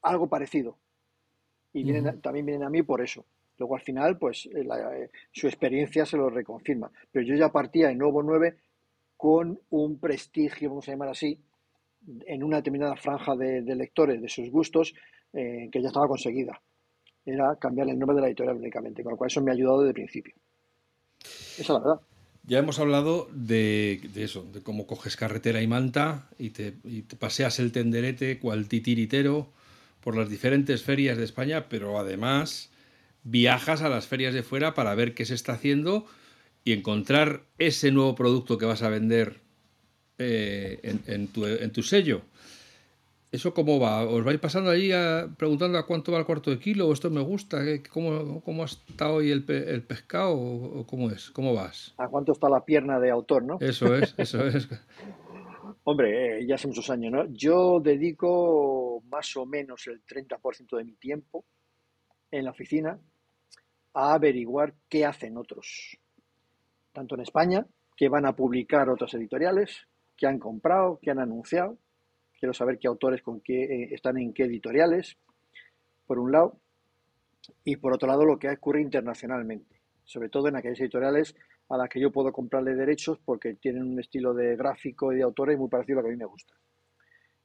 algo 0.02 0.28
parecido. 0.28 0.76
Y 1.72 1.84
vienen, 1.84 2.20
también 2.20 2.46
vienen 2.46 2.66
a 2.66 2.70
mí 2.70 2.82
por 2.82 3.00
eso. 3.02 3.24
Luego, 3.58 3.74
al 3.74 3.82
final, 3.82 4.18
pues 4.18 4.46
eh, 4.46 4.66
eh, 4.66 5.10
su 5.32 5.46
experiencia 5.46 6.06
se 6.06 6.16
lo 6.16 6.30
reconfirma. 6.30 6.90
Pero 7.12 7.26
yo 7.26 7.34
ya 7.34 7.50
partía 7.50 7.90
en 7.90 7.98
Nuevo 7.98 8.22
9 8.22 8.56
con 9.16 9.60
un 9.70 9.98
prestigio, 9.98 10.70
vamos 10.70 10.88
a 10.88 10.92
llamar 10.92 11.08
así, 11.08 11.38
en 12.26 12.44
una 12.44 12.56
determinada 12.58 12.96
franja 12.96 13.36
de, 13.36 13.62
lectores, 13.74 14.22
de 14.22 14.28
sus 14.28 14.50
gustos, 14.50 14.94
que 15.32 15.70
ya 15.72 15.88
estaba 15.88 16.08
conseguida 16.08 16.60
era 17.28 17.56
cambiar 17.56 17.88
el 17.88 17.98
nombre 17.98 18.16
de 18.16 18.22
la 18.22 18.28
editorial 18.28 18.56
únicamente, 18.56 19.02
con 19.02 19.12
lo 19.12 19.16
cual 19.16 19.28
eso 19.28 19.42
me 19.42 19.50
ha 19.50 19.54
ayudado 19.54 19.80
desde 19.80 19.90
el 19.90 19.94
principio. 19.94 20.34
Esa 21.20 21.62
es 21.62 21.68
la 21.68 21.78
verdad. 21.78 22.00
Ya 22.44 22.58
hemos 22.58 22.78
hablado 22.78 23.28
de, 23.32 24.00
eso, 24.16 24.42
de 24.44 24.62
cómo 24.62 24.86
coges 24.86 25.16
carretera 25.16 25.60
y 25.60 25.66
manta 25.66 26.28
y 26.38 26.50
te, 26.50 26.72
paseas 27.18 27.58
el 27.58 27.72
tenderete 27.72 28.38
cual 28.38 28.68
titiritero 28.68 29.52
por 30.00 30.16
las 30.16 30.28
diferentes 30.28 30.82
ferias 30.82 31.18
de 31.18 31.24
España, 31.24 31.68
pero 31.68 31.98
además 31.98 32.70
viajas 33.24 33.82
a 33.82 33.88
las 33.88 34.06
ferias 34.06 34.34
de 34.34 34.42
fuera 34.42 34.74
para 34.74 34.94
ver 34.94 35.14
qué 35.14 35.24
se 35.24 35.34
está 35.34 35.52
haciendo 35.52 36.06
y 36.64 36.72
encontrar 36.72 37.42
ese 37.58 37.90
nuevo 37.92 38.14
producto 38.14 38.58
que 38.58 38.66
vas 38.66 38.82
a 38.82 38.88
vender 38.88 39.40
eh, 40.18 40.80
en, 41.06 41.28
tu, 41.28 41.46
en 41.46 41.70
tu 41.72 41.82
sello. 41.82 42.22
¿Eso 43.30 43.52
cómo 43.52 43.78
va? 43.78 44.04
¿Os 44.04 44.24
vais 44.24 44.40
pasando 44.40 44.70
allí 44.70 44.90
preguntando 45.36 45.76
a 45.76 45.86
cuánto 45.86 46.12
va 46.12 46.18
el 46.18 46.24
cuarto 46.24 46.50
de 46.50 46.58
kilo? 46.58 46.88
¿O 46.88 46.92
esto 46.94 47.10
me 47.10 47.20
gusta? 47.20 47.58
¿Cómo, 47.92 48.40
cómo 48.40 48.64
está 48.64 49.12
hoy 49.12 49.30
el, 49.30 49.44
el 49.48 49.82
pescado? 49.82 50.34
¿O 50.34 50.86
cómo 50.86 51.10
es? 51.10 51.30
¿Cómo 51.30 51.52
vas? 51.52 51.94
¿A 51.98 52.08
cuánto 52.08 52.32
está 52.32 52.48
la 52.48 52.64
pierna 52.64 52.98
de 52.98 53.10
autor, 53.10 53.44
no? 53.44 53.58
Eso 53.60 53.94
es, 53.94 54.14
eso 54.16 54.46
es. 54.46 54.68
Hombre, 55.84 56.40
eh, 56.40 56.46
ya 56.46 56.54
hace 56.54 56.68
muchos 56.68 56.88
años, 56.88 57.12
¿no? 57.12 57.26
Yo 57.32 57.80
dedico 57.80 58.87
más 59.02 59.36
o 59.36 59.46
menos 59.46 59.86
el 59.86 60.04
30% 60.04 60.76
de 60.76 60.84
mi 60.84 60.94
tiempo 60.96 61.44
en 62.30 62.44
la 62.44 62.50
oficina 62.50 62.98
a 63.94 64.14
averiguar 64.14 64.74
qué 64.88 65.04
hacen 65.04 65.36
otros. 65.36 65.98
Tanto 66.92 67.14
en 67.14 67.22
España, 67.22 67.66
que 67.96 68.08
van 68.08 68.26
a 68.26 68.34
publicar 68.34 68.88
otras 68.88 69.14
editoriales, 69.14 69.86
que 70.16 70.26
han 70.26 70.38
comprado, 70.38 70.98
que 71.00 71.10
han 71.10 71.18
anunciado 71.18 71.78
quiero 72.38 72.54
saber 72.54 72.78
qué 72.78 72.88
autores 72.88 73.22
con 73.22 73.40
qué 73.40 73.64
eh, 73.64 73.88
están 73.92 74.16
en 74.18 74.32
qué 74.32 74.44
editoriales, 74.44 75.16
por 76.06 76.18
un 76.18 76.32
lado, 76.32 76.58
y 77.64 77.76
por 77.76 77.92
otro 77.92 78.08
lado 78.08 78.24
lo 78.24 78.38
que 78.38 78.48
ocurre 78.48 78.80
internacionalmente, 78.80 79.80
sobre 80.04 80.28
todo 80.28 80.48
en 80.48 80.56
aquellas 80.56 80.80
editoriales 80.80 81.34
a 81.68 81.76
las 81.76 81.88
que 81.88 82.00
yo 82.00 82.10
puedo 82.10 82.32
comprarle 82.32 82.74
derechos 82.74 83.18
porque 83.24 83.54
tienen 83.54 83.82
un 83.82 84.00
estilo 84.00 84.32
de 84.32 84.56
gráfico 84.56 85.12
y 85.12 85.16
de 85.16 85.22
autores 85.22 85.58
muy 85.58 85.68
parecido 85.68 85.98
a 85.98 86.02
lo 86.02 86.08
que 86.08 86.12
a 86.12 86.16
mí 86.16 86.18
me 86.18 86.26
gusta. 86.26 86.54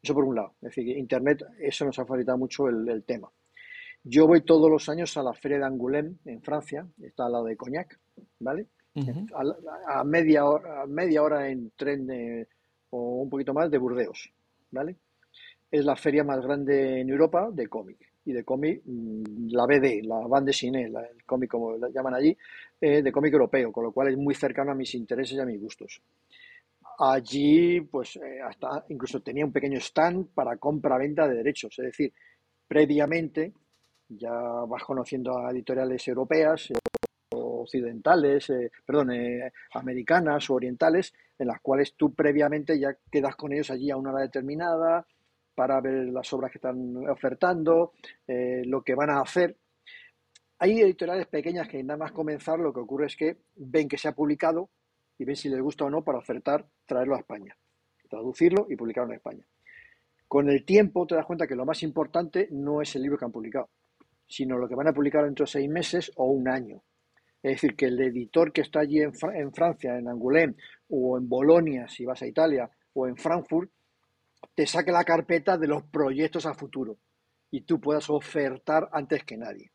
Eso 0.03 0.13
por 0.13 0.25
un 0.25 0.35
lado, 0.35 0.55
es 0.61 0.75
decir, 0.75 0.97
Internet, 0.97 1.45
eso 1.61 1.85
nos 1.85 1.97
ha 1.97 2.05
facilitado 2.05 2.37
mucho 2.37 2.67
el, 2.67 3.03
tema. 3.05 3.31
Yo 4.03 4.27
voy 4.27 4.41
todos 4.41 4.69
los 4.69 4.89
años 4.89 5.15
a 5.15 5.23
la 5.23 5.33
Feria 5.33 5.59
de 5.59 5.63
Angoulême 5.63 6.17
en 6.25 6.41
Francia, 6.41 6.85
está 7.01 7.25
al 7.25 7.31
lado 7.31 7.45
de 7.45 7.55
Cognac, 7.55 7.97
¿vale? 8.39 8.67
a, 9.87 10.03
media 10.03 10.45
hora, 10.45 10.85
media 10.87 11.23
hora 11.23 11.49
en 11.49 11.71
tren 11.77 12.45
o 12.89 13.21
un 13.21 13.29
poquito 13.29 13.53
más 13.53 13.71
de 13.71 13.77
Burdeos. 13.77 14.29
¿vale? 14.71 14.97
Es 15.71 15.85
la 15.85 15.95
feria 15.95 16.23
más 16.23 16.41
grande 16.41 16.99
en 16.99 17.09
Europa 17.09 17.49
de 17.51 17.67
cómic. 17.67 17.97
Y 18.25 18.33
de 18.33 18.43
cómic, 18.43 18.81
mm, 18.85 19.49
la 19.51 19.65
BD, 19.65 20.03
la 20.03 20.27
bande 20.27 20.49
dessinée, 20.49 20.85
el 20.85 21.23
cómic 21.25 21.49
como 21.49 21.77
la 21.77 21.89
llaman 21.89 22.13
allí, 22.13 22.37
eh, 22.79 23.01
de 23.01 23.11
cómic 23.11 23.33
europeo, 23.33 23.71
con 23.71 23.85
lo 23.85 23.91
cual 23.91 24.09
es 24.09 24.17
muy 24.17 24.35
cercano 24.35 24.71
a 24.71 24.75
mis 24.75 24.93
intereses 24.95 25.37
y 25.37 25.39
a 25.39 25.45
mis 25.45 25.59
gustos. 25.59 26.01
Allí, 26.99 27.81
pues, 27.81 28.15
eh, 28.17 28.41
hasta 28.41 28.85
incluso 28.89 29.21
tenía 29.21 29.45
un 29.45 29.51
pequeño 29.51 29.79
stand 29.79 30.27
para 30.33 30.57
compra-venta 30.57 31.27
de 31.27 31.35
derechos, 31.35 31.77
es 31.79 31.85
decir, 31.85 32.13
previamente 32.67 33.53
ya 34.09 34.31
vas 34.31 34.83
conociendo 34.83 35.37
a 35.37 35.51
editoriales 35.51 36.07
europeas 36.07 36.69
eh, 36.69 36.75
occidentales, 37.31 38.51
perdón, 38.85 39.11
americanas 39.73 40.49
o 40.49 40.55
orientales, 40.55 41.13
en 41.39 41.47
las 41.47 41.59
cuales 41.61 41.95
tú 41.95 42.13
previamente 42.13 42.79
ya 42.79 42.95
quedas 43.11 43.35
con 43.35 43.53
ellos 43.53 43.71
allí 43.71 43.89
a 43.89 43.97
una 43.97 44.11
hora 44.11 44.21
determinada 44.21 45.05
para 45.55 45.79
ver 45.81 46.09
las 46.09 46.31
obras 46.33 46.51
que 46.51 46.57
están 46.57 46.95
ofertando, 47.07 47.93
eh, 48.27 48.63
lo 48.65 48.81
que 48.81 48.95
van 48.95 49.09
a 49.09 49.21
hacer. 49.21 49.55
Hay 50.59 50.79
editoriales 50.79 51.27
pequeñas 51.27 51.67
que 51.67 51.83
nada 51.83 51.97
más 51.97 52.11
comenzar 52.11 52.59
lo 52.59 52.73
que 52.73 52.79
ocurre 52.79 53.07
es 53.07 53.15
que 53.15 53.37
ven 53.55 53.87
que 53.87 53.97
se 53.97 54.07
ha 54.07 54.13
publicado 54.13 54.69
y 55.23 55.25
ven 55.25 55.37
si 55.37 55.47
les 55.47 55.61
gusta 55.61 55.85
o 55.85 55.89
no 55.89 56.03
para 56.03 56.17
ofertar, 56.17 56.65
traerlo 56.85 57.15
a 57.15 57.19
España, 57.19 57.55
traducirlo 58.09 58.67
y 58.69 58.75
publicarlo 58.75 59.11
en 59.11 59.15
España. 59.15 59.45
Con 60.27 60.49
el 60.49 60.65
tiempo 60.65 61.07
te 61.07 61.15
das 61.15 61.25
cuenta 61.25 61.47
que 61.47 61.55
lo 61.55 61.63
más 61.63 61.81
importante 61.81 62.49
no 62.51 62.81
es 62.81 62.93
el 62.97 63.03
libro 63.03 63.17
que 63.17 63.23
han 63.23 63.31
publicado, 63.31 63.69
sino 64.27 64.57
lo 64.57 64.67
que 64.67 64.75
van 64.75 64.89
a 64.89 64.93
publicar 64.93 65.23
dentro 65.23 65.45
de 65.45 65.51
seis 65.51 65.69
meses 65.69 66.11
o 66.17 66.25
un 66.25 66.49
año. 66.49 66.83
Es 67.41 67.53
decir, 67.53 67.77
que 67.77 67.85
el 67.85 68.01
editor 68.01 68.51
que 68.51 68.61
está 68.61 68.81
allí 68.81 68.99
en, 68.99 69.13
Francia, 69.13 69.97
en 69.97 70.09
Angoulême, 70.09 70.55
o 70.89 71.17
en 71.17 71.29
Bolonia, 71.29 71.87
si 71.87 72.03
vas 72.03 72.21
a 72.21 72.27
Italia, 72.27 72.69
o 72.93 73.07
en 73.07 73.15
Frankfurt, 73.15 73.71
te 74.53 74.67
saque 74.67 74.91
la 74.91 75.05
carpeta 75.05 75.57
de 75.57 75.67
los 75.67 75.83
proyectos 75.83 76.45
a 76.45 76.53
futuro 76.53 76.97
y 77.49 77.61
tú 77.61 77.79
puedas 77.79 78.09
ofertar 78.09 78.89
antes 78.91 79.23
que 79.23 79.37
nadie. 79.37 79.71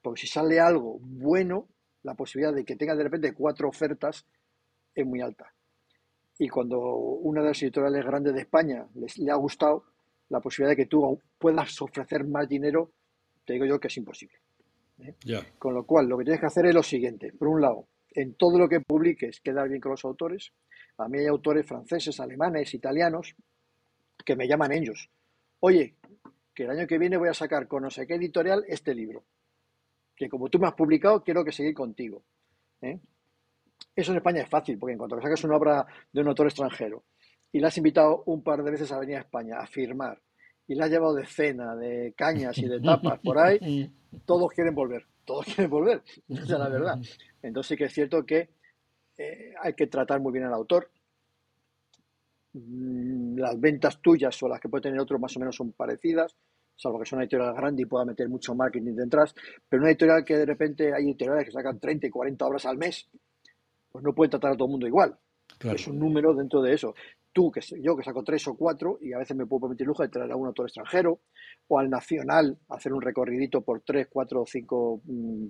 Porque 0.00 0.22
si 0.22 0.26
sale 0.26 0.58
algo 0.58 0.98
bueno, 1.00 1.68
la 2.02 2.14
posibilidad 2.14 2.54
de 2.54 2.64
que 2.64 2.76
tengas 2.76 2.96
de 2.96 3.04
repente 3.04 3.34
cuatro 3.34 3.68
ofertas 3.68 4.24
es 4.96 5.06
muy 5.06 5.20
alta. 5.20 5.52
Y 6.38 6.48
cuando 6.48 6.78
una 6.80 7.42
de 7.42 7.48
las 7.48 7.62
editoriales 7.62 8.04
grandes 8.04 8.34
de 8.34 8.40
España 8.40 8.86
les, 8.94 9.18
le 9.18 9.30
ha 9.30 9.36
gustado, 9.36 9.84
la 10.28 10.40
posibilidad 10.40 10.72
de 10.72 10.82
que 10.82 10.88
tú 10.88 11.20
puedas 11.38 11.80
ofrecer 11.80 12.24
más 12.26 12.48
dinero, 12.48 12.90
te 13.44 13.52
digo 13.52 13.64
yo 13.64 13.78
que 13.78 13.88
es 13.88 13.96
imposible. 13.96 14.36
¿eh? 14.98 15.14
Con 15.58 15.74
lo 15.74 15.84
cual, 15.84 16.08
lo 16.08 16.18
que 16.18 16.24
tienes 16.24 16.40
que 16.40 16.46
hacer 16.46 16.66
es 16.66 16.74
lo 16.74 16.82
siguiente. 16.82 17.32
Por 17.32 17.48
un 17.48 17.60
lado, 17.60 17.86
en 18.10 18.34
todo 18.34 18.58
lo 18.58 18.68
que 18.68 18.80
publiques, 18.80 19.40
quedar 19.40 19.68
bien 19.68 19.80
con 19.80 19.92
los 19.92 20.04
autores. 20.04 20.52
A 20.98 21.08
mí 21.08 21.18
hay 21.18 21.26
autores 21.26 21.66
franceses, 21.66 22.18
alemanes, 22.18 22.74
italianos, 22.74 23.34
que 24.24 24.36
me 24.36 24.48
llaman 24.48 24.72
ellos. 24.72 25.10
Oye, 25.60 25.94
que 26.54 26.64
el 26.64 26.70
año 26.70 26.86
que 26.86 26.98
viene 26.98 27.18
voy 27.18 27.28
a 27.28 27.34
sacar 27.34 27.68
con 27.68 27.82
no 27.82 27.90
sé 27.90 28.06
qué 28.06 28.14
editorial 28.14 28.64
este 28.66 28.94
libro. 28.94 29.24
Que 30.16 30.28
como 30.28 30.48
tú 30.48 30.58
me 30.58 30.66
has 30.66 30.74
publicado, 30.74 31.22
quiero 31.22 31.44
que 31.44 31.52
seguir 31.52 31.74
contigo. 31.74 32.22
¿eh? 32.80 32.98
Eso 33.96 34.12
en 34.12 34.18
España 34.18 34.42
es 34.42 34.48
fácil, 34.50 34.78
porque 34.78 34.92
en 34.92 34.98
cuanto 34.98 35.16
que 35.16 35.22
sacas 35.22 35.42
una 35.44 35.56
obra 35.56 35.86
de 36.12 36.20
un 36.20 36.28
autor 36.28 36.46
extranjero 36.46 37.04
y 37.50 37.60
la 37.60 37.68
has 37.68 37.78
invitado 37.78 38.22
un 38.26 38.42
par 38.42 38.62
de 38.62 38.70
veces 38.70 38.92
a 38.92 38.98
venir 38.98 39.16
a 39.16 39.20
España 39.20 39.58
a 39.58 39.66
firmar 39.66 40.20
y 40.68 40.74
la 40.74 40.84
has 40.84 40.90
llevado 40.90 41.14
de 41.14 41.24
cena, 41.24 41.74
de 41.74 42.12
cañas 42.14 42.58
y 42.58 42.68
de 42.68 42.80
tapas 42.80 43.18
por 43.20 43.38
ahí, 43.38 43.90
todos 44.26 44.52
quieren 44.52 44.74
volver, 44.74 45.06
todos 45.24 45.46
quieren 45.46 45.70
volver, 45.70 46.02
esa 46.28 46.42
es 46.42 46.50
la 46.50 46.68
verdad. 46.68 46.98
Entonces 47.42 47.68
sí 47.68 47.76
que 47.76 47.84
es 47.84 47.92
cierto 47.94 48.26
que 48.26 48.50
eh, 49.16 49.54
hay 49.62 49.72
que 49.72 49.86
tratar 49.86 50.20
muy 50.20 50.32
bien 50.32 50.44
al 50.44 50.52
autor. 50.52 50.90
Mm, 52.52 53.38
las 53.38 53.58
ventas 53.58 54.00
tuyas 54.02 54.42
o 54.42 54.48
las 54.48 54.60
que 54.60 54.68
puede 54.68 54.82
tener 54.82 55.00
otro 55.00 55.18
más 55.18 55.34
o 55.36 55.40
menos 55.40 55.56
son 55.56 55.72
parecidas, 55.72 56.36
salvo 56.74 56.98
que 56.98 57.06
son 57.06 57.18
una 57.18 57.24
editorial 57.24 57.54
grande 57.54 57.82
y 57.82 57.86
pueda 57.86 58.04
meter 58.04 58.28
mucho 58.28 58.54
marketing 58.54 58.94
detrás, 58.94 59.34
pero 59.68 59.82
una 59.82 59.90
editorial 59.90 60.24
que 60.24 60.36
de 60.36 60.44
repente 60.46 60.92
hay 60.92 61.04
editoriales 61.04 61.46
que 61.46 61.52
sacan 61.52 61.78
30 61.78 62.08
y 62.08 62.10
40 62.10 62.46
obras 62.46 62.66
al 62.66 62.76
mes, 62.76 63.08
pues 63.96 64.04
no 64.04 64.14
pueden 64.14 64.30
tratar 64.30 64.52
a 64.52 64.56
todo 64.56 64.66
el 64.66 64.72
mundo 64.72 64.86
igual. 64.86 65.16
Es 65.72 65.88
un 65.88 65.98
número 65.98 66.34
dentro 66.34 66.60
de 66.60 66.74
eso 66.74 66.94
tú, 67.36 67.50
que 67.50 67.60
yo 67.82 67.96
que 67.96 68.02
saco 68.02 68.22
tres 68.22 68.46
o 68.48 68.54
cuatro 68.54 68.98
y 69.00 69.14
a 69.14 69.18
veces 69.18 69.34
me 69.34 69.46
puedo 69.46 69.62
permitir 69.62 69.86
lujo 69.86 70.02
de 70.02 70.10
traer 70.10 70.32
a 70.32 70.36
un 70.36 70.46
autor 70.46 70.66
extranjero 70.66 71.20
o 71.68 71.78
al 71.78 71.90
nacional 71.90 72.58
hacer 72.70 72.94
un 72.94 73.02
recorridito 73.02 73.60
por 73.60 73.82
tres, 73.82 74.08
cuatro 74.10 74.42
o 74.42 74.46
cinco 74.46 75.02
mm, 75.04 75.46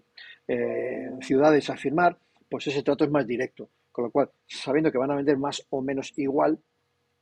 eh, 0.48 1.10
ciudades 1.20 1.70
a 1.70 1.76
firmar, 1.76 2.18
pues 2.48 2.66
ese 2.66 2.82
trato 2.82 3.04
es 3.04 3.10
más 3.10 3.24
directo. 3.24 3.68
Con 3.92 4.04
lo 4.04 4.10
cual, 4.10 4.30
sabiendo 4.46 4.92
que 4.92 4.98
van 4.98 5.12
a 5.12 5.16
vender 5.16 5.38
más 5.38 5.64
o 5.70 5.80
menos 5.80 6.12
igual, 6.16 6.58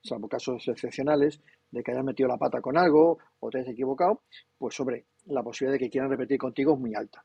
salvo 0.03 0.29
casos 0.29 0.67
excepcionales 0.69 1.41
de 1.71 1.83
que 1.83 1.93
hayas 1.93 2.05
metido 2.05 2.29
la 2.29 2.37
pata 2.37 2.61
con 2.61 2.77
algo 2.77 3.19
o 3.41 3.51
te 3.51 3.59
hayas 3.59 3.73
equivocado, 3.73 4.23
pues 4.59 4.75
sobre 4.75 5.05
la 5.27 5.43
posibilidad 5.43 5.75
de 5.75 5.85
que 5.85 5.91
quieran 5.91 6.11
repetir 6.11 6.39
contigo 6.39 6.75
es 6.75 6.81
muy 6.81 6.95
alta. 6.95 7.25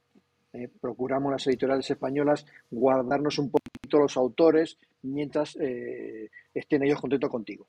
¿eh? 0.54 0.70
procuramos 0.82 1.32
las 1.32 1.48
editoriales 1.48 1.90
españolas 1.90 2.46
guardarnos 2.70 3.38
un 3.40 3.52
poquito 3.80 4.00
los 4.00 4.18
autores 4.18 4.78
mientras 5.04 5.56
eh, 5.56 6.30
estén 6.54 6.84
ellos 6.84 7.00
contentos 7.00 7.30
contigo. 7.30 7.68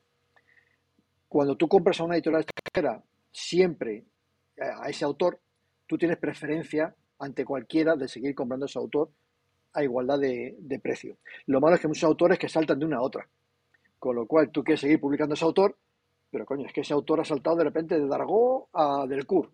Cuando 1.28 1.56
tú 1.56 1.68
compras 1.68 2.00
a 2.00 2.04
una 2.04 2.16
editorial 2.16 2.42
extranjera, 2.42 3.02
siempre 3.30 4.04
a 4.58 4.88
ese 4.88 5.04
autor, 5.04 5.40
tú 5.86 5.96
tienes 5.96 6.18
preferencia 6.18 6.94
ante 7.20 7.44
cualquiera 7.44 7.94
de 7.94 8.08
seguir 8.08 8.34
comprando 8.34 8.64
a 8.64 8.68
ese 8.68 8.78
autor 8.78 9.10
a 9.72 9.84
igualdad 9.84 10.18
de, 10.18 10.80
precio. 10.82 11.18
Lo 11.46 11.60
malo 11.60 11.76
es 11.76 11.80
que 11.80 11.88
muchos 11.88 12.04
autores 12.04 12.38
que 12.38 12.48
saltan 12.48 12.78
de 12.78 12.86
una 12.86 12.96
a 12.96 13.02
otra. 13.02 13.28
Con 13.98 14.16
lo 14.16 14.26
cual 14.26 14.50
tú 14.50 14.64
quieres 14.64 14.80
seguir 14.80 15.00
publicando 15.00 15.34
ese 15.34 15.44
autor, 15.44 15.76
pero 16.30 16.44
coño, 16.44 16.66
es 16.66 16.72
que 16.72 16.80
ese 16.80 16.94
autor 16.94 17.20
ha 17.20 17.24
saltado 17.24 17.56
de 17.56 17.64
repente 17.64 17.98
de 17.98 18.08
Dargo 18.08 18.68
a 18.72 19.06
Delcourt. 19.06 19.52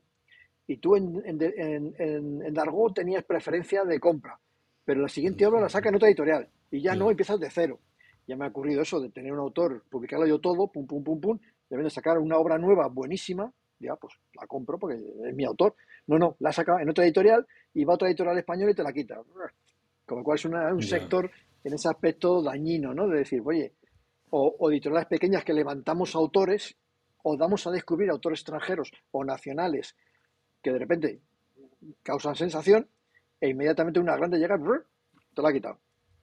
Y 0.67 0.79
tú 0.79 0.97
en, 0.97 1.23
en, 1.25 1.95
en, 1.99 2.55
Dargo 2.55 2.93
tenías 2.93 3.25
preferencia 3.25 3.85
de 3.85 4.01
compra, 4.01 4.39
pero 4.87 5.03
la 5.03 5.09
siguiente 5.09 5.45
obra 5.45 5.61
la 5.61 5.69
saca 5.69 5.91
en 5.91 5.97
otra 5.97 6.09
editorial 6.09 6.49
y 6.71 6.81
ya 6.81 6.95
no 6.95 7.11
empiezas 7.11 7.39
de 7.39 7.51
cero. 7.51 7.81
Ya 8.27 8.37
me 8.37 8.47
ha 8.47 8.49
ocurrido 8.49 8.83
eso 8.83 9.01
de 9.01 9.11
tener 9.11 9.33
un 9.33 9.41
autor, 9.41 9.85
publicarlo 9.91 10.27
yo 10.27 10.39
todo, 10.39 10.69
pum, 10.69 10.87
pum, 10.87 11.05
pum, 11.05 11.21
pum, 11.21 11.39
de 11.69 11.91
sacar 11.91 12.19
una 12.19 12.39
obra 12.39 12.57
nueva 12.57 12.87
buenísima, 12.89 13.53
ya 13.81 13.97
pues 13.97 14.15
la 14.35 14.47
compro 14.47 14.79
porque 14.79 14.97
es 14.97 15.35
mi 15.35 15.45
autor. 15.45 15.75
No, 16.07 16.19
no, 16.19 16.37
la 16.39 16.53
saca 16.53 16.81
en 16.81 16.89
otra 16.89 17.05
editorial 17.05 17.45
y 17.75 17.85
va 17.85 17.95
a 17.95 17.97
otra 17.97 18.09
editorial 18.09 18.39
española 18.39 18.71
y 18.71 18.75
te 18.75 18.83
la 18.85 18.93
quita. 18.93 19.21
Con 20.07 20.19
lo 20.19 20.25
cual 20.25 20.39
es 20.39 20.45
un 20.45 20.83
sector 20.83 21.31
en 21.65 21.75
ese 21.75 21.89
aspecto 21.89 22.41
dañino, 22.41 22.95
¿no? 22.95 23.09
De 23.09 23.19
decir, 23.19 23.43
oye, 23.45 23.75
o, 24.31 24.71
editoriales 24.71 25.09
pequeñas 25.09 25.45
que 25.45 25.53
levantamos 25.53 26.15
autores 26.15 26.77
o 27.25 27.37
damos 27.37 27.67
a 27.67 27.73
descubrir 27.73 28.11
autores 28.11 28.41
extranjeros 28.41 28.93
o 29.11 29.25
nacionales 29.25 29.97
que 30.63 30.73
de 30.73 30.79
repente 30.79 31.21
causan 32.05 32.37
sensación 32.37 32.89
e 33.41 33.49
inmediatamente 33.49 34.01
una 34.01 34.17
grande 34.17 34.39
llega, 34.39 34.59
te 35.35 35.43
la 35.43 35.49
ha 35.49 35.53
quitado. 35.53 35.79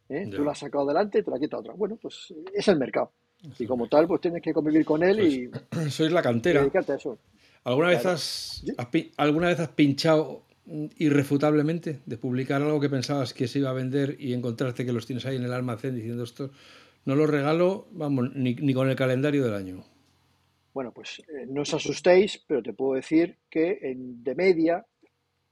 ¿eh? 0.09 0.29
Tú 0.33 0.43
la 0.43 0.51
has 0.51 0.59
sacado 0.59 0.85
adelante 0.85 1.19
y 1.19 1.23
te 1.23 1.31
la 1.31 1.39
quita 1.39 1.57
otra. 1.57 1.73
Bueno, 1.73 1.97
pues 2.01 2.33
es 2.53 2.67
el 2.67 2.77
mercado. 2.77 3.11
Y 3.59 3.65
como 3.65 3.87
tal, 3.87 4.07
pues 4.07 4.21
tienes 4.21 4.41
que 4.41 4.53
convivir 4.53 4.85
con 4.85 5.03
él 5.03 5.19
y. 5.19 5.51
Sois 5.89 6.11
la 6.11 6.21
cantera. 6.21 6.61
dedicarte 6.61 6.93
a 6.93 6.95
eso. 6.95 7.17
¿Alguna, 7.65 7.89
vez 7.89 8.05
has, 8.05 8.63
¿Alguna 9.17 9.47
vez 9.47 9.59
has 9.59 9.69
pinchado 9.69 10.43
irrefutablemente 10.65 11.99
de 12.05 12.17
publicar 12.17 12.61
algo 12.61 12.79
que 12.79 12.89
pensabas 12.89 13.33
que 13.33 13.47
se 13.47 13.59
iba 13.59 13.69
a 13.69 13.73
vender 13.73 14.15
y 14.19 14.33
encontrarte 14.33 14.85
que 14.85 14.93
los 14.93 15.05
tienes 15.05 15.25
ahí 15.25 15.35
en 15.35 15.43
el 15.43 15.53
almacén 15.53 15.95
diciendo 15.95 16.23
esto, 16.23 16.51
no 17.05 17.15
lo 17.15 17.27
regalo, 17.27 17.87
vamos, 17.91 18.33
ni, 18.33 18.73
con 18.73 18.89
el 18.89 18.95
calendario 18.95 19.43
del 19.43 19.55
año. 19.55 19.83
Bueno, 20.73 20.91
pues 20.91 21.19
eh, 21.19 21.45
no 21.47 21.61
os 21.61 21.73
asustéis, 21.73 22.43
pero 22.47 22.63
te 22.63 22.73
puedo 22.73 22.95
decir 22.95 23.37
que 23.49 23.79
en, 23.81 24.23
de 24.23 24.35
media, 24.35 24.85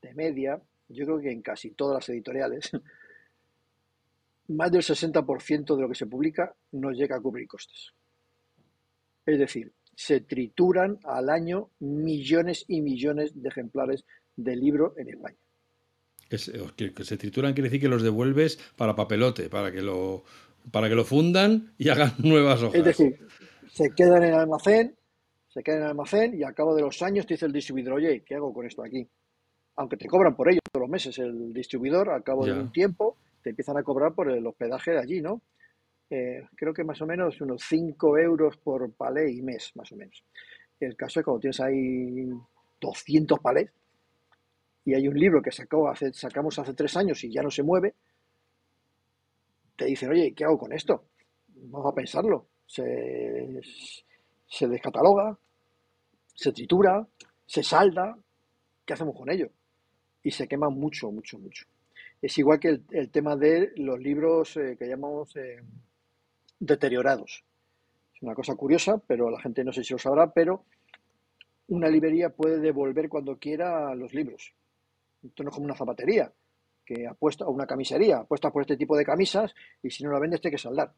de 0.01 0.13
media, 0.13 0.61
yo 0.91 1.05
creo 1.05 1.19
que 1.19 1.31
en 1.31 1.41
casi 1.41 1.71
todas 1.71 1.95
las 1.95 2.09
editoriales, 2.09 2.71
más 4.49 4.71
del 4.71 4.81
60% 4.81 5.75
de 5.75 5.81
lo 5.81 5.89
que 5.89 5.95
se 5.95 6.05
publica 6.05 6.53
no 6.71 6.91
llega 6.91 7.17
a 7.17 7.21
cubrir 7.21 7.47
costes. 7.47 7.93
Es 9.25 9.39
decir, 9.39 9.71
se 9.95 10.21
trituran 10.21 10.99
al 11.03 11.29
año 11.29 11.69
millones 11.79 12.65
y 12.67 12.81
millones 12.81 13.41
de 13.41 13.49
ejemplares 13.49 14.05
de 14.35 14.55
libro 14.55 14.95
en 14.97 15.09
España. 15.09 15.37
Que 16.29 16.37
se, 16.37 17.17
trituran 17.17 17.53
quiere 17.53 17.69
decir 17.69 17.81
que 17.81 17.89
los 17.89 18.03
devuelves 18.03 18.57
para 18.77 18.95
papelote, 18.95 19.49
para 19.49 19.71
que 19.71 19.81
lo, 19.81 20.23
para 20.71 20.87
que 20.87 20.95
lo 20.95 21.03
fundan 21.03 21.73
y 21.77 21.89
hagan 21.89 22.13
nuevas 22.19 22.63
hojas. 22.63 22.79
Es 22.79 22.85
decir, 22.85 23.19
se 23.69 23.89
quedan 23.91 24.23
en 24.23 24.29
el 24.29 24.35
almacén, 24.35 24.95
se 25.49 25.61
quedan 25.61 25.79
en 25.79 25.83
el 25.83 25.89
almacén 25.89 26.39
y 26.39 26.43
a 26.43 26.53
cabo 26.53 26.73
de 26.73 26.83
los 26.83 27.01
años 27.01 27.25
te 27.25 27.33
dice 27.33 27.45
el 27.45 27.51
distribuidor, 27.51 27.95
oye, 27.95 28.23
¿qué 28.25 28.35
hago 28.35 28.53
con 28.53 28.65
esto 28.65 28.81
aquí? 28.83 29.07
Aunque 29.75 29.97
te 29.97 30.07
cobran 30.07 30.35
por 30.35 30.49
ello 30.49 30.59
todos 30.71 30.81
los 30.81 30.89
meses 30.89 31.17
el 31.19 31.53
distribuidor, 31.53 32.09
al 32.09 32.23
cabo 32.23 32.45
de 32.45 32.53
un 32.53 32.71
tiempo 32.71 33.17
te 33.41 33.51
empiezan 33.51 33.77
a 33.77 33.83
cobrar 33.83 34.13
por 34.13 34.29
el 34.29 34.45
hospedaje 34.45 34.91
de 34.91 34.99
allí, 34.99 35.21
¿no? 35.21 35.41
Eh, 36.09 36.45
creo 36.55 36.73
que 36.73 36.83
más 36.83 37.01
o 37.01 37.07
menos 37.07 37.39
unos 37.41 37.63
5 37.63 38.17
euros 38.17 38.57
por 38.57 38.91
palé 38.91 39.31
y 39.31 39.41
mes, 39.41 39.71
más 39.75 39.91
o 39.91 39.95
menos. 39.95 40.23
El 40.79 40.95
caso 40.95 41.19
es 41.19 41.25
cuando 41.25 41.39
tienes 41.39 41.59
ahí 41.61 42.29
200 42.79 43.39
palés, 43.39 43.71
y 44.83 44.93
hay 44.93 45.07
un 45.07 45.17
libro 45.17 45.41
que 45.41 45.51
sacó 45.51 45.87
hace, 45.87 46.13
sacamos 46.13 46.57
hace 46.59 46.73
tres 46.73 46.97
años 46.97 47.23
y 47.23 47.31
ya 47.31 47.41
no 47.41 47.51
se 47.51 47.63
mueve, 47.63 47.93
te 49.75 49.85
dicen, 49.85 50.09
oye, 50.11 50.33
¿qué 50.33 50.43
hago 50.43 50.57
con 50.57 50.73
esto? 50.73 51.05
Vamos 51.47 51.91
a 51.91 51.95
pensarlo. 51.95 52.47
Se, 52.65 53.61
se 54.47 54.67
descataloga, 54.67 55.37
se 56.33 56.51
tritura, 56.51 57.07
se 57.45 57.63
salda, 57.63 58.17
¿qué 58.85 58.93
hacemos 58.93 59.15
con 59.15 59.29
ello? 59.29 59.49
Y 60.23 60.31
se 60.31 60.47
quema 60.47 60.69
mucho, 60.69 61.11
mucho, 61.11 61.39
mucho. 61.39 61.65
Es 62.21 62.37
igual 62.37 62.59
que 62.59 62.81
el, 62.91 63.09
tema 63.09 63.35
de 63.35 63.73
los 63.77 63.99
libros 63.99 64.55
eh, 64.57 64.75
que 64.77 64.87
llamamos 64.87 65.35
eh, 65.35 65.61
deteriorados. 66.59 67.43
Es 68.15 68.21
una 68.21 68.35
cosa 68.35 68.55
curiosa, 68.55 69.01
pero 69.07 69.29
la 69.29 69.41
gente 69.41 69.63
no 69.63 69.73
sé 69.73 69.83
si 69.83 69.93
lo 69.93 69.99
sabrá, 69.99 70.31
pero 70.31 70.65
una 71.69 71.89
librería 71.89 72.29
puede 72.29 72.59
devolver 72.59 73.09
cuando 73.09 73.37
quiera 73.37 73.95
los 73.95 74.13
libros. 74.13 74.53
Esto 75.23 75.43
no 75.43 75.49
es 75.49 75.55
como 75.55 75.65
una 75.65 75.75
zapatería, 75.75 76.31
que 76.85 77.07
apuesta, 77.07 77.45
o 77.45 77.51
una 77.51 77.65
camisería, 77.65 78.19
apuesta 78.19 78.51
por 78.51 78.61
este 78.61 78.77
tipo 78.77 78.97
de 78.97 79.05
camisas 79.05 79.53
y 79.81 79.89
si 79.89 80.03
no 80.03 80.11
la 80.11 80.19
vendes, 80.19 80.41
tiene 80.41 80.55
que 80.55 80.61
saldar. 80.61 80.93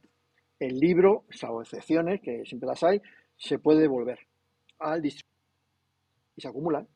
El 0.60 0.80
libro, 0.80 1.26
salvo 1.30 1.62
excepciones, 1.62 2.22
que 2.22 2.44
siempre 2.46 2.68
las 2.68 2.84
hay, 2.84 3.02
se 3.38 3.60
puede 3.60 3.82
devolver 3.82 4.20
al 4.80 5.02
distribuidor 5.02 5.34
y 6.36 6.42
se 6.42 6.48
acumulan. 6.48 6.88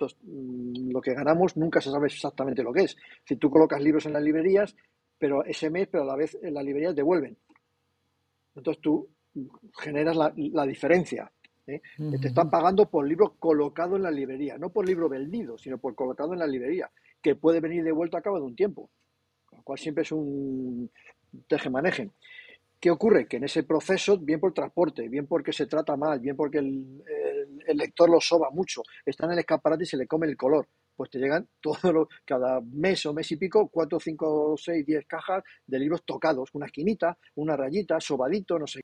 Entonces, 0.00 0.18
mm, 0.22 0.92
lo 0.92 1.00
que 1.00 1.12
ganamos 1.12 1.56
nunca 1.56 1.80
se 1.80 1.90
sabe 1.90 2.06
exactamente 2.06 2.62
lo 2.62 2.72
que 2.72 2.84
es. 2.84 2.96
Si 3.24 3.36
tú 3.36 3.50
colocas 3.50 3.82
libros 3.82 4.06
en 4.06 4.14
las 4.14 4.22
librerías, 4.22 4.74
pero 5.18 5.44
ese 5.44 5.68
mes, 5.68 5.88
pero 5.88 6.04
a 6.04 6.06
la 6.06 6.16
vez 6.16 6.38
en 6.42 6.54
las 6.54 6.64
librerías 6.64 6.96
devuelven. 6.96 7.36
Entonces 8.56 8.80
tú 8.80 9.08
generas 9.78 10.16
la, 10.16 10.66
diferencia. 10.66 11.30
¿eh? 11.66 11.82
Te 12.20 12.28
están 12.28 12.50
pagando 12.50 12.88
por 12.88 13.06
libro 13.06 13.34
colocado 13.38 13.96
en 13.96 14.02
la 14.02 14.10
librería, 14.10 14.56
no 14.56 14.70
por 14.70 14.86
libro 14.86 15.08
vendido, 15.08 15.58
sino 15.58 15.76
por 15.76 15.94
colocado 15.94 16.32
en 16.32 16.38
la 16.38 16.46
librería, 16.46 16.90
que 17.20 17.36
puede 17.36 17.60
venir 17.60 17.84
de 17.84 17.92
vuelta 17.92 18.18
a 18.18 18.22
cabo 18.22 18.38
de 18.38 18.46
un 18.46 18.56
tiempo. 18.56 18.88
Con 19.44 19.58
lo 19.58 19.62
cual 19.62 19.78
siempre 19.78 20.02
es 20.02 20.12
un 20.12 20.90
teje-maneje. 21.46 22.10
¿Qué 22.80 22.90
ocurre? 22.90 23.26
Que 23.26 23.36
en 23.36 23.44
ese 23.44 23.62
proceso, 23.62 24.16
bien 24.16 24.40
por 24.40 24.54
transporte, 24.54 25.06
bien 25.08 25.26
porque 25.26 25.52
se 25.52 25.66
trata 25.66 25.96
mal, 25.98 26.18
bien 26.18 26.34
porque 26.34 26.58
el, 26.58 27.02
lector 27.78 28.08
lo 28.10 28.20
soba 28.20 28.50
mucho, 28.50 28.82
está 29.04 29.26
en 29.26 29.32
el 29.32 29.38
escaparate 29.40 29.84
y 29.84 29.86
se 29.86 29.96
le 29.96 30.06
come 30.06 30.26
el 30.26 30.36
color, 30.36 30.68
pues 30.96 31.10
te 31.10 31.18
llegan 31.18 31.48
todo 31.60 32.08
cada 32.24 32.60
mes 32.60 33.06
o 33.06 33.14
mes 33.14 33.30
y 33.32 33.36
pico, 33.36 33.68
cuatro, 33.68 33.98
cinco, 33.98 34.54
seis, 34.56 34.84
diez 34.84 35.06
cajas 35.06 35.42
de 35.66 35.78
libros 35.78 36.04
tocados, 36.04 36.50
una 36.52 36.66
esquinita, 36.66 37.16
una 37.36 37.56
rayita, 37.56 38.00
sobadito, 38.00 38.58
no 38.58 38.66
sé. 38.66 38.80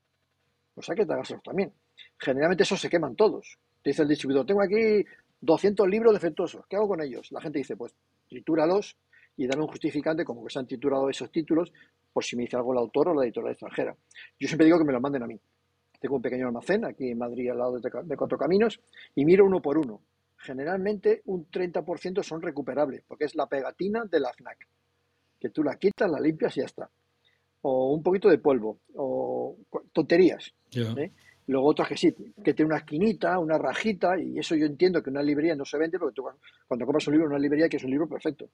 Pues 0.73 0.89
hay 0.89 0.95
que 0.95 1.05
tragárselos 1.05 1.43
también. 1.43 1.73
Generalmente 2.19 2.63
esos 2.63 2.79
se 2.79 2.89
queman 2.89 3.15
todos. 3.15 3.57
Te 3.83 3.91
dice 3.91 4.03
el 4.03 4.07
distribuidor, 4.07 4.45
tengo 4.45 4.61
aquí 4.61 5.05
200 5.41 5.87
libros 5.87 6.13
defectuosos, 6.13 6.65
¿qué 6.67 6.75
hago 6.75 6.87
con 6.87 7.01
ellos? 7.01 7.31
La 7.31 7.41
gente 7.41 7.59
dice, 7.59 7.75
pues 7.75 7.93
tritúralos 8.27 8.97
y 9.35 9.47
dame 9.47 9.61
un 9.61 9.69
justificante 9.69 10.25
como 10.25 10.43
que 10.43 10.51
se 10.51 10.59
han 10.59 10.67
titulado 10.67 11.09
esos 11.09 11.31
títulos 11.31 11.71
por 12.11 12.23
si 12.23 12.35
me 12.35 12.43
dice 12.43 12.55
algo 12.55 12.73
el 12.73 12.79
autor 12.79 13.09
o 13.09 13.13
la 13.13 13.25
editorial 13.25 13.51
extranjera. 13.51 13.95
Yo 14.39 14.47
siempre 14.47 14.65
digo 14.65 14.79
que 14.79 14.85
me 14.85 14.93
lo 14.93 14.99
manden 14.99 15.23
a 15.23 15.27
mí. 15.27 15.39
Tengo 15.99 16.15
un 16.15 16.21
pequeño 16.21 16.47
almacén 16.47 16.85
aquí 16.85 17.09
en 17.09 17.17
Madrid 17.17 17.49
al 17.49 17.57
lado 17.57 17.79
de, 17.79 18.17
Cuatro 18.17 18.37
Caminos 18.37 18.79
y 19.15 19.25
miro 19.25 19.45
uno 19.45 19.61
por 19.61 19.77
uno. 19.77 20.01
Generalmente 20.37 21.21
un 21.25 21.49
30% 21.49 22.23
son 22.23 22.41
recuperables 22.41 23.03
porque 23.07 23.25
es 23.25 23.35
la 23.35 23.47
pegatina 23.47 24.05
de 24.05 24.19
la 24.19 24.31
FNAC. 24.33 24.67
Que 25.39 25.49
tú 25.49 25.63
la 25.63 25.75
quitas, 25.77 26.09
la 26.09 26.19
limpias 26.19 26.55
y 26.57 26.61
ya 26.61 26.65
está. 26.65 26.89
O 27.61 27.93
un 27.93 28.03
poquito 28.03 28.29
de 28.29 28.37
polvo. 28.37 28.79
O 28.95 29.57
tonterías. 29.91 30.53
¿eh? 30.73 31.11
Luego 31.47 31.67
otras 31.67 31.87
que 31.87 31.97
sí, 31.97 32.13
que 32.43 32.53
tiene 32.53 32.67
una 32.67 32.79
esquinita, 32.79 33.39
una 33.39 33.57
rajita, 33.57 34.19
y 34.19 34.37
eso 34.37 34.55
yo 34.55 34.65
entiendo 34.65 35.01
que 35.01 35.09
una 35.09 35.23
librería 35.23 35.55
no 35.55 35.63
se 35.63 35.77
vende, 35.77 35.97
porque 35.97 36.13
tú 36.13 36.23
cuando 36.67 36.85
compras 36.85 37.07
un 37.07 37.13
libro 37.13 37.27
en 37.27 37.31
una 37.31 37.39
librería 37.39 37.69
que 37.69 37.77
es 37.77 37.83
un 37.83 37.91
libro 37.91 38.07
perfecto 38.07 38.49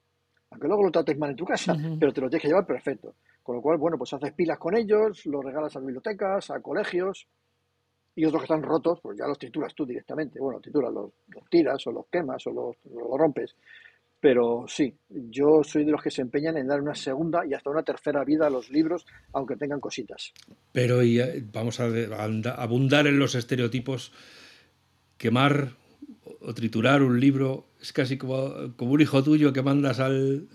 aunque 0.54 0.68
luego 0.68 0.84
lo 0.84 0.90
trates 0.92 1.18
mal 1.18 1.30
en 1.30 1.36
tu 1.36 1.44
casa, 1.44 1.76
pero 1.98 2.12
te 2.12 2.20
lo 2.20 2.28
tienes 2.28 2.42
que 2.42 2.48
llevar 2.48 2.64
perfecto. 2.64 3.14
Con 3.42 3.56
lo 3.56 3.62
cual, 3.62 3.76
bueno, 3.76 3.98
pues 3.98 4.12
haces 4.12 4.32
pilas 4.32 4.56
con 4.56 4.76
ellos, 4.76 5.26
los 5.26 5.44
regalas 5.44 5.74
a 5.74 5.80
bibliotecas, 5.80 6.50
a 6.50 6.60
colegios, 6.60 7.26
y 8.14 8.24
otros 8.24 8.42
que 8.42 8.44
están 8.44 8.62
rotos, 8.62 9.00
pues 9.02 9.18
ya 9.18 9.26
los 9.26 9.36
titulas 9.36 9.74
tú 9.74 9.84
directamente. 9.84 10.38
Bueno, 10.38 10.60
titulas, 10.60 10.92
los, 10.92 11.10
tiras 11.50 11.84
o 11.88 11.90
los 11.90 12.06
quemas 12.06 12.46
o 12.46 12.52
los, 12.52 12.76
rompes. 13.18 13.56
Pero 14.20 14.64
sí, 14.68 14.96
yo 15.08 15.64
soy 15.64 15.84
de 15.84 15.90
los 15.90 16.00
que 16.00 16.12
se 16.12 16.22
empeñan 16.22 16.56
en 16.56 16.68
dar 16.68 16.80
una 16.80 16.94
segunda 16.94 17.44
y 17.44 17.52
hasta 17.52 17.70
una 17.70 17.82
tercera 17.82 18.24
vida 18.24 18.46
a 18.46 18.50
los 18.50 18.70
libros, 18.70 19.04
aunque 19.32 19.56
tengan 19.56 19.80
cositas. 19.80 20.32
Pero 20.70 21.02
y, 21.02 21.18
eh, 21.18 21.44
vamos 21.52 21.80
a 21.80 21.86
abundar 22.62 23.08
en 23.08 23.18
los 23.18 23.34
estereotipos, 23.34 24.12
quemar 25.18 25.72
o 26.46 26.54
triturar 26.54 27.02
un 27.02 27.18
libro 27.18 27.66
es 27.80 27.92
casi 27.92 28.18
como, 28.18 28.74
como 28.76 28.92
un 28.92 29.00
hijo 29.00 29.22
tuyo 29.22 29.52
que 29.52 29.62
mandas 29.62 30.00
al, 30.00 30.48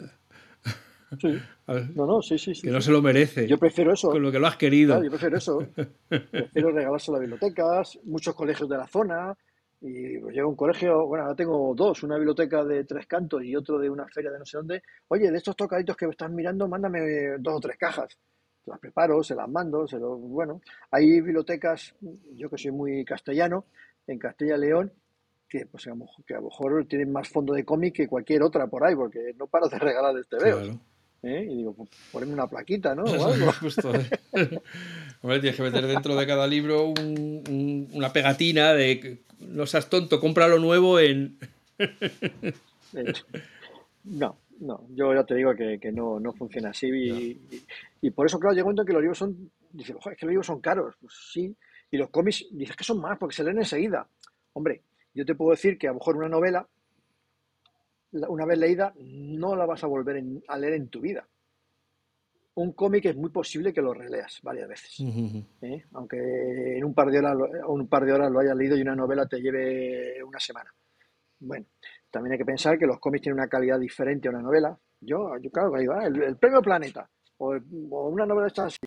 No, 1.96 2.06
no, 2.06 2.22
sí, 2.22 2.38
sí, 2.38 2.56
sí. 2.56 2.64
Que 2.64 2.72
no 2.72 2.82
se 2.82 2.92
lo 2.92 3.02
merece. 3.02 3.48
Yo 3.48 3.58
prefiero 3.58 3.94
eso. 3.94 4.10
Con 4.10 4.22
lo 4.22 4.32
que 4.32 4.40
lo 4.40 4.48
has 4.48 4.58
querido. 4.58 5.02
yo 5.04 5.10
prefiero 5.10 5.38
eso. 5.38 5.68
prefiero 6.08 6.72
regalárselo 6.72 7.18
a 7.18 7.20
bibliotecas, 7.20 8.00
muchos 8.04 8.36
colegios 8.36 8.68
de 8.70 8.78
la 8.78 8.88
zona. 8.88 9.38
Y 9.82 10.18
pues 10.18 10.36
llega 10.36 10.46
un 10.46 10.58
colegio, 10.58 11.06
bueno, 11.08 11.24
ahora 11.24 11.36
tengo 11.36 11.74
dos, 11.74 12.04
una 12.04 12.18
biblioteca 12.18 12.66
de 12.66 12.84
tres 12.84 13.08
cantos 13.08 13.42
y 13.44 13.56
otro 13.56 13.80
de 13.80 13.90
una 13.90 14.06
feria 14.08 14.30
de 14.30 14.40
no 14.40 14.46
sé 14.46 14.58
dónde. 14.58 14.84
Oye, 15.08 15.32
de 15.32 15.38
estos 15.38 15.56
tocaditos 15.56 15.96
que 15.96 16.06
me 16.06 16.12
estás 16.12 16.30
mirando, 16.30 16.68
mándame 16.68 17.00
dos 17.40 17.56
o 17.56 17.60
tres 17.62 17.78
cajas. 17.78 18.18
Las 18.66 18.80
preparo, 18.80 19.24
se 19.24 19.36
las 19.36 19.48
mando, 19.48 19.88
se 19.88 19.98
lo, 19.98 20.18
bueno. 20.18 20.62
Hay 20.92 21.22
bibliotecas, 21.22 21.96
yo 22.34 22.50
que 22.50 22.58
soy 22.58 22.72
muy 22.72 23.06
castellano, 23.06 23.66
en 24.06 24.20
Castilla 24.20 24.58
y 24.58 24.60
León, 24.60 24.92
que, 25.50 25.66
pues, 25.66 25.88
a 25.88 25.90
lo 25.90 25.98
mejor, 25.98 26.26
que 26.26 26.34
a 26.34 26.38
lo 26.38 26.44
mejor 26.44 26.86
tienen 26.86 27.12
más 27.12 27.28
fondo 27.28 27.54
de 27.54 27.66
cómic 27.66 27.96
que 27.96 28.08
cualquier 28.08 28.44
otra 28.44 28.68
por 28.68 28.86
ahí, 28.86 28.96
porque 28.96 29.34
no 29.38 29.48
paro 29.48 29.68
de 29.68 29.80
regalar 29.80 30.16
este 30.18 30.38
veo. 30.38 30.80
¿eh? 31.24 31.48
Y 31.50 31.58
digo, 31.58 31.74
pues, 31.74 31.90
poneme 32.12 32.34
una 32.34 32.48
plaquita, 32.48 32.96
¿no? 32.96 33.04
O 33.06 33.26
algo. 33.26 33.52
Justo, 33.54 33.94
¿eh? 33.94 34.10
Hombre, 35.22 35.40
tienes 35.40 35.56
que 35.56 35.64
meter 35.64 35.88
dentro 35.88 36.16
de 36.16 36.28
cada 36.28 36.48
libro 36.48 36.94
una 36.94 38.14
pegatina 38.14 38.74
de 38.74 39.20
no 39.40 39.66
seas 39.66 39.90
tonto, 39.90 40.20
cómpralo 40.20 40.60
nuevo 40.60 41.00
en. 41.00 41.38
no, 44.04 44.38
no, 44.60 44.88
yo 44.94 45.14
ya 45.14 45.24
te 45.24 45.36
digo 45.36 45.54
que, 45.56 45.92
no, 45.92 46.20
no, 46.20 46.34
funciona 46.34 46.70
así. 46.70 46.88
Y, 46.88 47.42
y, 48.02 48.12
por 48.12 48.26
eso, 48.26 48.40
claro, 48.40 48.54
llega 48.54 48.66
un 48.66 48.76
momento 48.76 48.86
que 48.86 48.94
los 48.94 49.02
libros 49.02 49.18
son. 49.18 49.52
Dices, 49.72 49.96
es 49.96 50.18
que 50.18 50.26
los 50.26 50.32
libros 50.32 50.48
son 50.48 50.62
caros. 50.62 50.96
Pues 51.00 51.14
sí. 51.32 51.56
Y 51.92 51.98
los 51.98 52.10
cómics, 52.10 52.46
dices 52.52 52.76
que 52.76 52.84
son 52.84 53.02
más 53.02 53.18
porque 53.18 53.36
se 53.36 53.44
leen 53.44 53.58
enseguida. 53.58 54.08
Hombre, 54.54 54.82
yo 55.14 55.26
te 55.26 55.36
puedo 55.36 55.52
decir 55.52 55.78
que 55.78 55.88
a 55.88 55.92
lo 55.92 56.00
mejor 56.00 56.18
una 56.18 56.30
novela, 56.30 56.68
una 58.12 58.46
vez 58.46 58.58
leída, 58.58 58.94
no 58.98 59.56
la 59.56 59.66
vas 59.66 59.84
a 59.84 59.88
volver 59.88 60.24
a 60.48 60.58
leer 60.58 60.74
en 60.74 60.90
tu 60.90 61.02
vida. 61.02 61.28
Un 62.56 62.74
cómic 62.74 63.06
es 63.06 63.16
muy 63.16 63.30
posible 63.30 63.72
que 63.72 63.82
lo 63.82 63.94
releas 63.94 64.40
varias 64.44 64.68
veces. 64.68 65.00
¿eh? 65.62 65.86
Aunque 65.94 66.78
en 66.78 66.84
un 66.84 66.94
par, 66.94 67.10
de 67.10 67.20
horas, 67.20 67.38
un 67.68 67.88
par 67.88 68.06
de 68.06 68.14
horas 68.14 68.32
lo 68.32 68.40
hayas 68.40 68.56
leído 68.56 68.78
y 68.78 68.82
una 68.82 68.96
novela 68.96 69.26
te 69.28 69.40
lleve 69.40 70.22
una 70.24 70.40
semana. 70.40 70.74
Bueno, 71.40 71.66
también 72.12 72.34
hay 72.34 72.38
que 72.38 72.46
pensar 72.46 72.78
que 72.78 72.86
los 72.86 73.00
cómics 73.00 73.24
tienen 73.24 73.40
una 73.40 73.48
calidad 73.48 73.80
diferente 73.80 74.28
a 74.28 74.32
una 74.32 74.42
novela. 74.42 74.78
Yo, 75.00 75.38
yo 75.38 75.50
claro, 75.52 75.74
ahí 75.76 75.86
va, 75.86 76.06
el, 76.06 76.36
premio 76.38 76.62
Planeta, 76.62 77.10
o, 77.38 77.56
una 77.56 78.26
novela 78.26 78.48
esta 78.48 78.66
así, 78.66 78.78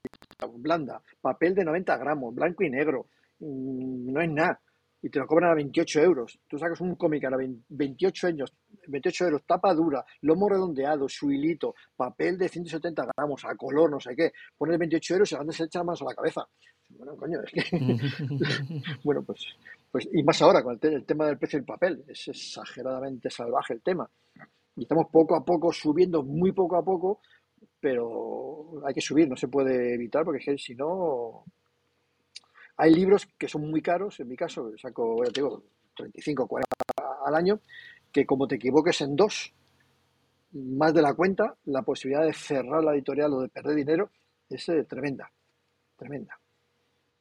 blanda, 0.59 1.03
papel 1.23 1.55
de 1.55 1.65
90 1.65 1.97
gramos, 1.97 2.35
blanco 2.35 2.63
y 2.65 2.69
negro, 2.69 3.07
mm, 3.39 4.13
no 4.13 4.21
es 4.21 4.31
nada 4.31 4.61
y 5.03 5.11
te 5.11 5.19
lo 5.19 5.27
cobran 5.27 5.51
a 5.51 5.55
28 5.55 6.01
euros. 6.01 6.39
Tú 6.47 6.57
sacas 6.57 6.81
un 6.81 6.95
cómic 6.95 7.25
a 7.25 7.31
28 7.69 8.29
años, 8.29 8.55
28 8.87 9.25
euros, 9.25 9.43
tapa 9.45 9.75
dura, 9.75 10.05
lomo 10.23 10.49
redondeado, 10.49 11.09
suilito, 11.09 11.75
papel 11.97 12.39
de 12.39 12.49
170 12.49 13.09
gramos, 13.17 13.45
a 13.45 13.57
color, 13.57 13.91
no 13.91 13.99
sé 13.99 14.15
qué. 14.15 14.33
Pones 14.57 14.79
28 14.79 15.15
euros 15.15 15.33
y 15.33 15.35
antes 15.35 15.57
se 15.57 15.65
echa 15.65 15.81
las 15.81 15.87
manos 15.87 16.03
a 16.03 16.05
la 16.05 16.15
cabeza. 16.15 16.47
Bueno, 16.91 17.17
coño, 17.17 17.41
es 17.43 17.51
que. 17.51 17.79
bueno, 19.05 19.23
pues, 19.25 19.45
pues. 19.91 20.09
Y 20.13 20.23
más 20.23 20.41
ahora 20.41 20.63
con 20.63 20.79
el, 20.81 21.05
tema 21.05 21.27
del 21.27 21.39
precio 21.39 21.59
del 21.59 21.67
papel. 21.67 22.05
Es 22.07 22.29
exageradamente 22.29 23.29
salvaje 23.29 23.75
el 23.75 23.83
tema. 23.83 24.09
Y 24.77 24.83
estamos 24.83 25.07
poco 25.11 25.35
a 25.35 25.45
poco 25.45 25.73
subiendo, 25.73 26.23
muy 26.23 26.53
poco 26.53 26.77
a 26.77 26.85
poco, 26.85 27.21
pero 27.81 28.87
hay 28.87 28.95
que 28.95 29.01
subir, 29.01 29.29
no 29.29 29.37
se 29.37 29.49
puede 29.49 29.95
evitar 29.95 30.25
porque 30.25 30.39
es 30.39 30.45
que 30.47 30.59
si 30.59 30.75
no 30.75 31.45
hay 32.77 32.95
libros 32.95 33.27
que 33.39 33.49
son 33.49 33.71
muy 33.71 33.83
caros, 33.83 34.19
en 34.21 34.29
mi 34.29 34.37
caso 34.37 34.71
saco, 34.77 35.25
ya 35.25 35.31
te 35.31 35.41
digo, 35.41 35.63
35, 35.97 36.47
40 36.47 36.67
al 37.25 37.35
año, 37.35 37.61
que 38.11 38.27
como 38.27 38.47
te 38.47 38.57
equivoques 38.57 39.01
en 39.01 39.17
dos, 39.17 39.53
más 40.53 40.93
de 40.93 41.03
la 41.03 41.15
cuenta, 41.15 41.57
la 41.65 41.83
posibilidad 41.83 42.25
de 42.25 42.33
cerrar 42.33 42.83
la 42.85 42.93
editorial 42.93 43.33
o 43.35 43.41
de 43.41 43.49
perder 43.49 43.75
dinero 43.75 44.11
es 44.49 44.69
eh, 44.69 44.85
tremenda, 44.85 45.31
tremenda. 45.97 46.39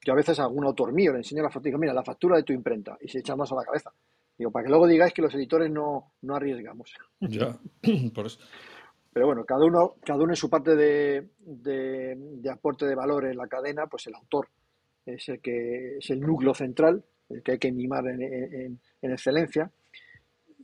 Yo 0.03 0.13
a 0.13 0.15
veces 0.15 0.39
a 0.39 0.43
algún 0.43 0.65
autor 0.65 0.91
mío 0.93 1.11
le 1.11 1.19
enseño 1.19 1.43
la 1.43 1.51
factura, 1.51 1.77
mira, 1.77 1.93
la 1.93 2.03
factura 2.03 2.37
de 2.37 2.43
tu 2.43 2.53
imprenta, 2.53 2.97
y 2.99 3.07
se 3.07 3.19
echa 3.19 3.35
más 3.35 3.51
a 3.51 3.55
la 3.55 3.63
cabeza. 3.63 3.91
Digo, 4.37 4.51
para 4.51 4.65
que 4.65 4.69
luego 4.69 4.87
digáis 4.87 5.13
que 5.13 5.21
los 5.21 5.33
editores 5.35 5.69
no, 5.69 6.13
no 6.21 6.35
arriesgamos. 6.35 6.93
Ya, 7.19 7.57
por 8.15 8.25
eso. 8.25 8.39
Pero 9.13 9.27
bueno, 9.27 9.45
cada 9.45 9.65
uno, 9.65 9.95
cada 10.03 10.23
uno 10.23 10.31
en 10.31 10.37
su 10.37 10.49
parte 10.49 10.75
de, 10.75 11.29
de, 11.39 12.15
de 12.17 12.49
aporte 12.49 12.85
de 12.85 12.95
valor 12.95 13.25
en 13.25 13.37
la 13.37 13.47
cadena, 13.47 13.85
pues 13.87 14.07
el 14.07 14.15
autor 14.15 14.47
es 15.05 15.29
el 15.29 15.39
que 15.39 15.97
es 15.97 16.09
el 16.09 16.19
núcleo 16.19 16.53
central, 16.53 17.03
el 17.29 17.43
que 17.43 17.53
hay 17.53 17.59
que 17.59 17.71
mimar 17.71 18.05
en, 18.07 18.79
excelencia, 19.01 19.71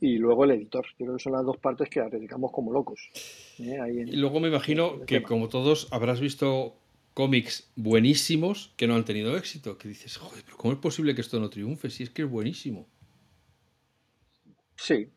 y 0.00 0.18
luego 0.18 0.44
el 0.44 0.52
editor. 0.52 0.86
Yo 0.98 1.06
creo 1.06 1.16
que 1.16 1.22
son 1.22 1.32
las 1.32 1.44
dos 1.44 1.56
partes 1.58 1.88
que 1.88 2.00
dedicamos 2.02 2.52
como 2.52 2.72
locos. 2.72 3.10
¿eh? 3.58 3.78
y 4.06 4.16
luego 4.16 4.40
me 4.40 4.48
imagino 4.48 5.00
que, 5.06 5.22
como 5.22 5.48
todos, 5.48 5.88
habrás 5.90 6.20
visto 6.20 6.76
cómics 7.14 7.72
buenísimos 7.74 8.72
que 8.76 8.86
no 8.86 8.94
han 8.94 9.04
tenido 9.04 9.36
éxito. 9.36 9.76
Que 9.76 9.88
dices, 9.88 10.16
joder, 10.16 10.44
pero 10.44 10.56
¿cómo 10.56 10.72
es 10.72 10.78
posible 10.78 11.14
que 11.14 11.20
esto 11.20 11.40
no 11.40 11.50
triunfe 11.50 11.90
si 11.90 12.04
es 12.04 12.10
que 12.10 12.22
es 12.22 12.30
buenísimo? 12.30 12.88
Sí, 14.76 15.10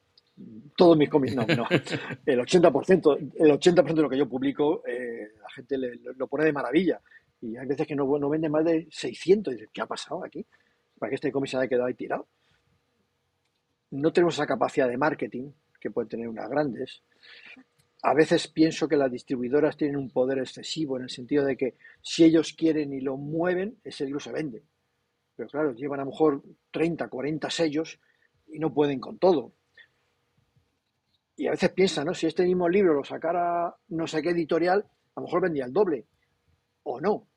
todos 0.75 0.97
mis 0.97 1.09
cómics, 1.09 1.35
no, 1.35 1.45
no. 1.45 1.67
El 2.25 2.39
80%, 2.39 3.31
el 3.37 3.51
80 3.51 3.81
de 3.83 4.01
lo 4.01 4.09
que 4.09 4.17
yo 4.17 4.27
publico, 4.27 4.83
eh, 4.87 5.33
la 5.41 5.49
gente 5.51 5.77
lo 6.17 6.27
pone 6.27 6.45
de 6.45 6.53
maravilla. 6.53 6.99
Y 7.41 7.57
hay 7.57 7.65
veces 7.65 7.87
que 7.87 7.95
no, 7.95 8.05
no 8.19 8.29
vende 8.29 8.49
más 8.49 8.63
de 8.63 8.87
600. 8.91 9.53
Y 9.53 9.57
dices, 9.57 9.71
¿qué 9.73 9.81
ha 9.81 9.87
pasado 9.87 10.23
aquí? 10.23 10.45
Para 10.97 11.09
que 11.09 11.15
este 11.15 11.31
cómic 11.31 11.49
se 11.49 11.57
haya 11.57 11.67
quedado 11.67 11.87
ahí 11.87 11.95
tirado. 11.95 12.27
No 13.89 14.13
tenemos 14.13 14.35
esa 14.35 14.45
capacidad 14.45 14.87
de 14.87 14.97
marketing 14.97 15.51
que 15.79 15.89
pueden 15.89 16.07
tener 16.07 16.29
unas 16.29 16.47
grandes. 16.47 17.01
A 18.03 18.13
veces 18.13 18.47
pienso 18.47 18.87
que 18.87 18.95
las 18.95 19.11
distribuidoras 19.11 19.75
tienen 19.75 19.97
un 19.97 20.11
poder 20.11 20.37
excesivo 20.37 20.97
en 20.97 21.03
el 21.03 21.09
sentido 21.09 21.43
de 21.43 21.57
que 21.57 21.75
si 22.01 22.23
ellos 22.23 22.53
quieren 22.53 22.93
y 22.93 23.01
lo 23.01 23.17
mueven, 23.17 23.79
ese 23.83 24.05
libro 24.05 24.19
se 24.19 24.31
vende. 24.31 24.63
Pero 25.35 25.49
claro, 25.49 25.73
llevan 25.73 25.99
a 25.99 26.05
lo 26.05 26.11
mejor 26.11 26.43
30, 26.71 27.07
40 27.09 27.49
sellos 27.49 27.99
y 28.47 28.59
no 28.59 28.73
pueden 28.73 28.99
con 28.99 29.17
todo. 29.17 29.53
Y 31.35 31.47
a 31.47 31.51
veces 31.51 31.71
piensan, 31.71 32.05
¿no? 32.05 32.13
Si 32.13 32.27
este 32.27 32.43
mismo 32.43 32.69
libro 32.69 32.93
lo 32.93 33.03
sacara 33.03 33.75
no 33.89 34.05
sé 34.05 34.21
qué 34.21 34.29
editorial, 34.29 34.85
a 35.15 35.19
lo 35.19 35.25
mejor 35.25 35.41
vendía 35.41 35.65
el 35.65 35.73
doble. 35.73 36.05
O 36.83 36.99
no 36.99 37.30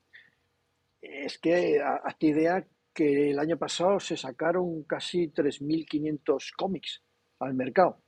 es 1.22 1.38
que 1.38 1.80
hazte 1.80 2.26
idea 2.26 2.66
que 2.92 3.30
el 3.30 3.38
año 3.38 3.56
pasado 3.56 3.98
se 4.00 4.16
sacaron 4.16 4.84
casi 4.84 5.28
3.500 5.28 6.52
cómics 6.56 7.02
al 7.40 7.54
mercado. 7.54 7.98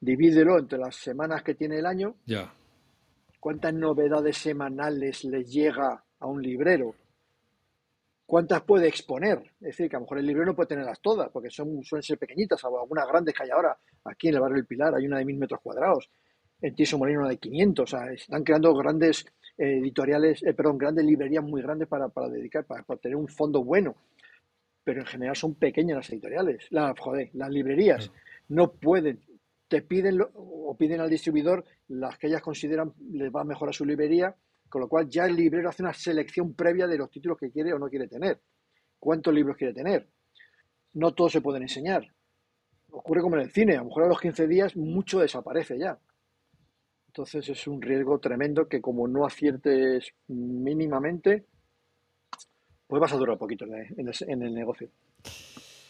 Divídelo 0.00 0.58
entre 0.58 0.78
las 0.78 0.96
semanas 0.96 1.42
que 1.42 1.54
tiene 1.54 1.78
el 1.78 1.86
año. 1.86 2.16
Ya. 2.26 2.52
¿Cuántas 3.40 3.74
novedades 3.74 4.38
semanales 4.38 5.24
les 5.24 5.50
llega 5.50 6.04
a 6.18 6.26
un 6.26 6.42
librero? 6.42 6.94
¿Cuántas 8.26 8.62
puede 8.62 8.88
exponer? 8.88 9.38
Es 9.60 9.76
decir, 9.76 9.88
que 9.88 9.96
a 9.96 9.98
lo 9.98 10.04
mejor 10.04 10.18
el 10.18 10.26
librero 10.26 10.46
no 10.46 10.56
puede 10.56 10.68
tenerlas 10.68 11.00
todas, 11.00 11.30
porque 11.30 11.50
son, 11.50 11.82
suelen 11.82 12.02
ser 12.02 12.18
pequeñitas, 12.18 12.64
algunas 12.64 13.06
grandes 13.06 13.34
que 13.34 13.42
hay 13.42 13.50
ahora. 13.50 13.78
Aquí 14.04 14.28
en 14.28 14.34
el 14.34 14.40
barrio 14.40 14.56
del 14.56 14.66
Pilar 14.66 14.94
hay 14.94 15.06
una 15.06 15.18
de 15.18 15.24
mil 15.24 15.36
metros 15.36 15.60
cuadrados, 15.60 16.10
en 16.60 16.74
Tiso 16.74 16.96
Molino 16.96 17.20
una 17.20 17.28
de 17.28 17.38
500. 17.38 17.82
O 17.82 17.86
sea, 17.86 18.12
están 18.12 18.42
creando 18.42 18.74
grandes 18.74 19.26
editoriales, 19.56 20.42
eh, 20.42 20.54
perdón, 20.54 20.78
grandes 20.78 21.04
librerías 21.04 21.44
muy 21.44 21.62
grandes 21.62 21.88
para, 21.88 22.08
dedicar, 22.28 22.64
para, 22.64 22.82
tener 22.96 23.16
un 23.16 23.28
fondo 23.28 23.62
bueno. 23.62 23.96
Pero 24.82 25.00
en 25.00 25.06
general 25.06 25.36
son 25.36 25.54
pequeñas 25.54 25.96
las 25.96 26.10
editoriales, 26.10 26.66
la, 26.70 26.94
joder, 26.98 27.30
las 27.32 27.50
librerías. 27.50 28.10
No 28.48 28.72
pueden, 28.72 29.20
te 29.68 29.82
piden 29.82 30.20
o 30.34 30.76
piden 30.76 31.00
al 31.00 31.08
distribuidor 31.08 31.64
las 31.88 32.18
que 32.18 32.26
ellas 32.26 32.42
consideran 32.42 32.92
les 33.12 33.30
va 33.32 33.44
mejor 33.44 33.70
a 33.70 33.72
su 33.72 33.84
librería, 33.84 34.34
con 34.68 34.82
lo 34.82 34.88
cual 34.88 35.08
ya 35.08 35.24
el 35.24 35.36
librero 35.36 35.68
hace 35.68 35.82
una 35.82 35.94
selección 35.94 36.54
previa 36.54 36.86
de 36.86 36.98
los 36.98 37.10
títulos 37.10 37.38
que 37.38 37.50
quiere 37.50 37.72
o 37.72 37.78
no 37.78 37.88
quiere 37.88 38.08
tener. 38.08 38.40
¿Cuántos 38.98 39.32
libros 39.32 39.56
quiere 39.56 39.72
tener? 39.72 40.08
No 40.94 41.12
todos 41.14 41.32
se 41.32 41.40
pueden 41.40 41.62
enseñar. 41.62 42.06
Ocurre 42.90 43.22
como 43.22 43.36
en 43.36 43.42
el 43.42 43.50
cine, 43.50 43.74
a 43.74 43.78
lo 43.78 43.86
mejor 43.86 44.04
a 44.04 44.08
los 44.08 44.20
15 44.20 44.46
días 44.46 44.76
mucho 44.76 45.20
desaparece 45.20 45.78
ya. 45.78 45.98
Entonces 47.14 47.48
es 47.48 47.68
un 47.68 47.80
riesgo 47.80 48.18
tremendo 48.18 48.66
que 48.66 48.80
como 48.80 49.06
no 49.06 49.24
aciertes 49.24 50.14
mínimamente, 50.26 51.44
pues 52.88 53.00
vas 53.00 53.12
a 53.12 53.16
durar 53.16 53.38
poquito 53.38 53.66
en 53.66 54.42
el, 54.42 54.52
negocio. 54.52 54.88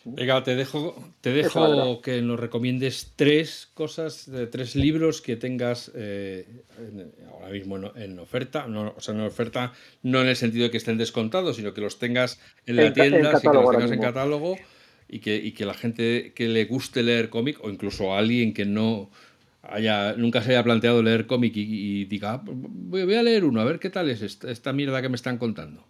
Venga, 0.04 0.42
te 0.42 0.54
dejo, 0.54 0.94
te 1.22 1.32
dejo 1.32 2.02
que 2.02 2.20
nos 2.20 2.38
recomiendes 2.38 3.14
tres 3.16 3.70
cosas, 3.72 4.30
tres 4.52 4.76
libros 4.76 5.22
que 5.22 5.36
tengas 5.36 5.90
eh, 5.94 6.64
ahora 7.32 7.48
mismo 7.48 7.78
en, 7.96 8.18
oferta. 8.18 8.66
No, 8.66 8.92
o 8.94 9.00
sea, 9.00 9.14
en 9.14 9.22
oferta 9.22 9.72
no 10.02 10.20
en 10.20 10.28
el 10.28 10.36
sentido 10.36 10.64
de 10.64 10.70
que 10.70 10.76
estén 10.76 10.98
descontados, 10.98 11.56
sino 11.56 11.72
que 11.72 11.80
los 11.80 11.98
tengas 11.98 12.38
en 12.66 12.76
la 12.76 12.92
tienda, 12.92 13.40
que 13.40 13.48
los 13.48 13.70
tengas 13.70 13.92
en 13.92 14.00
catálogo 14.02 14.58
y 15.08 15.20
que, 15.20 15.36
y 15.36 15.52
que 15.52 15.64
la 15.64 15.72
gente 15.72 16.34
que 16.34 16.48
le 16.48 16.66
guste 16.66 17.02
leer 17.02 17.30
cómic 17.30 17.64
o 17.64 17.70
incluso 17.70 18.12
a 18.12 18.18
alguien 18.18 18.52
que 18.52 18.66
no 18.66 19.10
nunca 20.16 20.40
se 20.42 20.50
haya 20.50 20.62
planteado 20.62 21.02
leer 21.02 21.26
cómic 21.26 21.52
y, 21.56 22.04
diga, 22.04 22.34
ah, 22.34 22.42
voy, 22.44 23.14
a 23.14 23.22
leer 23.22 23.44
uno, 23.44 23.60
a 23.60 23.64
ver 23.64 23.78
qué 23.78 23.90
tal 23.90 24.10
es 24.10 24.22
esta, 24.22 24.72
mierda 24.72 25.02
que 25.02 25.08
me 25.08 25.16
están 25.16 25.38
contando. 25.38 25.84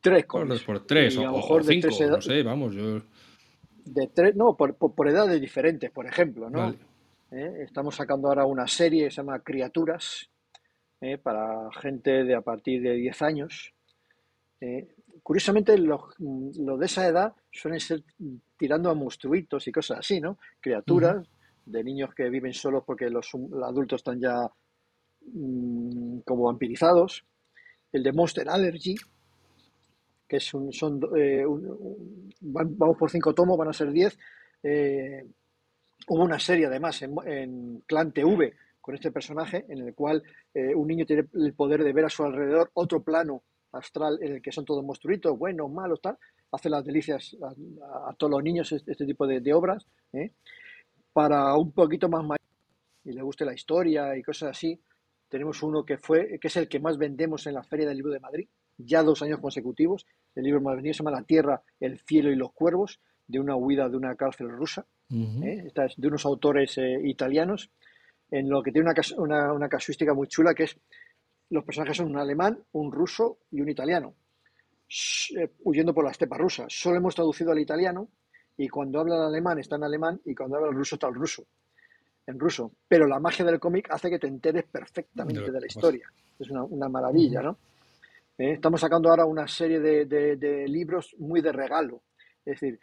Tres 0.00 0.26
cómics. 0.26 0.62
Por, 0.62 0.86
tres, 0.86 1.16
o, 1.16 1.62
cinco, 1.62 1.88
no 2.08 2.20
sé, 2.20 2.42
vamos, 2.42 2.74
yo... 2.74 3.00
De 3.84 4.08
tres, 4.14 4.34
no, 4.34 4.56
por, 4.56 5.08
edades 5.08 5.40
diferentes, 5.40 5.90
por 5.90 6.06
ejemplo, 6.06 6.48
¿no? 6.48 6.74
¿eh? 7.30 7.62
Estamos 7.62 7.94
sacando 7.94 8.28
ahora 8.28 8.46
una 8.46 8.66
serie 8.66 9.04
que 9.04 9.10
se 9.10 9.16
llama 9.16 9.40
Criaturas, 9.40 10.30
¿eh? 11.00 11.18
para 11.18 11.70
gente 11.72 12.24
de 12.24 12.34
a 12.34 12.40
partir 12.40 12.82
de 12.82 12.94
10 12.94 13.22
años. 13.22 13.74
¿eh? 14.60 14.88
Curiosamente, 15.24 15.78
los, 15.78 16.02
de 16.18 16.84
esa 16.84 17.08
edad 17.08 17.34
suelen 17.50 17.80
ser 17.80 18.04
tirando 18.58 18.90
a 18.90 18.94
monstruitos 18.94 19.66
y 19.66 19.72
cosas 19.72 20.00
así, 20.00 20.20
¿no? 20.20 20.38
Criaturas 20.60 21.26
de 21.64 21.82
niños 21.82 22.14
que 22.14 22.28
viven 22.28 22.52
solos 22.52 22.84
porque 22.86 23.08
los, 23.08 23.30
adultos 23.64 24.00
están 24.00 24.20
ya 24.20 24.50
mm, 25.32 26.18
como 26.26 26.44
vampirizados. 26.44 27.24
El 27.90 28.02
de 28.02 28.12
Monster 28.12 28.50
Allergy, 28.50 28.96
que 30.28 30.36
es 30.36 30.52
un, 30.52 30.70
son, 30.74 31.00
vamos 32.40 32.96
por 32.98 33.10
cinco 33.10 33.34
tomos, 33.34 33.56
van 33.56 33.68
a 33.68 33.72
ser 33.72 33.92
10. 33.92 34.18
Hubo 36.08 36.22
una 36.22 36.38
serie 36.38 36.66
además 36.66 37.00
en, 37.00 37.82
Clan 37.86 38.12
TV 38.12 38.52
con 38.78 38.94
este 38.94 39.10
personaje 39.10 39.64
en 39.70 39.78
el 39.78 39.94
cual 39.94 40.22
eh, 40.52 40.74
un 40.74 40.86
niño 40.86 41.06
tiene 41.06 41.26
el 41.32 41.54
poder 41.54 41.82
de 41.82 41.94
ver 41.94 42.04
a 42.04 42.10
su 42.10 42.24
alrededor 42.24 42.70
otro 42.74 43.02
plano 43.02 43.42
astral 43.74 44.18
en 44.22 44.34
el 44.34 44.42
que 44.42 44.52
son 44.52 44.64
todos 44.64 44.84
monstruitos, 44.84 45.38
buenos, 45.38 45.70
malos, 45.70 46.00
tal. 46.00 46.16
Hace 46.52 46.70
las 46.70 46.84
delicias 46.84 47.36
a, 47.42 48.14
todos 48.14 48.30
los 48.30 48.42
niños 48.42 48.70
este, 48.72 48.92
este 48.92 49.06
tipo 49.06 49.26
de, 49.26 49.52
obras. 49.52 49.86
¿eh? 50.12 50.32
Para 51.12 51.56
un 51.56 51.72
poquito 51.72 52.08
más 52.08 52.22
mayor 52.22 52.40
y 53.04 53.12
le 53.12 53.22
guste 53.22 53.44
la 53.44 53.52
historia 53.52 54.16
y 54.16 54.22
cosas 54.22 54.50
así, 54.50 54.80
tenemos 55.28 55.62
uno 55.62 55.84
que 55.84 55.98
fue 55.98 56.38
que 56.40 56.48
es 56.48 56.56
el 56.56 56.68
que 56.68 56.80
más 56.80 56.96
vendemos 56.96 57.46
en 57.46 57.54
la 57.54 57.62
Feria 57.62 57.86
del 57.86 57.96
Libro 57.96 58.12
de 58.12 58.20
Madrid, 58.20 58.48
ya 58.78 59.02
dos 59.02 59.22
años 59.22 59.40
consecutivos. 59.40 60.06
El 60.34 60.44
libro 60.44 60.60
más 60.60 60.74
vendido 60.74 60.94
se 60.94 60.98
llama 60.98 61.10
La 61.10 61.24
Tierra, 61.24 61.62
el 61.80 61.98
Cielo 62.00 62.30
y 62.30 62.36
los 62.36 62.52
Cuervos, 62.52 63.00
de 63.26 63.40
una 63.40 63.56
huida 63.56 63.88
de 63.88 63.96
una 63.96 64.14
cárcel 64.14 64.50
rusa. 64.50 64.86
¿eh? 65.10 65.70
de 65.96 66.08
unos 66.08 66.24
autores 66.24 66.78
eh, 66.78 67.00
italianos, 67.04 67.70
en 68.30 68.48
lo 68.48 68.62
que 68.62 68.72
tiene 68.72 68.90
una, 69.18 69.52
una, 69.52 69.68
casuística 69.68 70.14
muy 70.14 70.28
chula, 70.28 70.54
que 70.54 70.64
es 70.64 70.76
los 71.50 71.64
personajes 71.64 71.96
son 71.96 72.10
un 72.10 72.18
alemán, 72.18 72.62
un 72.72 72.92
ruso 72.92 73.38
y 73.50 73.60
un 73.60 73.68
italiano, 73.68 74.14
eh, 75.36 75.52
huyendo 75.64 75.94
por 75.94 76.04
la 76.04 76.10
estepa 76.10 76.38
rusa. 76.38 76.66
Solo 76.68 76.96
hemos 76.96 77.14
traducido 77.14 77.52
al 77.52 77.58
italiano 77.58 78.08
y 78.56 78.68
cuando 78.68 79.00
habla 79.00 79.16
el 79.16 79.22
alemán 79.22 79.58
está 79.58 79.76
en 79.76 79.84
alemán 79.84 80.20
y 80.24 80.34
cuando 80.34 80.56
habla 80.56 80.68
el 80.68 80.76
ruso 80.76 80.96
está 80.96 81.08
el 81.08 81.14
ruso, 81.14 81.46
en 82.26 82.38
ruso. 82.38 82.72
Pero 82.88 83.06
la 83.06 83.20
magia 83.20 83.44
del 83.44 83.60
cómic 83.60 83.88
hace 83.90 84.10
que 84.10 84.18
te 84.18 84.26
enteres 84.26 84.64
perfectamente 84.64 85.50
de 85.50 85.60
la 85.60 85.66
historia. 85.66 86.10
Es 86.38 86.50
una, 86.50 86.64
una 86.64 86.88
maravilla, 86.88 87.42
¿no? 87.42 87.58
estamos 88.36 88.80
sacando 88.80 89.10
ahora 89.10 89.24
una 89.24 89.46
serie 89.46 89.78
de, 89.78 90.06
de, 90.06 90.36
de, 90.36 90.66
libros 90.66 91.14
muy 91.18 91.40
de 91.40 91.52
regalo. 91.52 92.02
Es 92.44 92.60
decir, 92.60 92.80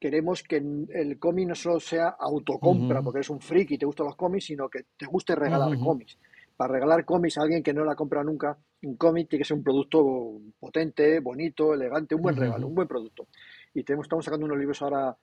queremos 0.00 0.42
que 0.42 0.56
el 0.56 1.18
cómic 1.18 1.48
no 1.48 1.54
solo 1.54 1.78
sea 1.78 2.16
autocompra, 2.18 3.02
porque 3.02 3.18
eres 3.18 3.30
un 3.30 3.40
freak 3.40 3.72
y 3.72 3.78
te 3.78 3.86
gustan 3.86 4.06
los 4.06 4.16
cómics, 4.16 4.46
sino 4.46 4.68
que 4.68 4.86
te 4.96 5.06
guste 5.06 5.36
regalar 5.36 5.78
cómics. 5.78 6.18
Para 6.56 6.74
regalar 6.74 7.04
cómics 7.04 7.38
a 7.38 7.42
alguien 7.42 7.62
que 7.62 7.72
no 7.72 7.84
la 7.84 7.94
compra 7.94 8.22
nunca, 8.22 8.58
un 8.82 8.96
cómic 8.96 9.28
tiene 9.28 9.42
que 9.42 9.48
ser 9.48 9.56
un 9.56 9.64
producto 9.64 10.40
potente, 10.58 11.20
bonito, 11.20 11.74
elegante, 11.74 12.14
un 12.14 12.22
buen 12.22 12.36
regalo, 12.36 12.66
un 12.66 12.74
buen 12.74 12.88
producto. 12.88 13.26
Y 13.74 13.84
tenemos, 13.84 14.06
estamos 14.06 14.24
sacando 14.24 14.46
unos 14.46 14.58
libros 14.58 14.82
ahora 14.82 15.16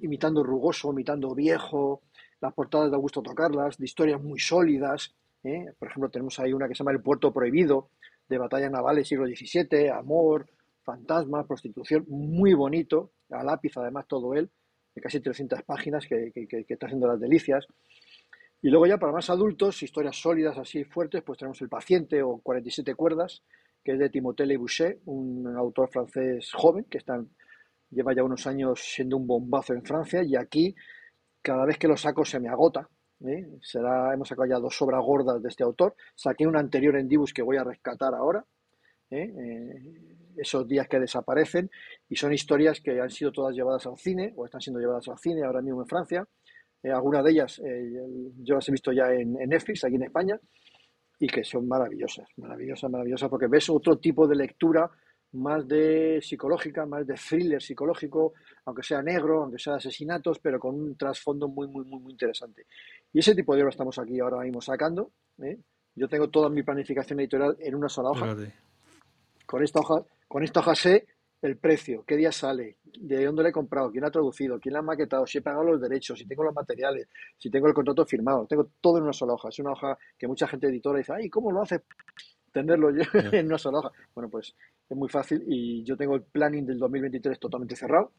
imitando 0.00 0.42
rugoso, 0.42 0.92
imitando 0.92 1.34
viejo, 1.34 2.02
las 2.40 2.52
portadas 2.52 2.90
da 2.90 2.96
gusto 2.96 3.22
tocarlas, 3.22 3.78
de 3.78 3.84
historias 3.84 4.22
muy 4.22 4.38
sólidas. 4.38 5.14
¿eh? 5.44 5.72
Por 5.78 5.88
ejemplo, 5.88 6.10
tenemos 6.10 6.38
ahí 6.38 6.52
una 6.52 6.68
que 6.68 6.74
se 6.74 6.78
llama 6.78 6.92
El 6.92 7.02
Puerto 7.02 7.32
Prohibido, 7.32 7.90
de 8.28 8.38
batallas 8.38 8.70
navales 8.70 9.08
siglo 9.08 9.26
XVII, 9.26 9.88
amor, 9.88 10.46
fantasma, 10.82 11.46
prostitución, 11.46 12.04
muy 12.08 12.54
bonito, 12.54 13.12
a 13.30 13.42
lápiz 13.42 13.76
además 13.76 14.06
todo 14.06 14.34
él, 14.34 14.50
de 14.94 15.00
casi 15.00 15.20
300 15.20 15.62
páginas 15.62 16.06
que, 16.06 16.32
está 16.68 16.86
haciendo 16.86 17.06
las 17.06 17.20
delicias. 17.20 17.66
Y 18.60 18.70
luego 18.70 18.86
ya 18.86 18.98
para 18.98 19.12
más 19.12 19.30
adultos, 19.30 19.82
historias 19.82 20.16
sólidas 20.16 20.58
así 20.58 20.84
fuertes, 20.84 21.22
pues 21.22 21.38
tenemos 21.38 21.60
El 21.60 21.68
paciente 21.68 22.22
o 22.22 22.38
47 22.38 22.94
cuerdas, 22.94 23.42
que 23.84 23.92
es 23.92 23.98
de 23.98 24.10
Timothée 24.10 24.46
Le 24.46 24.56
Boucher, 24.56 24.98
un 25.06 25.46
autor 25.56 25.88
francés 25.90 26.50
joven 26.52 26.84
que 26.84 26.98
está, 26.98 27.22
lleva 27.90 28.14
ya 28.14 28.24
unos 28.24 28.46
años 28.46 28.80
siendo 28.80 29.16
un 29.16 29.26
bombazo 29.26 29.74
en 29.74 29.84
Francia 29.84 30.22
y 30.22 30.34
aquí 30.36 30.74
cada 31.40 31.64
vez 31.64 31.78
que 31.78 31.88
lo 31.88 31.96
saco 31.96 32.24
se 32.24 32.40
me 32.40 32.48
agota. 32.48 32.88
¿eh? 33.24 33.58
Será, 33.62 34.12
hemos 34.12 34.28
sacado 34.28 34.48
ya 34.48 34.58
dos 34.58 34.80
obras 34.82 35.02
gordas 35.04 35.40
de 35.40 35.48
este 35.48 35.62
autor. 35.62 35.94
Saqué 36.14 36.46
una 36.46 36.60
anterior 36.60 36.96
en 36.96 37.08
Dibus 37.08 37.32
que 37.32 37.42
voy 37.42 37.56
a 37.56 37.64
rescatar 37.64 38.14
ahora. 38.14 38.44
¿eh? 39.10 39.32
Eh, 39.38 40.18
esos 40.36 40.68
días 40.68 40.86
que 40.88 41.00
desaparecen 41.00 41.70
y 42.08 42.16
son 42.16 42.32
historias 42.32 42.80
que 42.80 43.00
han 43.00 43.10
sido 43.10 43.32
todas 43.32 43.54
llevadas 43.54 43.86
al 43.86 43.98
cine 43.98 44.32
o 44.36 44.44
están 44.44 44.60
siendo 44.60 44.80
llevadas 44.80 45.08
al 45.08 45.18
cine 45.18 45.44
ahora 45.44 45.62
mismo 45.62 45.82
en 45.82 45.88
Francia. 45.88 46.28
Eh, 46.82 46.90
algunas 46.90 47.24
de 47.24 47.30
ellas 47.30 47.60
eh, 47.64 47.90
yo 48.38 48.54
las 48.54 48.68
he 48.68 48.72
visto 48.72 48.92
ya 48.92 49.12
en, 49.12 49.32
Netflix 49.32 49.84
aquí 49.84 49.96
en 49.96 50.04
España 50.04 50.38
y 51.18 51.26
que 51.26 51.42
son 51.42 51.66
maravillosas, 51.66 52.28
maravillosas, 52.36 52.90
maravillosas 52.90 53.28
porque 53.28 53.48
ves 53.48 53.68
otro 53.70 53.98
tipo 53.98 54.26
de 54.28 54.36
lectura 54.36 54.88
más 55.32 55.66
de 55.66 56.20
psicológica, 56.22 56.86
más 56.86 57.06
de 57.06 57.14
thriller 57.14 57.60
psicológico, 57.60 58.34
aunque 58.64 58.82
sea 58.82 59.02
negro, 59.02 59.42
aunque 59.42 59.58
sea 59.58 59.74
de 59.74 59.78
asesinatos, 59.78 60.38
pero 60.38 60.58
con 60.58 60.74
un 60.74 60.96
trasfondo 60.96 61.48
muy, 61.48 61.66
muy, 61.66 61.84
muy, 61.84 62.00
muy 62.00 62.12
interesante. 62.12 62.66
Y 63.12 63.18
ese 63.18 63.34
tipo 63.34 63.54
de 63.54 63.62
obra 63.62 63.70
estamos 63.70 63.98
aquí 63.98 64.20
ahora 64.20 64.38
mismo 64.38 64.62
sacando. 64.62 65.10
¿eh? 65.42 65.58
Yo 65.94 66.08
tengo 66.08 66.30
toda 66.30 66.48
mi 66.48 66.62
planificación 66.62 67.20
editorial 67.20 67.56
en 67.60 67.74
una 67.74 67.88
sola 67.90 68.10
hoja. 68.10 68.36
Con 69.44 69.62
esta 69.62 69.80
hoja 69.80 70.04
con 70.28 70.44
esta 70.44 70.60
hoja 70.60 70.74
sé 70.74 71.06
el 71.40 71.56
precio, 71.56 72.04
qué 72.04 72.16
día 72.16 72.32
sale, 72.32 72.78
de 72.84 73.24
dónde 73.24 73.42
lo 73.42 73.48
he 73.48 73.52
comprado, 73.52 73.92
quién 73.92 74.04
ha 74.04 74.10
traducido, 74.10 74.58
quién 74.58 74.72
la 74.72 74.80
ha 74.80 74.82
maquetado, 74.82 75.26
si 75.26 75.38
he 75.38 75.42
pagado 75.42 75.64
los 75.64 75.80
derechos, 75.80 76.18
si 76.18 76.26
tengo 76.26 76.42
los 76.42 76.54
materiales, 76.54 77.08
si 77.36 77.48
tengo 77.48 77.68
el 77.68 77.74
contrato 77.74 78.04
firmado. 78.04 78.46
Tengo 78.46 78.70
todo 78.80 78.98
en 78.98 79.04
una 79.04 79.12
sola 79.12 79.34
hoja. 79.34 79.48
Es 79.48 79.58
una 79.60 79.72
hoja 79.72 79.96
que 80.18 80.26
mucha 80.26 80.48
gente 80.48 80.66
editora 80.66 80.98
dice, 80.98 81.12
ay, 81.14 81.30
¿cómo 81.30 81.52
lo 81.52 81.62
hace? 81.62 81.82
Tenerlo 82.52 82.90
yo 82.90 83.02
en 83.32 83.46
una 83.46 83.58
sola 83.58 83.78
hoja. 83.78 83.92
Bueno, 84.14 84.28
pues 84.30 84.54
es 84.88 84.96
muy 84.96 85.08
fácil 85.08 85.44
y 85.46 85.84
yo 85.84 85.96
tengo 85.96 86.16
el 86.16 86.22
planning 86.22 86.66
del 86.66 86.78
2023 86.78 87.38
totalmente 87.38 87.76
cerrado 87.76 88.12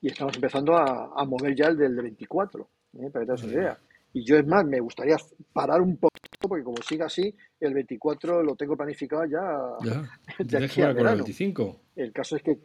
y 0.00 0.08
estamos 0.08 0.34
empezando 0.34 0.76
a, 0.76 1.24
mover 1.24 1.54
ya 1.54 1.66
el 1.66 1.76
del 1.76 1.96
24, 1.96 2.68
¿eh? 3.00 3.10
para 3.10 3.24
que 3.24 3.26
te 3.26 3.32
das 3.32 3.42
una 3.42 3.52
idea. 3.52 3.78
Y 4.12 4.24
yo, 4.24 4.36
es 4.36 4.46
más, 4.46 4.64
me 4.64 4.80
gustaría 4.80 5.16
parar 5.52 5.82
un 5.82 5.96
poco, 5.96 6.16
porque 6.48 6.64
como 6.64 6.82
siga 6.82 7.06
así, 7.06 7.34
el 7.60 7.74
24 7.74 8.42
lo 8.42 8.54
tengo 8.56 8.76
planificado 8.76 9.24
ya, 9.24 9.40
ya 9.84 10.02
de 10.44 10.64
aquí 10.64 10.82
a 10.82 10.92
verano. 10.92 11.10
El 11.10 11.16
25. 11.22 11.80
El 11.96 12.12
caso 12.12 12.36
es 12.36 12.42
que, 12.42 12.58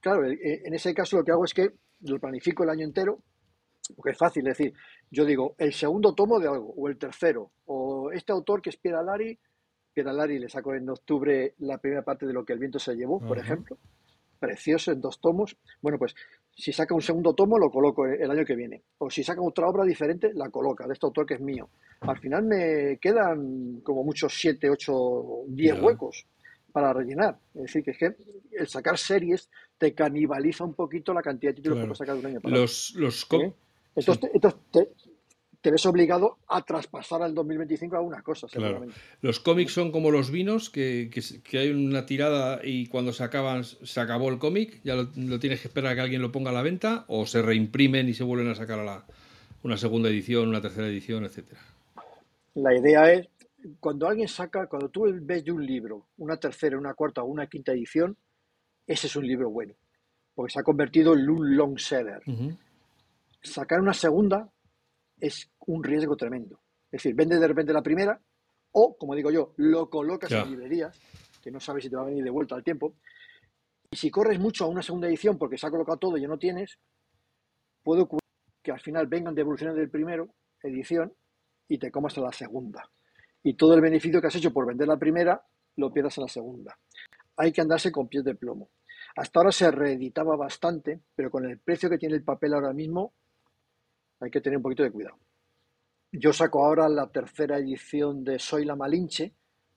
claro, 0.00 0.24
en 0.26 0.74
ese 0.74 0.94
caso 0.94 1.16
lo 1.16 1.24
que 1.24 1.32
hago 1.32 1.44
es 1.44 1.54
que 1.54 1.72
lo 2.02 2.18
planifico 2.18 2.64
el 2.64 2.70
año 2.70 2.84
entero, 2.84 3.20
porque 3.96 4.10
es 4.10 4.18
fácil 4.18 4.44
decir, 4.44 4.72
yo 5.10 5.24
digo, 5.24 5.54
el 5.58 5.72
segundo 5.72 6.14
tomo 6.14 6.38
de 6.38 6.48
algo, 6.48 6.72
o 6.76 6.88
el 6.88 6.96
tercero, 6.96 7.50
o 7.66 8.10
este 8.12 8.32
autor 8.32 8.62
que 8.62 8.70
es 8.70 8.76
Pierre 8.76 9.04
Lari, 9.04 9.38
Pierre 9.92 10.12
Lari 10.12 10.38
le 10.38 10.48
sacó 10.48 10.74
en 10.74 10.88
octubre 10.88 11.54
la 11.58 11.78
primera 11.78 12.02
parte 12.02 12.26
de 12.26 12.32
lo 12.32 12.44
que 12.44 12.52
el 12.52 12.58
viento 12.58 12.78
se 12.78 12.94
llevó, 12.94 13.18
por 13.20 13.38
ejemplo, 13.38 13.76
precioso 14.40 14.90
en 14.90 15.00
dos 15.00 15.20
tomos. 15.20 15.56
Bueno, 15.80 15.98
pues 15.98 16.14
si 16.56 16.72
saca 16.72 16.94
un 16.94 17.02
segundo 17.02 17.34
tomo, 17.34 17.58
lo 17.58 17.70
coloco 17.70 18.06
el 18.06 18.30
año 18.30 18.44
que 18.44 18.56
viene. 18.56 18.82
O 18.98 19.10
si 19.10 19.22
saca 19.22 19.40
otra 19.40 19.68
obra 19.68 19.84
diferente, 19.84 20.32
la 20.34 20.50
coloca, 20.50 20.86
de 20.86 20.94
este 20.94 21.06
autor 21.06 21.26
que 21.26 21.34
es 21.34 21.40
mío. 21.40 21.68
Al 22.00 22.18
final 22.18 22.44
me 22.44 22.98
quedan 23.00 23.80
como 23.82 24.02
muchos 24.02 24.36
7, 24.38 24.68
8, 24.70 24.92
10 25.48 25.82
huecos 25.82 26.26
para 26.72 26.92
rellenar. 26.92 27.38
Es 27.54 27.62
decir, 27.62 27.84
que 27.84 27.90
es 27.92 27.98
que 27.98 28.16
el 28.52 28.66
sacar 28.66 28.98
series 28.98 29.50
te 29.78 29.94
canibaliza 29.94 30.64
un 30.64 30.74
poquito 30.74 31.12
la 31.12 31.22
cantidad 31.22 31.52
de 31.52 31.56
títulos 31.56 31.78
que 31.78 31.84
puedes 31.84 31.98
sacar 31.98 32.14
de 32.14 32.20
un 32.20 32.26
año 32.26 32.40
para 32.40 32.56
Los, 32.56 32.94
los 32.96 33.26
¿Eh? 33.32 33.52
Entonces, 33.94 34.30
te, 34.72 34.88
ves 35.62 35.84
obligado 35.84 36.38
a 36.48 36.62
traspasar 36.62 37.22
al 37.22 37.34
2025 37.34 37.94
algunas 37.94 38.22
cosas. 38.22 38.50
Claro. 38.50 38.86
Los 39.20 39.40
cómics 39.40 39.72
son 39.72 39.92
como 39.92 40.10
los 40.10 40.30
vinos, 40.30 40.70
que, 40.70 41.10
que, 41.44 41.58
hay 41.58 41.70
una 41.70 42.06
tirada 42.06 42.60
y 42.64 42.86
cuando 42.86 43.12
se 43.12 43.22
acaban, 43.24 43.64
se 43.64 44.00
acabó 44.00 44.30
el 44.30 44.38
cómic, 44.38 44.80
ya 44.84 44.94
lo, 44.94 45.10
tienes 45.38 45.60
que 45.60 45.68
esperar 45.68 45.92
a 45.92 45.94
que 45.96 46.00
alguien 46.00 46.22
lo 46.22 46.32
ponga 46.32 46.50
a 46.50 46.54
la 46.54 46.62
venta, 46.62 47.04
o 47.08 47.26
se 47.26 47.42
reimprimen 47.42 48.08
y 48.08 48.14
se 48.14 48.24
vuelven 48.24 48.48
a 48.48 48.54
sacar 48.54 48.78
a 48.78 48.84
la, 48.84 49.04
una 49.62 49.76
segunda 49.76 50.08
edición, 50.08 50.48
una 50.48 50.62
tercera 50.62 50.86
edición, 50.86 51.24
etcétera. 51.24 51.60
La 52.54 52.74
idea 52.74 53.12
es, 53.12 53.28
cuando 53.78 54.08
alguien 54.08 54.28
saca, 54.28 54.66
cuando 54.66 54.88
tú 54.88 55.06
ves 55.20 55.44
de 55.44 55.52
un 55.52 55.64
libro 55.64 56.06
una 56.16 56.38
tercera, 56.38 56.78
una 56.78 56.94
cuarta 56.94 57.22
o 57.22 57.26
una 57.26 57.46
quinta 57.46 57.72
edición, 57.72 58.16
ese 58.86 59.08
es 59.08 59.16
un 59.16 59.26
libro 59.26 59.50
bueno, 59.50 59.74
porque 60.34 60.52
se 60.52 60.60
ha 60.60 60.62
convertido 60.62 61.12
en 61.12 61.28
un 61.28 61.54
long 61.54 61.78
seller. 61.78 62.22
Sacar 63.42 63.80
una 63.80 63.92
segunda 63.92 64.50
es 65.20 65.50
un 65.66 65.82
riesgo 65.82 66.16
tremendo. 66.16 66.60
Es 66.86 67.02
decir, 67.02 67.14
vende 67.14 67.38
de 67.38 67.46
repente 67.46 67.72
la 67.72 67.82
primera 67.82 68.20
o, 68.72 68.96
como 68.96 69.14
digo 69.14 69.30
yo, 69.30 69.52
lo 69.56 69.90
colocas 69.90 70.30
en 70.30 70.50
librerías, 70.50 70.98
que 71.42 71.50
no 71.50 71.60
sabes 71.60 71.84
si 71.84 71.90
te 71.90 71.96
va 71.96 72.02
a 72.02 72.06
venir 72.06 72.22
de 72.22 72.30
vuelta 72.30 72.54
al 72.54 72.62
tiempo. 72.62 72.94
Y 73.90 73.96
si 73.96 74.10
corres 74.10 74.38
mucho 74.38 74.64
a 74.64 74.68
una 74.68 74.82
segunda 74.82 75.08
edición 75.08 75.38
porque 75.38 75.58
se 75.58 75.66
ha 75.66 75.70
colocado 75.70 75.98
todo 75.98 76.16
y 76.16 76.22
ya 76.22 76.28
no 76.28 76.38
tienes, 76.38 76.78
puede 77.82 78.02
ocurrir 78.02 78.20
que 78.62 78.70
al 78.70 78.80
final 78.80 79.06
vengan 79.06 79.34
devoluciones 79.34 79.76
del 79.76 79.90
primero 79.90 80.28
edición 80.62 81.12
y 81.68 81.78
te 81.78 81.90
comas 81.90 82.16
a 82.18 82.20
la 82.20 82.32
segunda. 82.32 82.88
Y 83.42 83.54
todo 83.54 83.74
el 83.74 83.80
beneficio 83.80 84.20
que 84.20 84.26
has 84.26 84.36
hecho 84.36 84.52
por 84.52 84.66
vender 84.66 84.86
la 84.86 84.98
primera 84.98 85.42
lo 85.76 85.92
pierdas 85.92 86.18
en 86.18 86.22
la 86.22 86.28
segunda. 86.28 86.78
Hay 87.36 87.52
que 87.52 87.60
andarse 87.60 87.90
con 87.90 88.08
pies 88.08 88.24
de 88.24 88.34
plomo. 88.34 88.70
Hasta 89.16 89.40
ahora 89.40 89.52
se 89.52 89.70
reeditaba 89.70 90.36
bastante, 90.36 91.00
pero 91.14 91.30
con 91.30 91.44
el 91.44 91.58
precio 91.58 91.88
que 91.88 91.98
tiene 91.98 92.16
el 92.16 92.22
papel 92.22 92.54
ahora 92.54 92.72
mismo 92.72 93.14
hay 94.20 94.30
que 94.30 94.40
tener 94.40 94.58
un 94.58 94.62
poquito 94.62 94.82
de 94.82 94.90
cuidado. 94.90 95.16
yo 96.12 96.32
saco 96.32 96.64
ahora 96.64 96.88
la 96.88 97.06
tercera 97.08 97.58
edición 97.58 98.24
de 98.24 98.38
Soy 98.38 98.64
la 98.64 98.76
Malinche, 98.76 99.32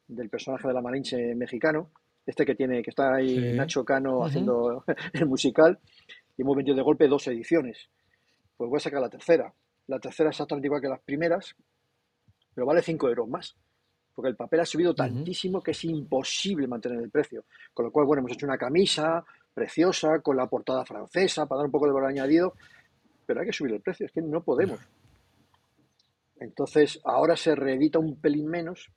del 0.07 0.29
personaje 0.29 0.67
de 0.67 0.73
la 0.73 0.81
Malinche 0.81 1.35
mexicano, 1.35 1.91
este 2.25 2.45
que 2.45 2.55
tiene, 2.55 2.81
que 2.81 2.89
está 2.89 3.15
ahí 3.15 3.53
Nacho 3.55 3.83
Cano 3.83 4.25
haciendo 4.25 4.83
el 5.13 5.25
musical, 5.25 5.79
y 6.37 6.41
hemos 6.41 6.55
vendido 6.55 6.75
de 6.75 6.83
golpe 6.83 7.07
dos 7.07 7.27
ediciones. 7.27 7.89
Pues 8.57 8.69
voy 8.69 8.77
a 8.77 8.81
sacar 8.81 9.01
la 9.01 9.09
tercera. 9.09 9.53
La 9.87 9.99
tercera 9.99 10.29
es 10.29 10.35
exactamente 10.35 10.67
igual 10.67 10.81
que 10.81 10.87
las 10.87 11.01
primeras, 11.01 11.55
pero 12.53 12.65
vale 12.65 12.81
5 12.81 13.09
euros 13.09 13.27
más. 13.27 13.55
Porque 14.15 14.29
el 14.29 14.35
papel 14.35 14.59
ha 14.59 14.65
subido 14.65 14.93
tantísimo 14.93 15.61
que 15.61 15.71
es 15.71 15.83
imposible 15.85 16.67
mantener 16.67 16.99
el 16.99 17.09
precio. 17.09 17.45
Con 17.73 17.85
lo 17.85 17.91
cual, 17.91 18.05
bueno, 18.05 18.19
hemos 18.19 18.33
hecho 18.33 18.45
una 18.45 18.57
camisa 18.57 19.23
preciosa, 19.53 20.19
con 20.19 20.37
la 20.37 20.47
portada 20.47 20.85
francesa, 20.85 21.45
para 21.47 21.59
dar 21.59 21.65
un 21.65 21.71
poco 21.71 21.87
de 21.87 21.93
valor 21.93 22.09
añadido, 22.09 22.53
pero 23.25 23.41
hay 23.41 23.47
que 23.47 23.53
subir 23.53 23.73
el 23.73 23.81
precio, 23.81 24.05
es 24.05 24.11
que 24.11 24.21
no 24.21 24.43
podemos. 24.43 24.79
Entonces, 26.39 26.99
ahora 27.03 27.35
se 27.35 27.55
reedita 27.55 27.99
un 27.99 28.19
pelín 28.19 28.47
menos, 28.47 28.89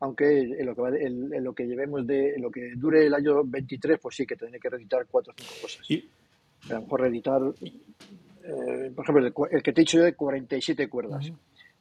aunque 0.00 0.40
en 0.40 0.66
lo 0.66 0.74
que, 0.74 0.82
en, 1.06 1.44
lo 1.44 1.54
que 1.54 1.66
llevemos 1.66 2.06
de 2.06 2.34
lo 2.38 2.50
que 2.50 2.72
dure 2.76 3.06
el 3.06 3.14
año 3.14 3.44
23, 3.44 3.98
pues 4.00 4.16
sí 4.16 4.26
que 4.26 4.36
tendré 4.36 4.58
que 4.58 4.70
reeditar 4.70 5.06
cuatro 5.06 5.32
o 5.32 5.36
cinco 5.36 5.54
cosas. 5.62 5.86
A 6.68 6.74
lo 6.74 6.82
mejor 6.82 7.00
reeditar, 7.00 7.40
eh, 7.42 8.90
por 8.94 9.04
ejemplo, 9.04 9.46
el, 9.50 9.62
que 9.62 9.72
te 9.72 9.80
he 9.80 9.84
dicho 9.84 9.98
yo 9.98 10.04
de 10.04 10.14
47 10.14 10.88
cuerdas. 10.88 11.30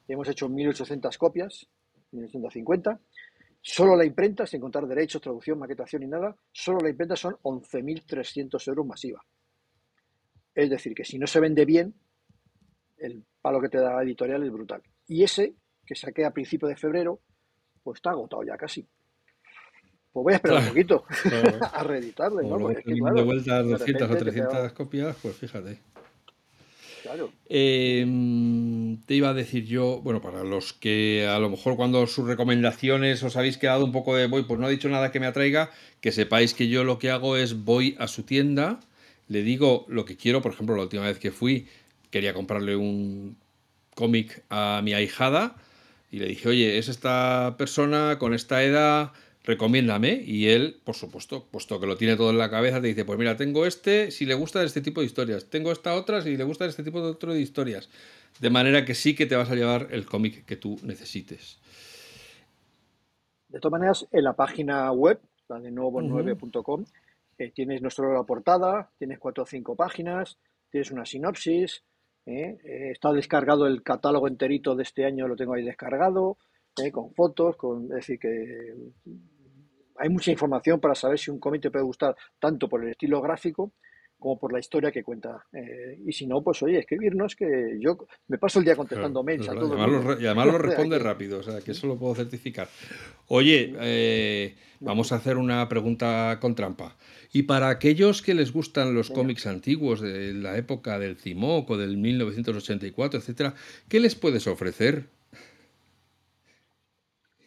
Hemos 0.08 0.28
hecho 0.28 0.48
1800 0.48 1.18
copias, 1.18 1.68
1850. 2.12 3.00
Solo 3.62 3.96
la 3.96 4.06
imprenta, 4.06 4.46
sin 4.46 4.62
contar 4.62 4.88
derechos, 4.88 5.22
traducción, 5.22 5.60
maquetación 5.60 6.04
y 6.04 6.08
nada, 6.08 6.36
solo 6.52 6.80
la 6.82 6.90
imprenta 6.90 7.16
son 7.16 7.36
11.300 7.44 8.68
euros 8.68 8.86
masiva. 8.86 9.24
Es 10.56 10.70
decir, 10.70 10.94
que 10.94 11.06
si 11.06 11.18
no 11.18 11.28
se 11.28 11.40
vende 11.40 11.66
bien, 11.66 11.94
el 12.98 13.24
palo 13.42 13.62
que 13.62 13.70
te 13.70 13.78
da 13.78 13.96
la 13.96 14.04
editorial 14.04 14.44
es 14.44 14.52
brutal. 14.52 14.82
Y 15.08 15.24
ese, 15.24 15.54
que 15.86 15.96
saqué 15.96 16.26
a 16.26 16.32
principios 16.32 16.70
de 16.70 16.76
febrero, 16.76 17.20
pues 17.84 17.98
está 17.98 18.12
agotado 18.12 18.44
ya 18.44 18.58
casi. 18.58 18.88
Pues 20.12 20.24
voy 20.24 20.34
a 20.34 20.36
esperar 20.38 20.64
un 20.64 20.70
poquito 20.70 21.06
a 21.74 21.84
reeditarle. 21.84 22.48
¿no? 22.48 22.58
de 22.68 23.24
vuelta 23.24 23.62
200 23.62 24.10
o 24.10 24.18
300 24.18 24.72
copias, 24.74 25.16
pues 25.22 25.36
fíjate. 25.36 25.80
Claro. 27.04 27.32
Em, 27.48 28.98
te 29.06 29.16
iba 29.16 29.30
a 29.30 29.34
decir 29.34 29.66
yo, 29.66 30.02
bueno, 30.02 30.22
para 30.22 30.44
los 30.44 30.74
que 30.74 31.28
a 31.28 31.40
lo 31.40 31.50
mejor 31.50 31.76
cuando 31.76 32.06
sus 32.08 32.28
recomendaciones 32.28 33.24
os 33.24 33.38
habéis 33.38 33.58
quedado 33.58 33.86
un 33.86 33.92
poco 33.92 34.16
de 34.16 34.28
voy, 34.28 34.44
pues 34.44 34.60
no 34.60 34.66
ha 34.66 34.70
dicho 34.70 34.90
nada 34.90 35.12
que 35.12 35.20
me 35.20 35.28
atraiga, 35.28 35.72
que 36.02 36.12
sepáis 36.12 36.54
que 36.54 36.68
yo 36.68 36.84
lo 36.84 37.00
que 37.00 37.12
hago 37.12 37.38
es 37.38 37.64
voy 37.64 37.96
a 38.00 38.08
su 38.08 38.24
tienda, 38.24 38.80
le 39.30 39.44
digo 39.44 39.86
lo 39.88 40.04
que 40.04 40.18
quiero, 40.18 40.42
por 40.42 40.52
ejemplo, 40.52 40.76
la 40.76 40.84
última 40.84 41.06
vez 41.06 41.20
que 41.20 41.32
fui 41.32 41.68
quería 42.12 42.34
comprarle 42.34 42.76
un 42.76 43.38
cómic 43.96 44.44
a 44.50 44.82
mi 44.84 44.94
ahijada 44.94 45.56
y 46.12 46.18
le 46.18 46.26
dije, 46.26 46.50
oye, 46.50 46.78
es 46.78 46.90
esta 46.90 47.56
persona 47.58 48.18
con 48.18 48.34
esta 48.34 48.64
edad, 48.64 49.12
recomiéndame. 49.44 50.24
Y 50.26 50.48
él, 50.48 50.82
por 50.84 50.96
supuesto, 50.96 51.46
puesto 51.52 51.80
que 51.80 51.86
lo 51.86 51.98
tiene 51.98 52.16
todo 52.16 52.32
en 52.32 52.40
la 52.40 52.50
cabeza, 52.50 52.82
te 52.82 52.88
dice, 52.88 53.06
pues 53.06 53.20
mira, 53.20 53.38
tengo 53.38 53.66
este 53.68 54.10
si 54.10 54.26
le 54.26 54.34
gusta 54.34 54.64
este 54.64 54.82
tipo 54.82 55.02
de 55.02 55.06
historias, 55.06 55.46
tengo 55.46 55.72
esta 55.72 55.94
otra 55.96 56.22
si 56.22 56.36
le 56.36 56.44
gusta 56.44 56.66
este 56.66 56.84
tipo 56.84 57.02
de 57.02 57.10
otro 57.10 57.34
de 57.34 57.42
historias. 57.42 57.90
De 58.40 58.50
manera 58.50 58.86
que 58.86 58.96
sí 58.96 59.16
que 59.16 59.28
te 59.28 59.36
vas 59.36 59.52
a 59.52 59.56
llevar 59.56 59.90
el 59.92 60.06
cómic 60.06 60.46
que 60.46 60.56
tú 60.56 60.80
necesites. 60.82 61.60
De 63.50 63.60
todas 63.60 63.80
maneras, 63.80 64.08
en 64.12 64.24
la 64.24 64.34
página 64.34 64.92
web, 64.92 65.20
la 65.48 65.60
de 65.60 65.72
nuevo9.com, 65.72 66.86
eh, 67.40 67.52
tienes 67.52 67.82
nuestra 67.82 68.22
portada, 68.24 68.92
tienes 68.98 69.18
cuatro 69.18 69.44
o 69.44 69.48
cinco 69.48 69.76
páginas, 69.76 70.38
tienes 70.70 70.92
una 70.92 71.06
sinopsis, 71.06 71.84
¿eh? 72.26 72.60
Eh, 72.64 72.92
está 72.92 73.14
descargado 73.14 73.66
el 73.66 73.82
catálogo 73.82 74.28
enterito 74.28 74.76
de 74.76 74.84
este 74.84 75.06
año, 75.06 75.28
lo 75.28 75.38
tengo 75.38 75.54
ahí 75.54 75.64
descargado, 75.64 76.38
con 76.94 77.14
fotos, 77.14 77.58
con, 77.58 77.86
es 77.86 78.08
decir, 78.08 78.20
que 78.20 78.74
hay 79.98 80.10
mucha 80.10 80.32
información 80.32 80.80
para 80.80 80.96
saber 80.96 81.20
si 81.20 81.30
un 81.32 81.40
cómic 81.40 81.62
te 81.62 81.72
puede 81.72 81.84
gustar 81.84 82.16
tanto 82.40 82.70
por 82.70 82.84
el 82.84 82.92
estilo 82.92 83.22
gráfico 83.22 83.74
como 84.20 84.38
por 84.38 84.54
la 84.54 84.60
historia 84.60 84.92
que 84.92 85.04
cuenta. 85.04 85.46
y 86.06 86.12
si 86.12 86.28
no, 86.28 86.42
pues 86.42 86.62
oye, 86.62 86.80
escribirnos 86.80 87.36
que 87.36 87.78
yo 87.80 87.98
me 88.28 88.38
paso 88.38 88.60
el 88.60 88.66
día 88.66 88.76
contestando 88.76 89.24
mails 89.24 89.48
a 89.50 89.54
todos. 89.54 90.22
Y 90.22 90.26
además 90.26 90.48
lo 90.48 90.58
responde 90.60 91.00
rápido, 91.00 91.40
o 91.40 91.44
sea, 91.44 91.62
que 91.62 91.72
eso 91.72 91.88
lo 91.88 91.98
puedo 91.98 92.16
certificar. 92.16 92.68
Oye, 93.28 94.56
vamos 94.80 95.12
a 95.12 95.16
hacer 95.16 95.38
una 95.38 95.68
pregunta 95.70 96.38
con 96.42 96.56
trampa. 96.56 96.98
Y 97.32 97.44
para 97.44 97.70
aquellos 97.70 98.22
que 98.22 98.34
les 98.34 98.52
gustan 98.52 98.94
los 98.94 99.12
cómics 99.12 99.46
antiguos 99.46 100.02
de 100.02 100.34
la 100.34 100.58
época 100.58 100.98
del 100.98 101.18
Cimoc 101.18 101.70
o 101.70 101.78
del 101.78 101.98
1984, 101.98 103.20
etcétera, 103.20 103.54
¿qué 103.88 104.00
les 104.00 104.16
puedes 104.16 104.48
ofrecer? 104.48 105.10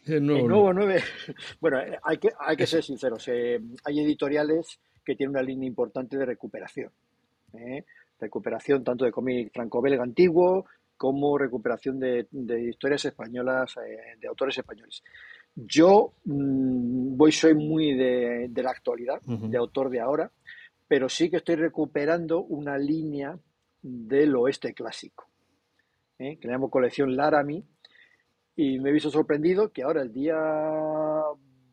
El 0.06 0.26
nuevo, 0.26 0.72
9. 0.72 1.02
Bueno, 1.60 1.80
eh, 1.80 1.98
hay 2.02 2.18
que, 2.18 2.30
hay 2.38 2.56
que 2.56 2.66
ser 2.66 2.82
sinceros. 2.82 3.26
Eh, 3.28 3.60
hay 3.84 4.00
editoriales 4.00 4.80
que 5.04 5.14
tienen 5.14 5.30
una 5.30 5.42
línea 5.42 5.66
importante 5.66 6.16
de 6.16 6.26
recuperación. 6.26 6.90
¿eh? 7.54 7.84
Recuperación 8.18 8.84
tanto 8.84 9.04
de 9.04 9.12
cómic 9.12 9.52
franco-belga 9.52 10.02
antiguo 10.02 10.66
como 10.96 11.36
recuperación 11.36 11.98
de, 11.98 12.28
historias 12.68 13.04
españolas, 13.06 13.74
de 14.20 14.28
autores 14.28 14.56
españoles. 14.56 15.02
Yo 15.54 16.14
mm, 16.24 17.16
voy, 17.16 17.32
soy 17.32 17.54
muy 17.54 17.94
de, 17.94 18.50
la 18.54 18.70
actualidad, 18.70 19.20
de 19.22 19.58
autor 19.58 19.90
de 19.90 20.00
ahora, 20.00 20.30
pero 20.86 21.08
sí 21.08 21.30
que 21.30 21.38
estoy 21.38 21.56
recuperando 21.56 22.42
una 22.42 22.78
línea 22.78 23.38
del 23.82 24.36
oeste 24.36 24.72
clásico, 24.74 25.28
¿eh? 26.18 26.38
que 26.38 26.46
le 26.46 26.54
llamo 26.54 26.70
colección 26.70 27.16
Laramie, 27.16 27.64
y 28.54 28.78
me 28.78 28.90
he 28.90 28.92
visto 28.92 29.10
sorprendido 29.10 29.72
que 29.72 29.82
ahora 29.82 30.02
el 30.02 30.12
día 30.12 30.36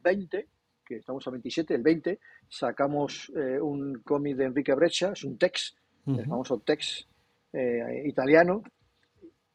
20, 0.01 0.47
que 0.89 0.97
estamos 0.97 1.25
a 1.27 1.29
27, 1.29 1.75
el 1.75 1.83
20, 1.83 2.19
sacamos 2.49 3.31
eh, 3.35 3.61
un 3.61 4.01
cómic 4.03 4.35
de 4.35 4.45
Enrique 4.45 4.73
Breccia, 4.73 5.11
es 5.11 5.23
un 5.23 5.37
text, 5.37 5.77
el 6.07 6.25
famoso 6.25 6.59
text 6.65 7.07
eh, 7.53 8.03
italiano, 8.07 8.63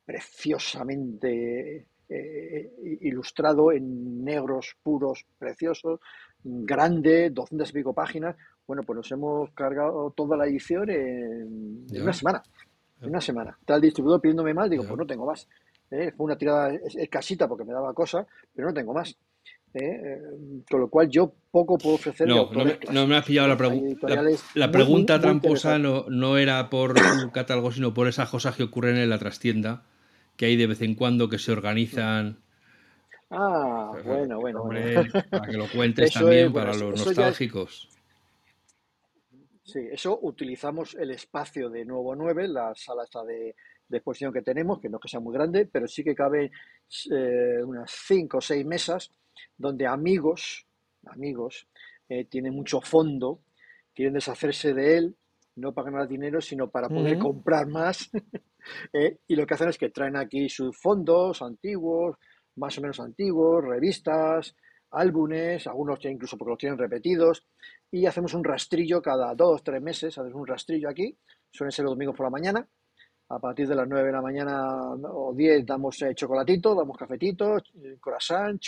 preciosamente 0.05 1.89
eh, 2.09 2.73
ilustrado 3.01 3.73
en 3.73 4.25
negros 4.25 4.77
puros, 4.81 5.27
preciosos, 5.37 5.99
grande, 6.45 7.31
200 7.31 7.69
y 7.69 7.73
pico 7.73 7.93
páginas. 7.93 8.37
Bueno, 8.65 8.83
pues 8.85 8.97
nos 8.99 9.11
hemos 9.11 9.51
cargado 9.51 10.13
toda 10.13 10.37
la 10.37 10.47
edición 10.47 10.89
en, 10.89 11.87
una 12.01 12.13
semana. 12.13 12.43
En 13.01 13.09
una 13.09 13.21
semana. 13.21 13.57
Está 13.59 13.75
el 13.75 13.81
distribuidor 13.83 14.21
pidiéndome 14.21 14.55
más, 14.55 14.71
digo, 14.71 14.85
pues 14.85 14.97
no 14.97 15.07
tengo 15.07 15.27
más. 15.27 15.49
¿eh? 15.91 16.13
Fue 16.17 16.27
una 16.27 16.39
tirada 16.39 16.73
escasita 16.75 17.49
porque 17.49 17.65
me 17.65 17.73
daba 17.73 17.93
cosa, 17.93 18.25
pero 18.55 18.69
no 18.69 18.75
tengo 18.75 18.95
más. 18.95 19.17
¿Eh? 19.75 20.21
con 20.71 20.81
lo 20.81 20.89
cual 20.89 21.09
yo 21.09 21.33
poco 21.51 21.77
puedo 21.79 21.97
ofrecer. 21.97 22.27
No, 22.27 22.51
no 22.91 23.07
me, 23.07 23.17
has 23.17 23.25
pillado 23.25 23.49
la 23.49 23.57
pregunta. 23.57 24.23
La, 24.55 24.71
pregunta 24.71 25.21
tramposa 25.21 25.79
no, 25.79 26.07
no 26.09 26.39
era 26.39 26.71
por 26.71 26.95
un 27.25 27.31
catálogo, 27.31 27.73
sino 27.73 27.93
por 27.93 28.09
esas 28.09 28.29
cosas 28.29 28.57
que 28.57 28.63
ocurren 28.63 28.97
en 28.97 29.11
la 29.11 29.19
trastienda 29.19 29.85
que 30.37 30.47
hay 30.47 30.57
de 30.57 30.67
vez 30.67 30.83
en 30.83 30.95
cuando 30.95 31.29
que 31.29 31.39
se 31.39 31.53
organizan. 31.53 32.39
Ah, 33.31 33.93
bueno, 34.05 34.41
bueno, 34.41 34.69
Para 35.31 35.47
que 35.47 35.57
lo 35.57 35.69
cuentes 35.69 36.13
también 36.15 36.53
para 36.53 36.75
los 36.75 37.05
nostálgicos. 37.05 37.89
Sí, 39.65 39.81
eso 39.91 40.19
utilizamos 40.23 40.95
el 40.95 41.11
espacio 41.11 41.71
de 41.71 41.85
Nuevo 41.85 42.15
9, 42.15 42.49
la 42.49 42.75
sala 42.75 43.05
esta 43.05 43.25
de, 43.25 43.55
exposición 43.91 44.33
que 44.33 44.43
tenemos, 44.43 44.81
que 44.81 44.89
no 44.89 44.99
es 44.99 45.03
que 45.03 45.09
sea 45.09 45.21
muy 45.21 45.33
grande, 45.33 45.67
pero 45.67 45.89
sí 45.89 46.05
que 46.05 46.15
cabe 46.15 46.51
eh, 47.11 47.63
unas 47.65 47.91
cinco 47.91 48.39
o 48.39 48.41
seis 48.41 48.67
mesas 48.67 49.11
donde 49.57 49.87
amigos, 49.87 50.67
amigos, 51.07 51.69
eh, 52.09 52.25
tienen 52.25 52.55
mucho 52.55 52.81
fondo, 52.81 53.41
quieren 53.95 54.15
deshacerse 54.15 54.75
de 54.75 54.99
él, 54.99 55.17
no 55.57 55.73
para 55.73 55.91
ganar 55.91 56.09
dinero, 56.09 56.41
sino 56.41 56.71
para 56.71 56.89
poder 56.89 57.19
comprar 57.19 57.67
más 57.67 58.11
Eh, 58.93 59.19
y 59.27 59.37
lo 59.37 59.47
que 59.47 59.55
hacen 59.55 59.69
es 59.69 59.79
que 59.79 59.91
traen 59.91 60.17
aquí 60.17 60.49
sus 60.49 60.77
fondos 60.77 61.43
antiguos, 61.43 62.17
más 62.57 62.77
o 62.79 62.81
menos 62.81 63.01
antiguos, 63.01 63.65
revistas, 63.65 64.55
álbumes, 64.91 65.67
algunos 65.67 65.99
ya 65.99 66.11
incluso 66.11 66.37
porque 66.39 66.51
los 66.51 66.59
tienen 66.59 66.79
repetidos, 66.79 67.47
y 67.91 68.07
hacemos 68.07 68.35
un 68.35 68.45
rastrillo 68.45 69.03
cada 69.03 69.35
dos, 69.35 69.63
tres 69.63 69.83
meses, 69.83 70.17
hacemos 70.17 70.41
un 70.41 70.47
rastrillo 70.47 70.89
aquí, 70.89 71.17
suelen 71.51 71.73
ser 71.73 71.85
los 71.85 71.95
domingos 71.95 72.17
por 72.17 72.27
la 72.27 72.31
mañana, 72.31 72.69
a 73.29 73.39
partir 73.39 73.67
de 73.67 73.75
las 73.75 73.89
9 73.89 74.07
de 74.07 74.13
la 74.13 74.23
mañana 74.23 74.93
o 74.93 75.33
10 75.35 75.65
damos 75.65 76.01
eh, 76.03 76.15
chocolatito, 76.15 76.75
damos 76.75 76.97
cafetito, 76.97 77.57
eh, 77.57 77.97
corazón, 77.99 78.59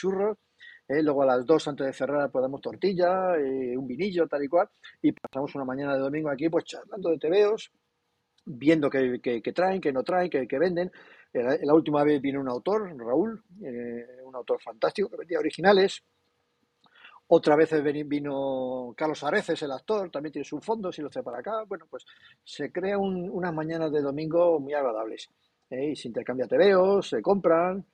churros, 0.88 1.04
luego 1.04 1.22
a 1.22 1.26
las 1.26 1.46
2 1.46 1.68
antes 1.68 1.86
de 1.86 1.92
cerrar 1.92 2.30
damos 2.32 2.60
tortilla, 2.60 3.34
un 3.76 3.86
vinillo, 3.86 4.26
tal 4.26 4.44
y 4.44 4.48
cual, 4.48 4.68
y 5.02 5.12
pasamos 5.12 5.54
una 5.54 5.64
mañana 5.64 5.94
de 5.94 6.00
domingo 6.00 6.30
aquí 6.30 6.48
pues 6.48 6.64
charlando 6.64 7.10
de 7.10 7.18
tebeos, 7.18 7.70
viendo 8.44 8.88
qué, 8.90 9.52
traen, 9.54 9.80
qué 9.80 9.92
no 9.92 10.02
traen, 10.02 10.30
qué, 10.30 10.58
venden. 10.58 10.90
La, 11.32 11.74
última 11.74 12.02
vez 12.02 12.20
vino 12.22 12.40
un 12.40 12.48
autor, 12.48 12.96
Raúl, 12.96 13.42
eh, 13.62 14.22
un 14.24 14.34
autor 14.34 14.60
fantástico 14.62 15.10
que 15.10 15.18
vendía 15.18 15.38
originales. 15.38 16.02
Otra 17.28 17.56
vez 17.56 17.70
vino 18.06 18.94
Carlos 18.96 19.24
Areces, 19.24 19.60
el 19.62 19.72
actor, 19.72 20.10
también 20.10 20.32
tiene 20.32 20.44
su 20.44 20.60
fondo, 20.60 20.92
si 20.92 21.02
lo 21.02 21.10
trae 21.10 21.24
para 21.24 21.40
acá. 21.40 21.64
Bueno, 21.66 21.86
pues 21.90 22.04
se 22.44 22.70
crea 22.70 22.96
unas 22.98 23.52
mañanas 23.52 23.90
de 23.90 24.00
domingo 24.00 24.60
muy 24.60 24.74
agradables. 24.74 25.28
¿eh? 25.70 25.90
y 25.90 25.96
se 25.96 26.08
intercambia 26.08 26.46
tebeos, 26.46 27.08
se 27.08 27.22
compran, 27.22 27.84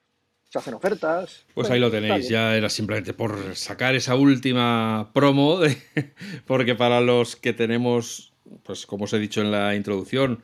se 0.53 0.59
hacen 0.59 0.75
ofertas. 0.75 1.45
Pues 1.55 1.71
ahí 1.71 1.79
lo 1.79 1.89
tenéis, 1.89 2.29
ya 2.29 2.55
era 2.55 2.69
simplemente 2.69 3.15
por 3.15 3.55
sacar 3.55 3.95
esa 3.95 4.13
última 4.13 5.09
promo, 5.11 5.59
porque 6.45 6.75
para 6.75 7.01
los 7.01 7.35
que 7.35 7.53
tenemos, 7.53 8.33
pues 8.61 8.85
como 8.85 9.05
os 9.05 9.13
he 9.13 9.17
dicho 9.17 9.41
en 9.41 9.49
la 9.49 9.73
introducción, 9.73 10.43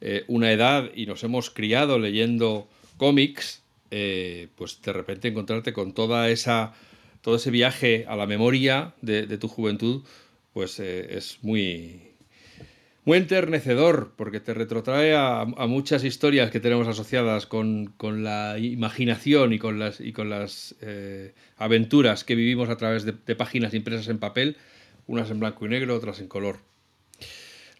eh, 0.00 0.24
una 0.28 0.50
edad 0.50 0.90
y 0.94 1.04
nos 1.04 1.24
hemos 1.24 1.50
criado 1.50 1.98
leyendo 1.98 2.70
cómics, 2.96 3.62
eh, 3.90 4.48
pues 4.56 4.80
de 4.80 4.94
repente 4.94 5.28
encontrarte 5.28 5.74
con 5.74 5.92
toda 5.92 6.30
esa, 6.30 6.72
todo 7.20 7.36
ese 7.36 7.50
viaje 7.50 8.06
a 8.08 8.16
la 8.16 8.26
memoria 8.26 8.94
de, 9.02 9.26
de 9.26 9.36
tu 9.36 9.48
juventud, 9.48 10.04
pues 10.54 10.80
es 10.80 11.36
muy, 11.42 12.09
muy 13.04 13.18
enternecedor, 13.18 14.12
porque 14.16 14.40
te 14.40 14.54
retrotrae 14.54 15.14
a, 15.14 15.44
muchas 15.66 16.04
historias 16.04 16.50
que 16.50 16.60
tenemos 16.60 16.86
asociadas 16.86 17.46
con, 17.46 17.94
la 18.00 18.58
imaginación 18.58 19.52
y 19.52 19.58
con 19.58 19.78
las, 19.78 20.00
y 20.00 20.12
con 20.12 20.28
las 20.28 20.74
eh, 20.82 21.34
aventuras 21.56 22.24
que 22.24 22.34
vivimos 22.34 22.68
a 22.68 22.76
través 22.76 23.04
de, 23.04 23.12
páginas 23.34 23.74
impresas 23.74 24.08
en 24.08 24.18
papel, 24.18 24.56
unas 25.06 25.30
en 25.30 25.40
blanco 25.40 25.66
y 25.66 25.70
negro, 25.70 25.96
otras 25.96 26.20
en 26.20 26.28
color. 26.28 26.58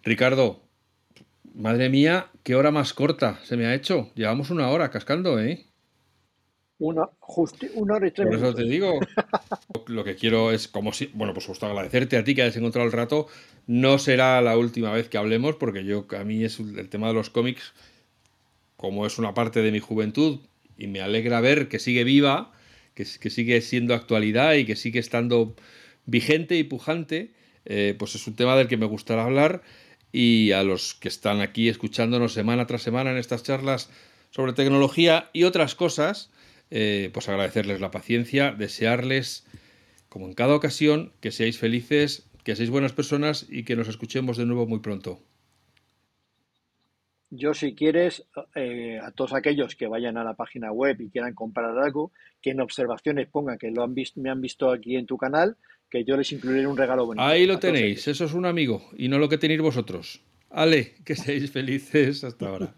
Ricardo, 0.03 0.63
madre 1.53 1.89
mía, 1.89 2.27
qué 2.43 2.55
hora 2.55 2.71
más 2.71 2.93
corta 2.93 3.39
se 3.43 3.57
me 3.57 3.67
ha 3.67 3.75
hecho. 3.75 4.09
Llevamos 4.15 4.49
una 4.49 4.69
hora 4.69 4.89
cascando, 4.89 5.39
¿eh? 5.39 5.65
Una, 6.79 7.07
una 7.75 7.93
hora 7.93 8.07
y 8.07 8.11
tres 8.11 8.27
Por 8.27 8.35
eso 8.37 8.55
te 8.55 8.63
digo. 8.63 8.99
Lo 9.85 10.03
que 10.03 10.15
quiero 10.15 10.51
es, 10.51 10.67
como 10.67 10.91
si, 10.93 11.11
bueno, 11.13 11.31
pues 11.31 11.45
justo 11.45 11.67
agradecerte 11.67 12.17
a 12.17 12.23
ti 12.23 12.33
que 12.33 12.41
hayas 12.41 12.57
encontrado 12.57 12.87
el 12.87 12.91
rato. 12.91 13.27
No 13.71 13.99
será 13.99 14.41
la 14.41 14.57
última 14.57 14.91
vez 14.91 15.07
que 15.07 15.17
hablemos, 15.17 15.55
porque 15.55 15.85
yo, 15.85 16.05
a 16.19 16.25
mí 16.25 16.43
es 16.43 16.59
el 16.59 16.89
tema 16.89 17.07
de 17.07 17.13
los 17.13 17.29
cómics, 17.29 17.71
como 18.75 19.05
es 19.05 19.17
una 19.17 19.33
parte 19.33 19.61
de 19.61 19.71
mi 19.71 19.79
juventud, 19.79 20.41
y 20.77 20.87
me 20.87 20.99
alegra 20.99 21.39
ver 21.39 21.69
que 21.69 21.79
sigue 21.79 22.03
viva, 22.03 22.51
que, 22.95 23.05
sigue 23.05 23.61
siendo 23.61 23.95
actualidad 23.95 24.55
y 24.55 24.65
que 24.65 24.75
sigue 24.75 24.99
estando 24.99 25.55
vigente 26.05 26.57
y 26.57 26.65
pujante, 26.65 27.31
eh, 27.63 27.95
pues 27.97 28.13
es 28.15 28.27
un 28.27 28.35
tema 28.35 28.57
del 28.57 28.67
que 28.67 28.75
me 28.75 28.85
gustará 28.87 29.23
hablar. 29.23 29.61
Y 30.11 30.51
a 30.51 30.63
los 30.63 30.93
que 30.93 31.07
están 31.07 31.39
aquí 31.39 31.69
escuchándonos 31.69 32.33
semana 32.33 32.67
tras 32.67 32.81
semana 32.81 33.11
en 33.11 33.17
estas 33.19 33.41
charlas 33.41 33.89
sobre 34.31 34.51
tecnología 34.51 35.29
y 35.31 35.43
otras 35.43 35.75
cosas, 35.75 36.29
eh, 36.71 37.09
pues 37.13 37.29
agradecerles 37.29 37.79
la 37.79 37.89
paciencia, 37.89 38.51
desearles, 38.51 39.45
como 40.09 40.27
en 40.27 40.33
cada 40.33 40.55
ocasión, 40.55 41.13
que 41.21 41.31
seáis 41.31 41.57
felices, 41.57 42.25
que 42.43 42.55
seáis 42.55 42.69
buenas 42.69 42.93
personas 42.93 43.47
y 43.49 43.63
que 43.63 43.75
nos 43.75 43.87
escuchemos 43.87 44.37
de 44.37 44.45
nuevo 44.45 44.67
muy 44.67 44.79
pronto. 44.79 45.19
Yo, 47.33 47.53
si 47.53 47.75
quieres, 47.75 48.25
eh, 48.55 48.99
a 49.01 49.11
todos 49.11 49.33
aquellos 49.33 49.75
que 49.75 49.87
vayan 49.87 50.17
a 50.17 50.23
la 50.23 50.33
página 50.33 50.71
web 50.73 50.99
y 50.99 51.09
quieran 51.09 51.33
comprar 51.33 51.77
algo, 51.77 52.11
que 52.41 52.49
en 52.51 52.59
observaciones 52.59 53.29
pongan 53.29 53.57
que 53.57 53.71
lo 53.71 53.83
han 53.83 53.93
visto, 53.93 54.19
me 54.19 54.29
han 54.29 54.41
visto 54.41 54.69
aquí 54.69 54.97
en 54.97 55.05
tu 55.05 55.17
canal, 55.17 55.55
que 55.89 56.03
yo 56.03 56.17
les 56.17 56.31
incluiré 56.33 56.67
un 56.67 56.75
regalo 56.75 57.05
bonito. 57.05 57.23
Ahí 57.23 57.45
lo 57.45 57.57
tenéis, 57.57 58.07
eso 58.07 58.25
es 58.25 58.33
un 58.33 58.45
amigo 58.45 58.83
y 58.97 59.07
no 59.07 59.17
lo 59.17 59.29
que 59.29 59.37
tenéis 59.37 59.61
vosotros. 59.61 60.21
Ale, 60.49 60.95
que 61.05 61.15
seáis 61.15 61.49
felices 61.49 62.25
hasta 62.25 62.49
ahora. 62.49 62.73